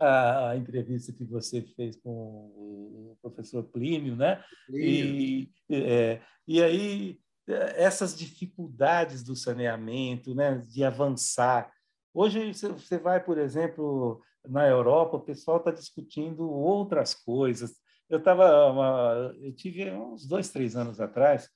a, 0.00 0.54
entrevista 0.56 1.12
que 1.12 1.24
você 1.24 1.62
fez 1.62 1.96
com 1.96 2.10
o 2.10 3.18
professor 3.20 3.62
Plínio, 3.64 4.16
né? 4.16 4.42
E, 4.70 5.50
é, 5.70 6.20
e 6.46 6.62
aí 6.62 7.18
essas 7.48 8.16
dificuldades 8.16 9.22
do 9.22 9.36
saneamento, 9.36 10.34
né? 10.34 10.62
De 10.66 10.84
avançar. 10.84 11.70
Hoje 12.12 12.52
você 12.52 12.98
vai, 12.98 13.22
por 13.22 13.38
exemplo, 13.38 14.22
na 14.48 14.66
Europa, 14.66 15.16
o 15.16 15.24
pessoal 15.24 15.58
está 15.58 15.70
discutindo 15.70 16.48
outras 16.48 17.14
coisas. 17.14 17.76
Eu 18.08 18.18
estava, 18.18 19.34
eu 19.40 19.52
tive 19.54 19.90
uns 19.90 20.26
dois, 20.26 20.48
três 20.50 20.76
anos 20.76 21.00
atrás, 21.00 21.50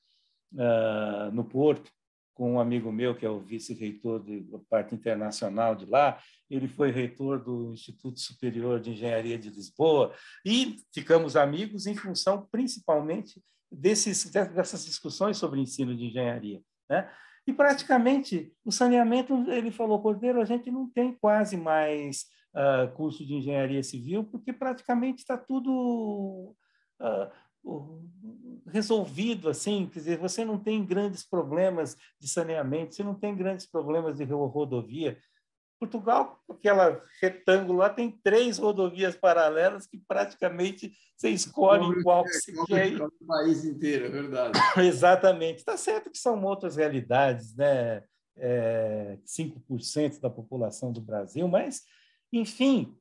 uh, 0.52 1.30
no 1.32 1.44
Porto, 1.44 1.90
com 2.34 2.54
um 2.54 2.60
amigo 2.60 2.90
meu, 2.90 3.14
que 3.14 3.26
é 3.26 3.28
o 3.28 3.40
vice-reitor 3.40 4.24
da 4.24 4.58
parte 4.70 4.94
internacional 4.94 5.74
de 5.74 5.84
lá. 5.84 6.18
Ele 6.48 6.66
foi 6.66 6.90
reitor 6.90 7.44
do 7.44 7.72
Instituto 7.74 8.18
Superior 8.18 8.80
de 8.80 8.92
Engenharia 8.92 9.38
de 9.38 9.50
Lisboa 9.50 10.14
e 10.42 10.76
ficamos 10.94 11.36
amigos 11.36 11.86
em 11.86 11.94
função, 11.94 12.48
principalmente, 12.50 13.42
desses, 13.70 14.24
dessas 14.30 14.86
discussões 14.86 15.36
sobre 15.36 15.60
ensino 15.60 15.94
de 15.94 16.06
engenharia. 16.06 16.62
Né? 16.88 17.10
E, 17.46 17.52
praticamente, 17.52 18.50
o 18.64 18.72
saneamento, 18.72 19.34
ele 19.50 19.70
falou, 19.70 20.00
Cordeiro, 20.00 20.40
a 20.40 20.44
gente 20.46 20.70
não 20.70 20.88
tem 20.88 21.12
quase 21.12 21.58
mais 21.58 22.24
uh, 22.54 22.90
curso 22.94 23.26
de 23.26 23.34
engenharia 23.34 23.82
civil, 23.82 24.24
porque 24.24 24.52
praticamente 24.52 25.18
está 25.18 25.36
tudo... 25.36 26.54
Uh, 26.98 27.49
resolvido 28.66 29.48
assim, 29.48 29.86
quer 29.86 29.98
dizer, 29.98 30.18
você 30.18 30.44
não 30.44 30.58
tem 30.58 30.84
grandes 30.84 31.24
problemas 31.24 31.96
de 32.18 32.28
saneamento, 32.28 32.94
você 32.94 33.02
não 33.02 33.14
tem 33.14 33.34
grandes 33.34 33.66
problemas 33.66 34.16
de 34.16 34.24
rodovia. 34.24 35.18
Portugal, 35.78 36.38
aquela 36.48 37.02
retângulo 37.22 37.78
lá, 37.78 37.88
tem 37.88 38.10
três 38.22 38.58
rodovias 38.58 39.16
paralelas 39.16 39.86
que 39.86 39.98
praticamente 40.06 40.92
você 41.16 41.30
escolhe 41.30 42.02
qual 42.02 42.22
que 42.22 42.32
você 42.32 42.52
quer. 42.66 43.00
O 43.00 43.10
país 43.26 43.64
inteiro, 43.64 44.06
é 44.06 44.08
verdade. 44.10 44.58
Exatamente. 44.76 45.58
Está 45.58 45.78
certo 45.78 46.10
que 46.10 46.18
são 46.18 46.42
outras 46.44 46.76
realidades, 46.76 47.56
né? 47.56 48.04
É, 48.36 49.18
5% 49.26 50.20
da 50.20 50.30
população 50.30 50.92
do 50.92 51.00
Brasil, 51.00 51.46
mas, 51.46 51.82
enfim, 52.32 52.96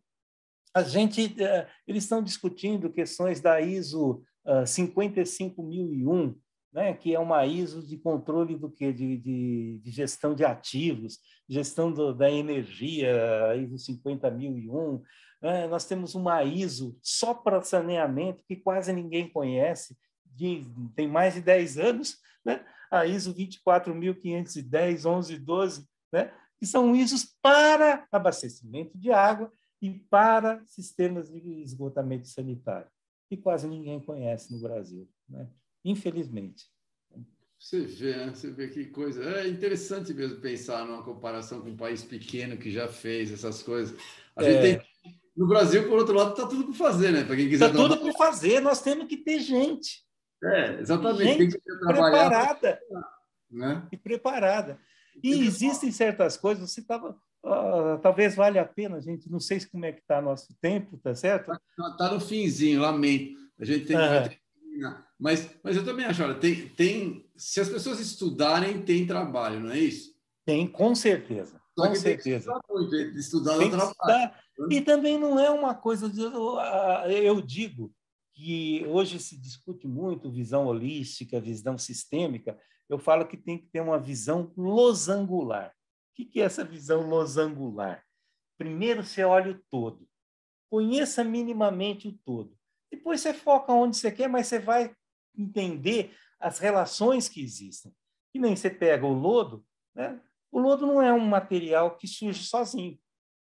a 0.74 0.82
gente, 0.84 1.42
é, 1.42 1.68
eles 1.88 2.04
estão 2.04 2.22
discutindo 2.22 2.92
questões 2.92 3.40
da 3.40 3.62
ISO 3.62 4.22
55001, 4.66 6.36
né, 6.72 6.94
que 6.94 7.14
é 7.14 7.20
uma 7.20 7.46
ISO 7.46 7.86
de 7.86 7.98
controle 7.98 8.56
do 8.56 8.70
que 8.70 8.92
de, 8.94 9.18
de, 9.18 9.80
de, 9.84 9.92
gestão 9.92 10.36
de 10.36 10.46
ativos, 10.46 11.20
gestão 11.48 11.92
do, 11.92 12.14
da 12.14 12.30
energia, 12.32 13.56
ISO 13.56 13.78
50001. 13.78 15.02
Né? 15.42 15.68
Nós 15.68 15.86
temos 15.86 16.16
uma 16.16 16.44
ISO 16.44 16.98
só 17.02 17.34
para 17.34 17.62
saneamento 17.62 18.44
que 18.48 18.56
quase 18.56 18.94
ninguém 18.94 19.30
conhece, 19.30 19.98
de, 20.26 20.64
tem 20.96 21.08
mais 21.08 21.34
de 21.34 21.42
10 21.42 21.78
anos, 21.78 22.18
né? 22.46 22.64
a 22.92 23.06
ISO 23.06 23.34
24510, 23.34 25.06
1112, 25.06 25.88
né? 26.12 26.32
que 26.60 26.66
são 26.66 26.96
ISOs 26.96 27.36
para 27.42 28.08
abastecimento 28.12 28.98
de 28.98 29.12
água 29.12 29.52
e 29.82 29.92
para 29.92 30.62
sistemas 30.66 31.30
de 31.32 31.62
esgotamento 31.62 32.28
sanitário 32.28 32.90
que 33.30 33.38
quase 33.38 33.68
ninguém 33.68 34.00
conhece 34.00 34.52
no 34.52 34.60
Brasil, 34.60 35.08
né? 35.30 35.48
infelizmente. 35.86 36.66
Você 37.60 37.82
vê, 37.82 38.16
né? 38.16 38.30
Você 38.34 38.50
vê 38.52 38.70
que 38.70 38.86
coisa. 38.86 39.22
É 39.22 39.48
interessante 39.48 40.14
mesmo 40.14 40.40
pensar 40.40 40.86
numa 40.86 41.04
comparação 41.04 41.62
com 41.62 41.70
um 41.70 41.78
país 41.78 42.04
pequeno 42.04 42.58
que 42.58 42.72
já 42.72 42.88
fez 42.88 43.32
essas 43.32 43.62
coisas. 43.62 44.00
A 44.36 44.44
é... 44.44 44.52
gente 44.52 44.62
tem. 44.62 44.90
No 45.36 45.48
Brasil, 45.48 45.88
por 45.88 46.00
outro 46.00 46.16
lado, 46.16 46.32
está 46.32 46.48
tudo 46.48 46.66
por 46.66 46.74
fazer, 46.74 47.12
né? 47.12 47.24
Para 47.24 47.36
quem 47.36 47.50
quiser. 47.50 47.68
Está 47.68 47.78
tudo 47.78 47.98
por 47.98 48.14
fazer, 48.14 48.62
nós 48.62 48.82
temos 48.82 49.08
que 49.08 49.18
ter 49.18 49.40
gente. 49.40 50.06
É, 50.44 50.80
exatamente. 50.80 51.44
Gente 51.44 51.62
preparada. 51.86 52.80
Né? 53.52 53.88
E 53.92 53.98
preparada. 53.98 54.80
E 55.22 55.46
existem 55.46 55.92
certas 55.92 56.38
coisas, 56.38 56.72
você 56.72 56.80
estava 56.80 57.18
Uh, 57.44 57.98
talvez 58.02 58.36
valha 58.36 58.62
a 58.62 58.66
pena, 58.66 59.00
gente. 59.00 59.32
Não 59.32 59.40
sei 59.40 59.60
como 59.66 59.86
é 59.86 59.92
que 59.92 60.02
está 60.02 60.22
nosso 60.22 60.54
tempo, 60.62 60.98
tá 60.98 61.16
certo? 61.16 61.52
Está 61.52 61.98
tá 61.98 62.14
no 62.14 62.20
finzinho, 62.20 62.82
lamento. 62.82 63.40
A 63.58 63.66
gente 63.66 63.86
tem 63.86 63.98
que 63.98 64.40
terminar. 64.60 65.08
Mas, 65.20 65.50
mas 65.64 65.76
eu 65.76 65.84
também 65.84 66.06
acho, 66.06 66.24
olha, 66.24 66.36
tem, 66.36 66.68
tem, 66.70 67.30
se 67.36 67.60
as 67.60 67.70
pessoas 67.70 68.00
estudarem, 68.00 68.82
tem 68.82 69.06
trabalho, 69.06 69.60
não 69.60 69.72
é 69.72 69.80
isso? 69.80 70.14
Tem, 70.46 70.68
com 70.68 70.96
certeza. 70.96 71.60
Só 71.78 71.88
com 71.88 71.96
certeza. 71.96 72.60
Muito, 72.70 72.96
estudar 72.96 73.58
tem 73.58 73.70
trabalho. 73.70 73.92
Estudar. 73.92 74.44
E 74.72 74.82
também 74.82 75.18
não 75.18 75.40
é 75.40 75.50
uma 75.50 75.74
coisa 75.74 76.10
de. 76.10 76.22
Eu 76.22 77.42
digo 77.42 77.94
que 78.34 78.86
hoje 78.88 79.20
se 79.20 79.38
discute 79.38 79.88
muito 79.88 80.32
visão 80.32 80.66
holística, 80.66 81.40
visão 81.40 81.78
sistêmica. 81.78 82.58
Eu 82.90 82.98
falo 82.98 83.28
que 83.28 83.38
tem 83.38 83.58
que 83.58 83.68
ter 83.68 83.82
uma 83.82 84.00
visão 84.00 84.52
losangular 84.58 85.74
o 86.24 86.30
que 86.30 86.42
é 86.42 86.46
essa 86.46 86.64
visão 86.64 87.08
losangular? 87.08 88.06
Primeiro 88.58 89.04
você 89.04 89.24
olha 89.24 89.52
o 89.52 89.62
todo, 89.72 90.08
conheça 90.70 91.24
minimamente 91.24 92.08
o 92.08 92.18
todo. 92.26 92.58
Depois 92.92 93.22
você 93.22 93.34
foca 93.34 93.72
onde 93.72 93.98
você 93.98 94.12
quer, 94.12 94.28
mas 94.28 94.48
você 94.48 94.60
vai 94.60 94.94
entender 95.38 96.16
as 96.40 96.60
relações 96.60 97.30
que 97.30 97.42
existem. 97.42 97.94
E 98.34 98.40
nem 98.40 98.56
você 98.56 98.70
pega 98.70 99.06
o 99.06 99.14
lodo 99.14 99.66
Né? 99.96 100.22
O 100.52 100.60
lodo 100.60 100.86
não 100.86 101.02
é 101.02 101.14
um 101.14 101.26
material 101.26 101.96
que 101.96 102.08
surge 102.08 102.44
sozinho. 102.44 103.00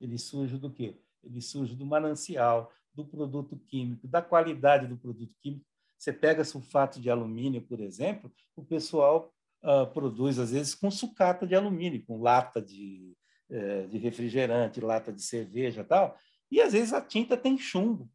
Ele 0.01 0.19
surge 0.19 0.59
do 0.59 0.73
quê? 0.73 1.01
Ele 1.23 1.41
surge 1.41 1.75
do 1.75 1.85
manancial, 1.85 2.73
do 2.93 3.05
produto 3.05 3.57
químico, 3.57 4.07
da 4.07 4.23
qualidade 4.23 4.87
do 4.87 4.97
produto 4.97 5.35
químico. 5.41 5.65
Você 5.99 6.13
pega 6.13 6.45
sulfato 6.45 7.01
de 7.01 7.11
alumínio, 7.11 7.63
por 7.63 7.81
exemplo, 7.81 8.33
o 8.55 8.65
pessoal 8.65 9.34
uh, 9.65 9.91
produz, 9.93 10.39
às 10.39 10.53
vezes, 10.53 10.75
com 10.75 10.91
sucata 10.91 11.47
de 11.47 11.55
alumínio, 11.55 12.05
com 12.05 12.21
lata 12.21 12.61
de, 12.61 13.17
uh, 13.51 13.89
de 13.89 13.99
refrigerante, 13.99 14.81
lata 14.81 15.13
de 15.13 15.23
cerveja 15.23 15.81
e 15.81 15.85
tal, 15.85 16.17
e 16.51 16.61
às 16.61 16.73
vezes 16.73 16.93
a 16.93 17.01
tinta 17.01 17.37
tem 17.37 17.59
chumbo. 17.59 18.09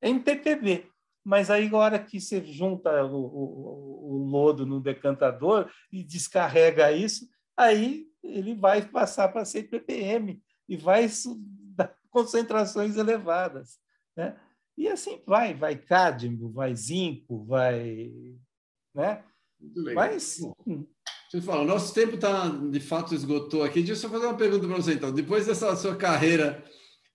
É 0.00 0.08
MPPB. 0.08 0.88
Mas 1.24 1.50
aí, 1.50 1.68
na 1.68 1.78
hora 1.78 1.98
que 1.98 2.20
você 2.20 2.40
junta 2.44 3.04
o, 3.04 3.16
o, 3.16 4.14
o 4.14 4.16
lodo 4.28 4.64
no 4.64 4.80
decantador 4.80 5.68
e 5.92 6.04
descarrega 6.04 6.92
isso, 6.92 7.28
aí 7.56 8.06
ele 8.22 8.54
vai 8.54 8.82
passar 8.82 9.28
para 9.28 9.44
ser 9.44 9.64
ppm 9.64 10.40
e 10.68 10.76
vai 10.76 11.08
dar 11.74 11.96
concentrações 12.10 12.96
elevadas. 12.96 13.78
Né? 14.16 14.38
E 14.76 14.88
assim 14.88 15.20
vai, 15.26 15.54
vai 15.54 15.76
cádmio, 15.76 16.52
vai 16.52 16.74
zinco, 16.74 17.44
vai. 17.44 18.12
Né? 18.94 19.24
Muito 19.60 19.80
legal. 19.80 20.04
Mas. 20.04 20.38
Hum. 20.66 20.86
Você 21.30 21.40
fala, 21.40 21.62
o 21.62 21.66
nosso 21.66 21.92
tempo 21.92 22.16
tá, 22.16 22.48
de 22.48 22.78
fato 22.78 23.14
esgotou 23.14 23.64
aqui. 23.64 23.80
Deixa 23.80 23.92
eu 23.92 23.96
só 23.96 24.08
fazer 24.08 24.26
uma 24.26 24.36
pergunta 24.36 24.66
para 24.66 24.76
você, 24.76 24.94
então. 24.94 25.12
Depois 25.12 25.46
dessa 25.46 25.74
sua 25.74 25.96
carreira 25.96 26.62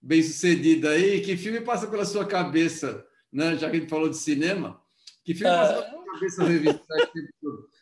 bem 0.01 0.21
sucedida 0.21 0.89
aí, 0.89 1.21
que 1.21 1.37
filme 1.37 1.61
passa 1.61 1.87
pela 1.87 2.03
sua 2.03 2.25
cabeça 2.25 3.05
né? 3.31 3.55
já 3.57 3.69
que 3.69 3.77
a 3.77 3.79
gente 3.79 3.89
falou 3.89 4.09
de 4.09 4.17
cinema, 4.17 4.81
que 5.23 5.33
filme 5.33 5.55
passou 5.55 5.81
na 5.81 5.97
ah. 5.97 6.13
cabeça 6.13 6.43
revistar 6.43 6.97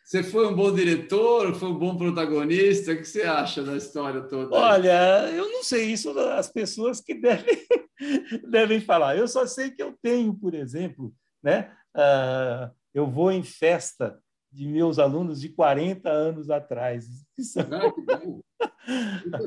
Você 0.06 0.24
foi 0.24 0.48
um 0.48 0.56
bom 0.56 0.74
diretor, 0.74 1.56
foi 1.56 1.70
um 1.70 1.78
bom 1.78 1.98
protagonista? 1.98 2.92
O 2.92 2.98
que 2.98 3.06
você 3.06 3.24
acha 3.24 3.64
da 3.64 3.76
história 3.76 4.22
toda? 4.22 4.56
Olha, 4.56 5.30
eu 5.32 5.50
não 5.50 5.64
sei 5.64 5.92
isso 5.92 6.18
as 6.20 6.52
pessoas 6.52 7.02
que 7.02 7.16
devem, 7.16 7.58
devem 8.50 8.82
falar. 8.82 9.18
Eu 9.18 9.28
só 9.28 9.46
sei 9.46 9.72
que 9.72 9.82
eu 9.82 9.96
tenho, 10.02 10.34
por 10.34 10.54
exemplo, 10.54 11.14
né? 11.44 11.72
Uh, 11.96 12.72
eu 12.94 13.10
vou 13.10 13.32
em 13.32 13.44
festa 13.44 14.20
de 14.52 14.68
meus 14.68 15.00
alunos 15.00 15.42
de 15.42 15.50
40 15.50 16.10
anos 16.10 16.50
atrás. 16.50 17.08
Ah, 17.58 17.94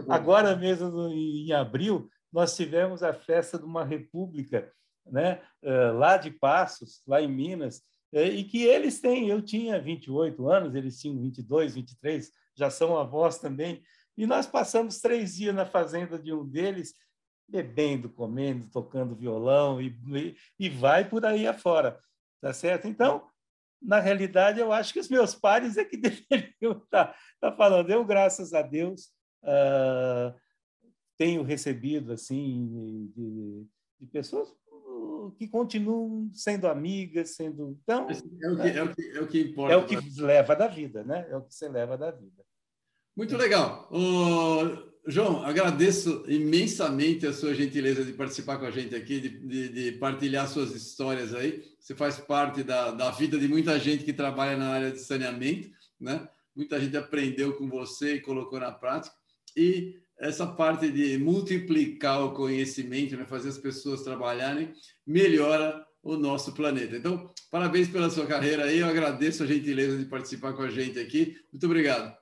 Agora 0.08 0.56
mesmo, 0.56 1.08
em 1.08 1.52
abril, 1.52 2.08
nós 2.32 2.56
tivemos 2.56 3.02
a 3.02 3.12
festa 3.12 3.58
de 3.58 3.64
uma 3.64 3.84
república 3.84 4.72
né, 5.06 5.42
eh, 5.62 5.90
lá 5.90 6.16
de 6.16 6.30
Passos, 6.30 7.02
lá 7.06 7.20
em 7.20 7.28
Minas, 7.28 7.82
eh, 8.12 8.28
e 8.28 8.44
que 8.44 8.62
eles 8.62 9.00
têm. 9.00 9.28
Eu 9.28 9.42
tinha 9.42 9.80
28 9.80 10.48
anos, 10.48 10.74
eles 10.74 10.98
tinham 10.98 11.20
22, 11.20 11.74
23, 11.74 12.30
já 12.54 12.70
são 12.70 12.96
avós 12.96 13.38
também. 13.38 13.82
E 14.16 14.26
nós 14.26 14.46
passamos 14.46 15.00
três 15.00 15.36
dias 15.36 15.54
na 15.54 15.66
fazenda 15.66 16.18
de 16.18 16.32
um 16.32 16.46
deles, 16.46 16.94
bebendo, 17.48 18.08
comendo, 18.08 18.68
tocando 18.70 19.16
violão 19.16 19.80
e, 19.80 20.36
e 20.58 20.68
vai 20.68 21.08
por 21.08 21.24
aí 21.24 21.46
afora, 21.46 21.98
tá 22.40 22.52
certo? 22.52 22.86
Então, 22.86 23.26
na 23.82 24.00
realidade, 24.00 24.60
eu 24.60 24.72
acho 24.72 24.92
que 24.92 25.00
os 25.00 25.08
meus 25.08 25.34
pares 25.34 25.76
é 25.76 25.84
que 25.84 25.96
deveriam 25.98 26.72
estar, 26.72 27.06
tá, 27.06 27.16
estar 27.34 27.50
tá 27.50 27.56
falando. 27.56 27.90
Eu, 27.90 28.04
graças 28.04 28.54
a 28.54 28.62
Deus, 28.62 29.12
uh, 29.42 30.34
tenho 31.18 31.42
recebido 31.42 32.12
assim 32.12 33.10
de, 33.14 33.66
de 34.00 34.06
pessoas 34.06 34.48
que 35.38 35.46
continuam 35.46 36.30
sendo 36.32 36.66
amigas, 36.66 37.36
sendo. 37.36 37.78
Então, 37.82 38.08
é 38.08 38.50
o 38.50 38.56
que, 38.56 38.68
é 38.68 38.82
o 38.82 38.94
que, 38.94 39.10
é 39.10 39.20
o 39.20 39.26
que 39.28 39.40
importa. 39.40 39.74
É 39.74 39.76
o 39.76 39.86
que 39.86 40.20
leva 40.20 40.56
da 40.56 40.66
vida, 40.66 41.04
né? 41.04 41.26
É 41.30 41.36
o 41.36 41.42
que 41.42 41.54
você 41.54 41.68
leva 41.68 41.96
da 41.96 42.10
vida. 42.10 42.42
Muito 43.16 43.36
legal. 43.36 43.88
João, 45.04 45.44
agradeço 45.44 46.24
imensamente 46.28 47.26
a 47.26 47.32
sua 47.32 47.54
gentileza 47.54 48.04
de 48.04 48.12
participar 48.12 48.58
com 48.58 48.66
a 48.66 48.70
gente 48.70 48.94
aqui, 48.94 49.20
de, 49.20 49.28
de, 49.30 49.68
de 49.68 49.92
partilhar 49.98 50.48
suas 50.48 50.72
histórias 50.74 51.34
aí. 51.34 51.64
Você 51.80 51.94
faz 51.94 52.20
parte 52.20 52.62
da, 52.62 52.92
da 52.92 53.10
vida 53.10 53.36
de 53.36 53.48
muita 53.48 53.78
gente 53.80 54.04
que 54.04 54.12
trabalha 54.12 54.56
na 54.56 54.68
área 54.68 54.92
de 54.92 55.00
saneamento, 55.00 55.70
né? 56.00 56.28
Muita 56.54 56.78
gente 56.78 56.96
aprendeu 56.96 57.54
com 57.54 57.68
você 57.68 58.14
e 58.14 58.20
colocou 58.20 58.60
na 58.60 58.70
prática. 58.70 59.14
E 59.56 59.96
essa 60.20 60.46
parte 60.46 60.88
de 60.88 61.18
multiplicar 61.18 62.24
o 62.24 62.32
conhecimento, 62.32 63.16
né, 63.16 63.24
fazer 63.24 63.48
as 63.48 63.58
pessoas 63.58 64.02
trabalharem, 64.02 64.72
melhora 65.04 65.84
o 66.00 66.16
nosso 66.16 66.52
planeta. 66.52 66.96
Então, 66.96 67.28
parabéns 67.50 67.88
pela 67.88 68.08
sua 68.08 68.26
carreira 68.26 68.66
aí, 68.66 68.78
eu 68.78 68.86
agradeço 68.86 69.42
a 69.42 69.46
gentileza 69.46 69.98
de 69.98 70.04
participar 70.04 70.52
com 70.52 70.62
a 70.62 70.70
gente 70.70 70.98
aqui. 71.00 71.36
Muito 71.52 71.66
obrigado. 71.66 72.21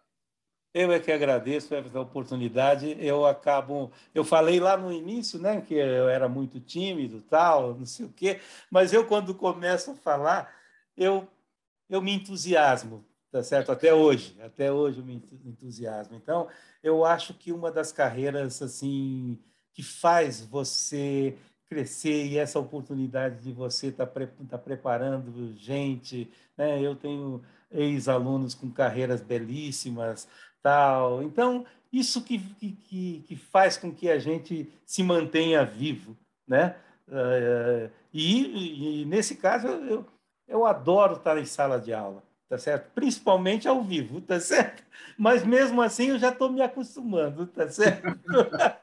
Eu 0.73 0.93
é 0.93 1.01
que 1.01 1.11
agradeço 1.11 1.75
a 1.75 2.01
oportunidade. 2.01 2.97
Eu 3.01 3.27
acabo, 3.27 3.91
eu 4.15 4.25
falei 4.25 4.61
lá 4.61 4.77
no 4.77 4.93
início, 4.93 5.39
né, 5.39 5.61
que 5.61 5.75
eu 5.75 6.09
era 6.09 6.29
muito 6.29 6.61
tímido, 6.61 7.21
tal, 7.23 7.75
não 7.75 7.87
sei 7.87 8.07
o 8.07 8.13
quê, 8.13 8.41
mas 8.71 8.93
eu 8.93 9.07
quando 9.07 9.35
começo 9.35 9.91
a 9.91 9.95
falar, 9.95 10.53
eu 10.97 11.27
eu 11.89 12.01
me 12.01 12.13
entusiasmo, 12.13 13.05
tá 13.33 13.43
certo? 13.43 13.73
Até 13.73 13.93
hoje, 13.93 14.37
até 14.41 14.73
hoje 14.73 15.01
eu 15.01 15.05
me 15.05 15.15
entusiasmo. 15.45 16.15
Então, 16.17 16.49
eu 16.83 17.05
acho 17.05 17.35
que 17.35 17.53
uma 17.53 17.71
das 17.73 17.91
carreiras 17.91 18.63
assim 18.63 19.37
que 19.75 19.83
faz 19.83 20.41
você 20.41 21.37
crescer 21.69 22.27
e 22.27 22.39
essa 22.39 22.59
oportunidade 22.59 23.43
de 23.43 23.53
você 23.53 23.89
estar 23.89 24.07
tá, 24.07 24.13
pre 24.13 24.27
tá 24.27 24.59
preparando 24.59 25.53
gente, 25.57 26.31
né? 26.57 26.81
Eu 26.81 26.97
tenho 26.97 27.43
ex-alunos 27.71 28.55
com 28.55 28.71
carreiras 28.71 29.21
belíssimas, 29.21 30.29
tal. 30.63 31.23
Então, 31.23 31.65
isso 31.93 32.23
que, 32.23 32.39
que, 32.39 33.25
que 33.27 33.37
faz 33.37 33.77
com 33.77 33.93
que 33.93 34.11
a 34.11 34.19
gente 34.19 34.71
se 34.85 35.03
mantenha 35.03 35.65
vivo, 35.65 36.17
né? 36.47 36.77
Uh, 37.09 37.91
e, 38.13 39.03
e, 39.03 39.05
nesse 39.05 39.37
caso, 39.37 39.67
eu, 39.67 40.07
eu 40.47 40.65
adoro 40.65 41.15
estar 41.15 41.37
em 41.39 41.45
sala 41.45 41.81
de 41.81 41.93
aula 41.93 42.23
tá 42.51 42.59
certo? 42.59 42.91
Principalmente 42.93 43.69
ao 43.69 43.81
vivo, 43.81 44.21
tá 44.21 44.39
certo? 44.41 44.83
Mas 45.17 45.47
mesmo 45.47 45.81
assim 45.81 46.09
eu 46.09 46.19
já 46.19 46.31
estou 46.31 46.51
me 46.51 46.61
acostumando, 46.61 47.47
tá 47.47 47.71
certo? 47.71 48.19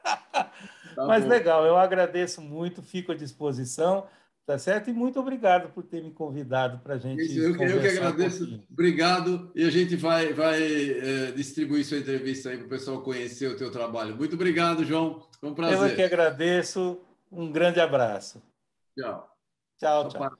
Tá 0.94 1.06
Mas 1.06 1.22
bom. 1.22 1.30
legal, 1.30 1.64
eu 1.64 1.76
agradeço 1.76 2.40
muito, 2.40 2.82
fico 2.82 3.12
à 3.12 3.14
disposição, 3.14 4.04
tá 4.48 4.58
certo? 4.58 4.88
E 4.88 4.94
muito 4.94 5.20
obrigado 5.20 5.70
por 5.74 5.82
ter 5.84 6.02
me 6.02 6.10
convidado 6.10 6.78
para 6.78 6.94
a 6.94 6.98
gente. 6.98 7.20
Isso, 7.20 7.38
eu, 7.38 7.54
eu, 7.54 7.80
que 7.82 7.86
agradeço, 7.86 8.44
um 8.46 8.64
obrigado. 8.72 9.52
E 9.54 9.62
a 9.62 9.68
gente 9.68 9.94
vai, 9.94 10.32
vai 10.32 10.58
é, 10.58 11.32
distribuir 11.32 11.84
sua 11.84 11.98
entrevista 11.98 12.48
aí 12.48 12.56
para 12.56 12.64
o 12.64 12.70
pessoal 12.70 13.02
conhecer 13.02 13.46
o 13.46 13.56
teu 13.58 13.70
trabalho. 13.70 14.16
Muito 14.16 14.36
obrigado, 14.36 14.86
João. 14.86 15.22
Foi 15.38 15.50
um 15.50 15.54
prazer. 15.54 15.90
Eu 15.90 15.94
que 15.94 16.02
agradeço. 16.02 16.98
Um 17.30 17.52
grande 17.52 17.78
abraço. 17.78 18.42
Tchau. 18.98 19.36
Tchau, 19.76 20.08
tchau. 20.08 20.38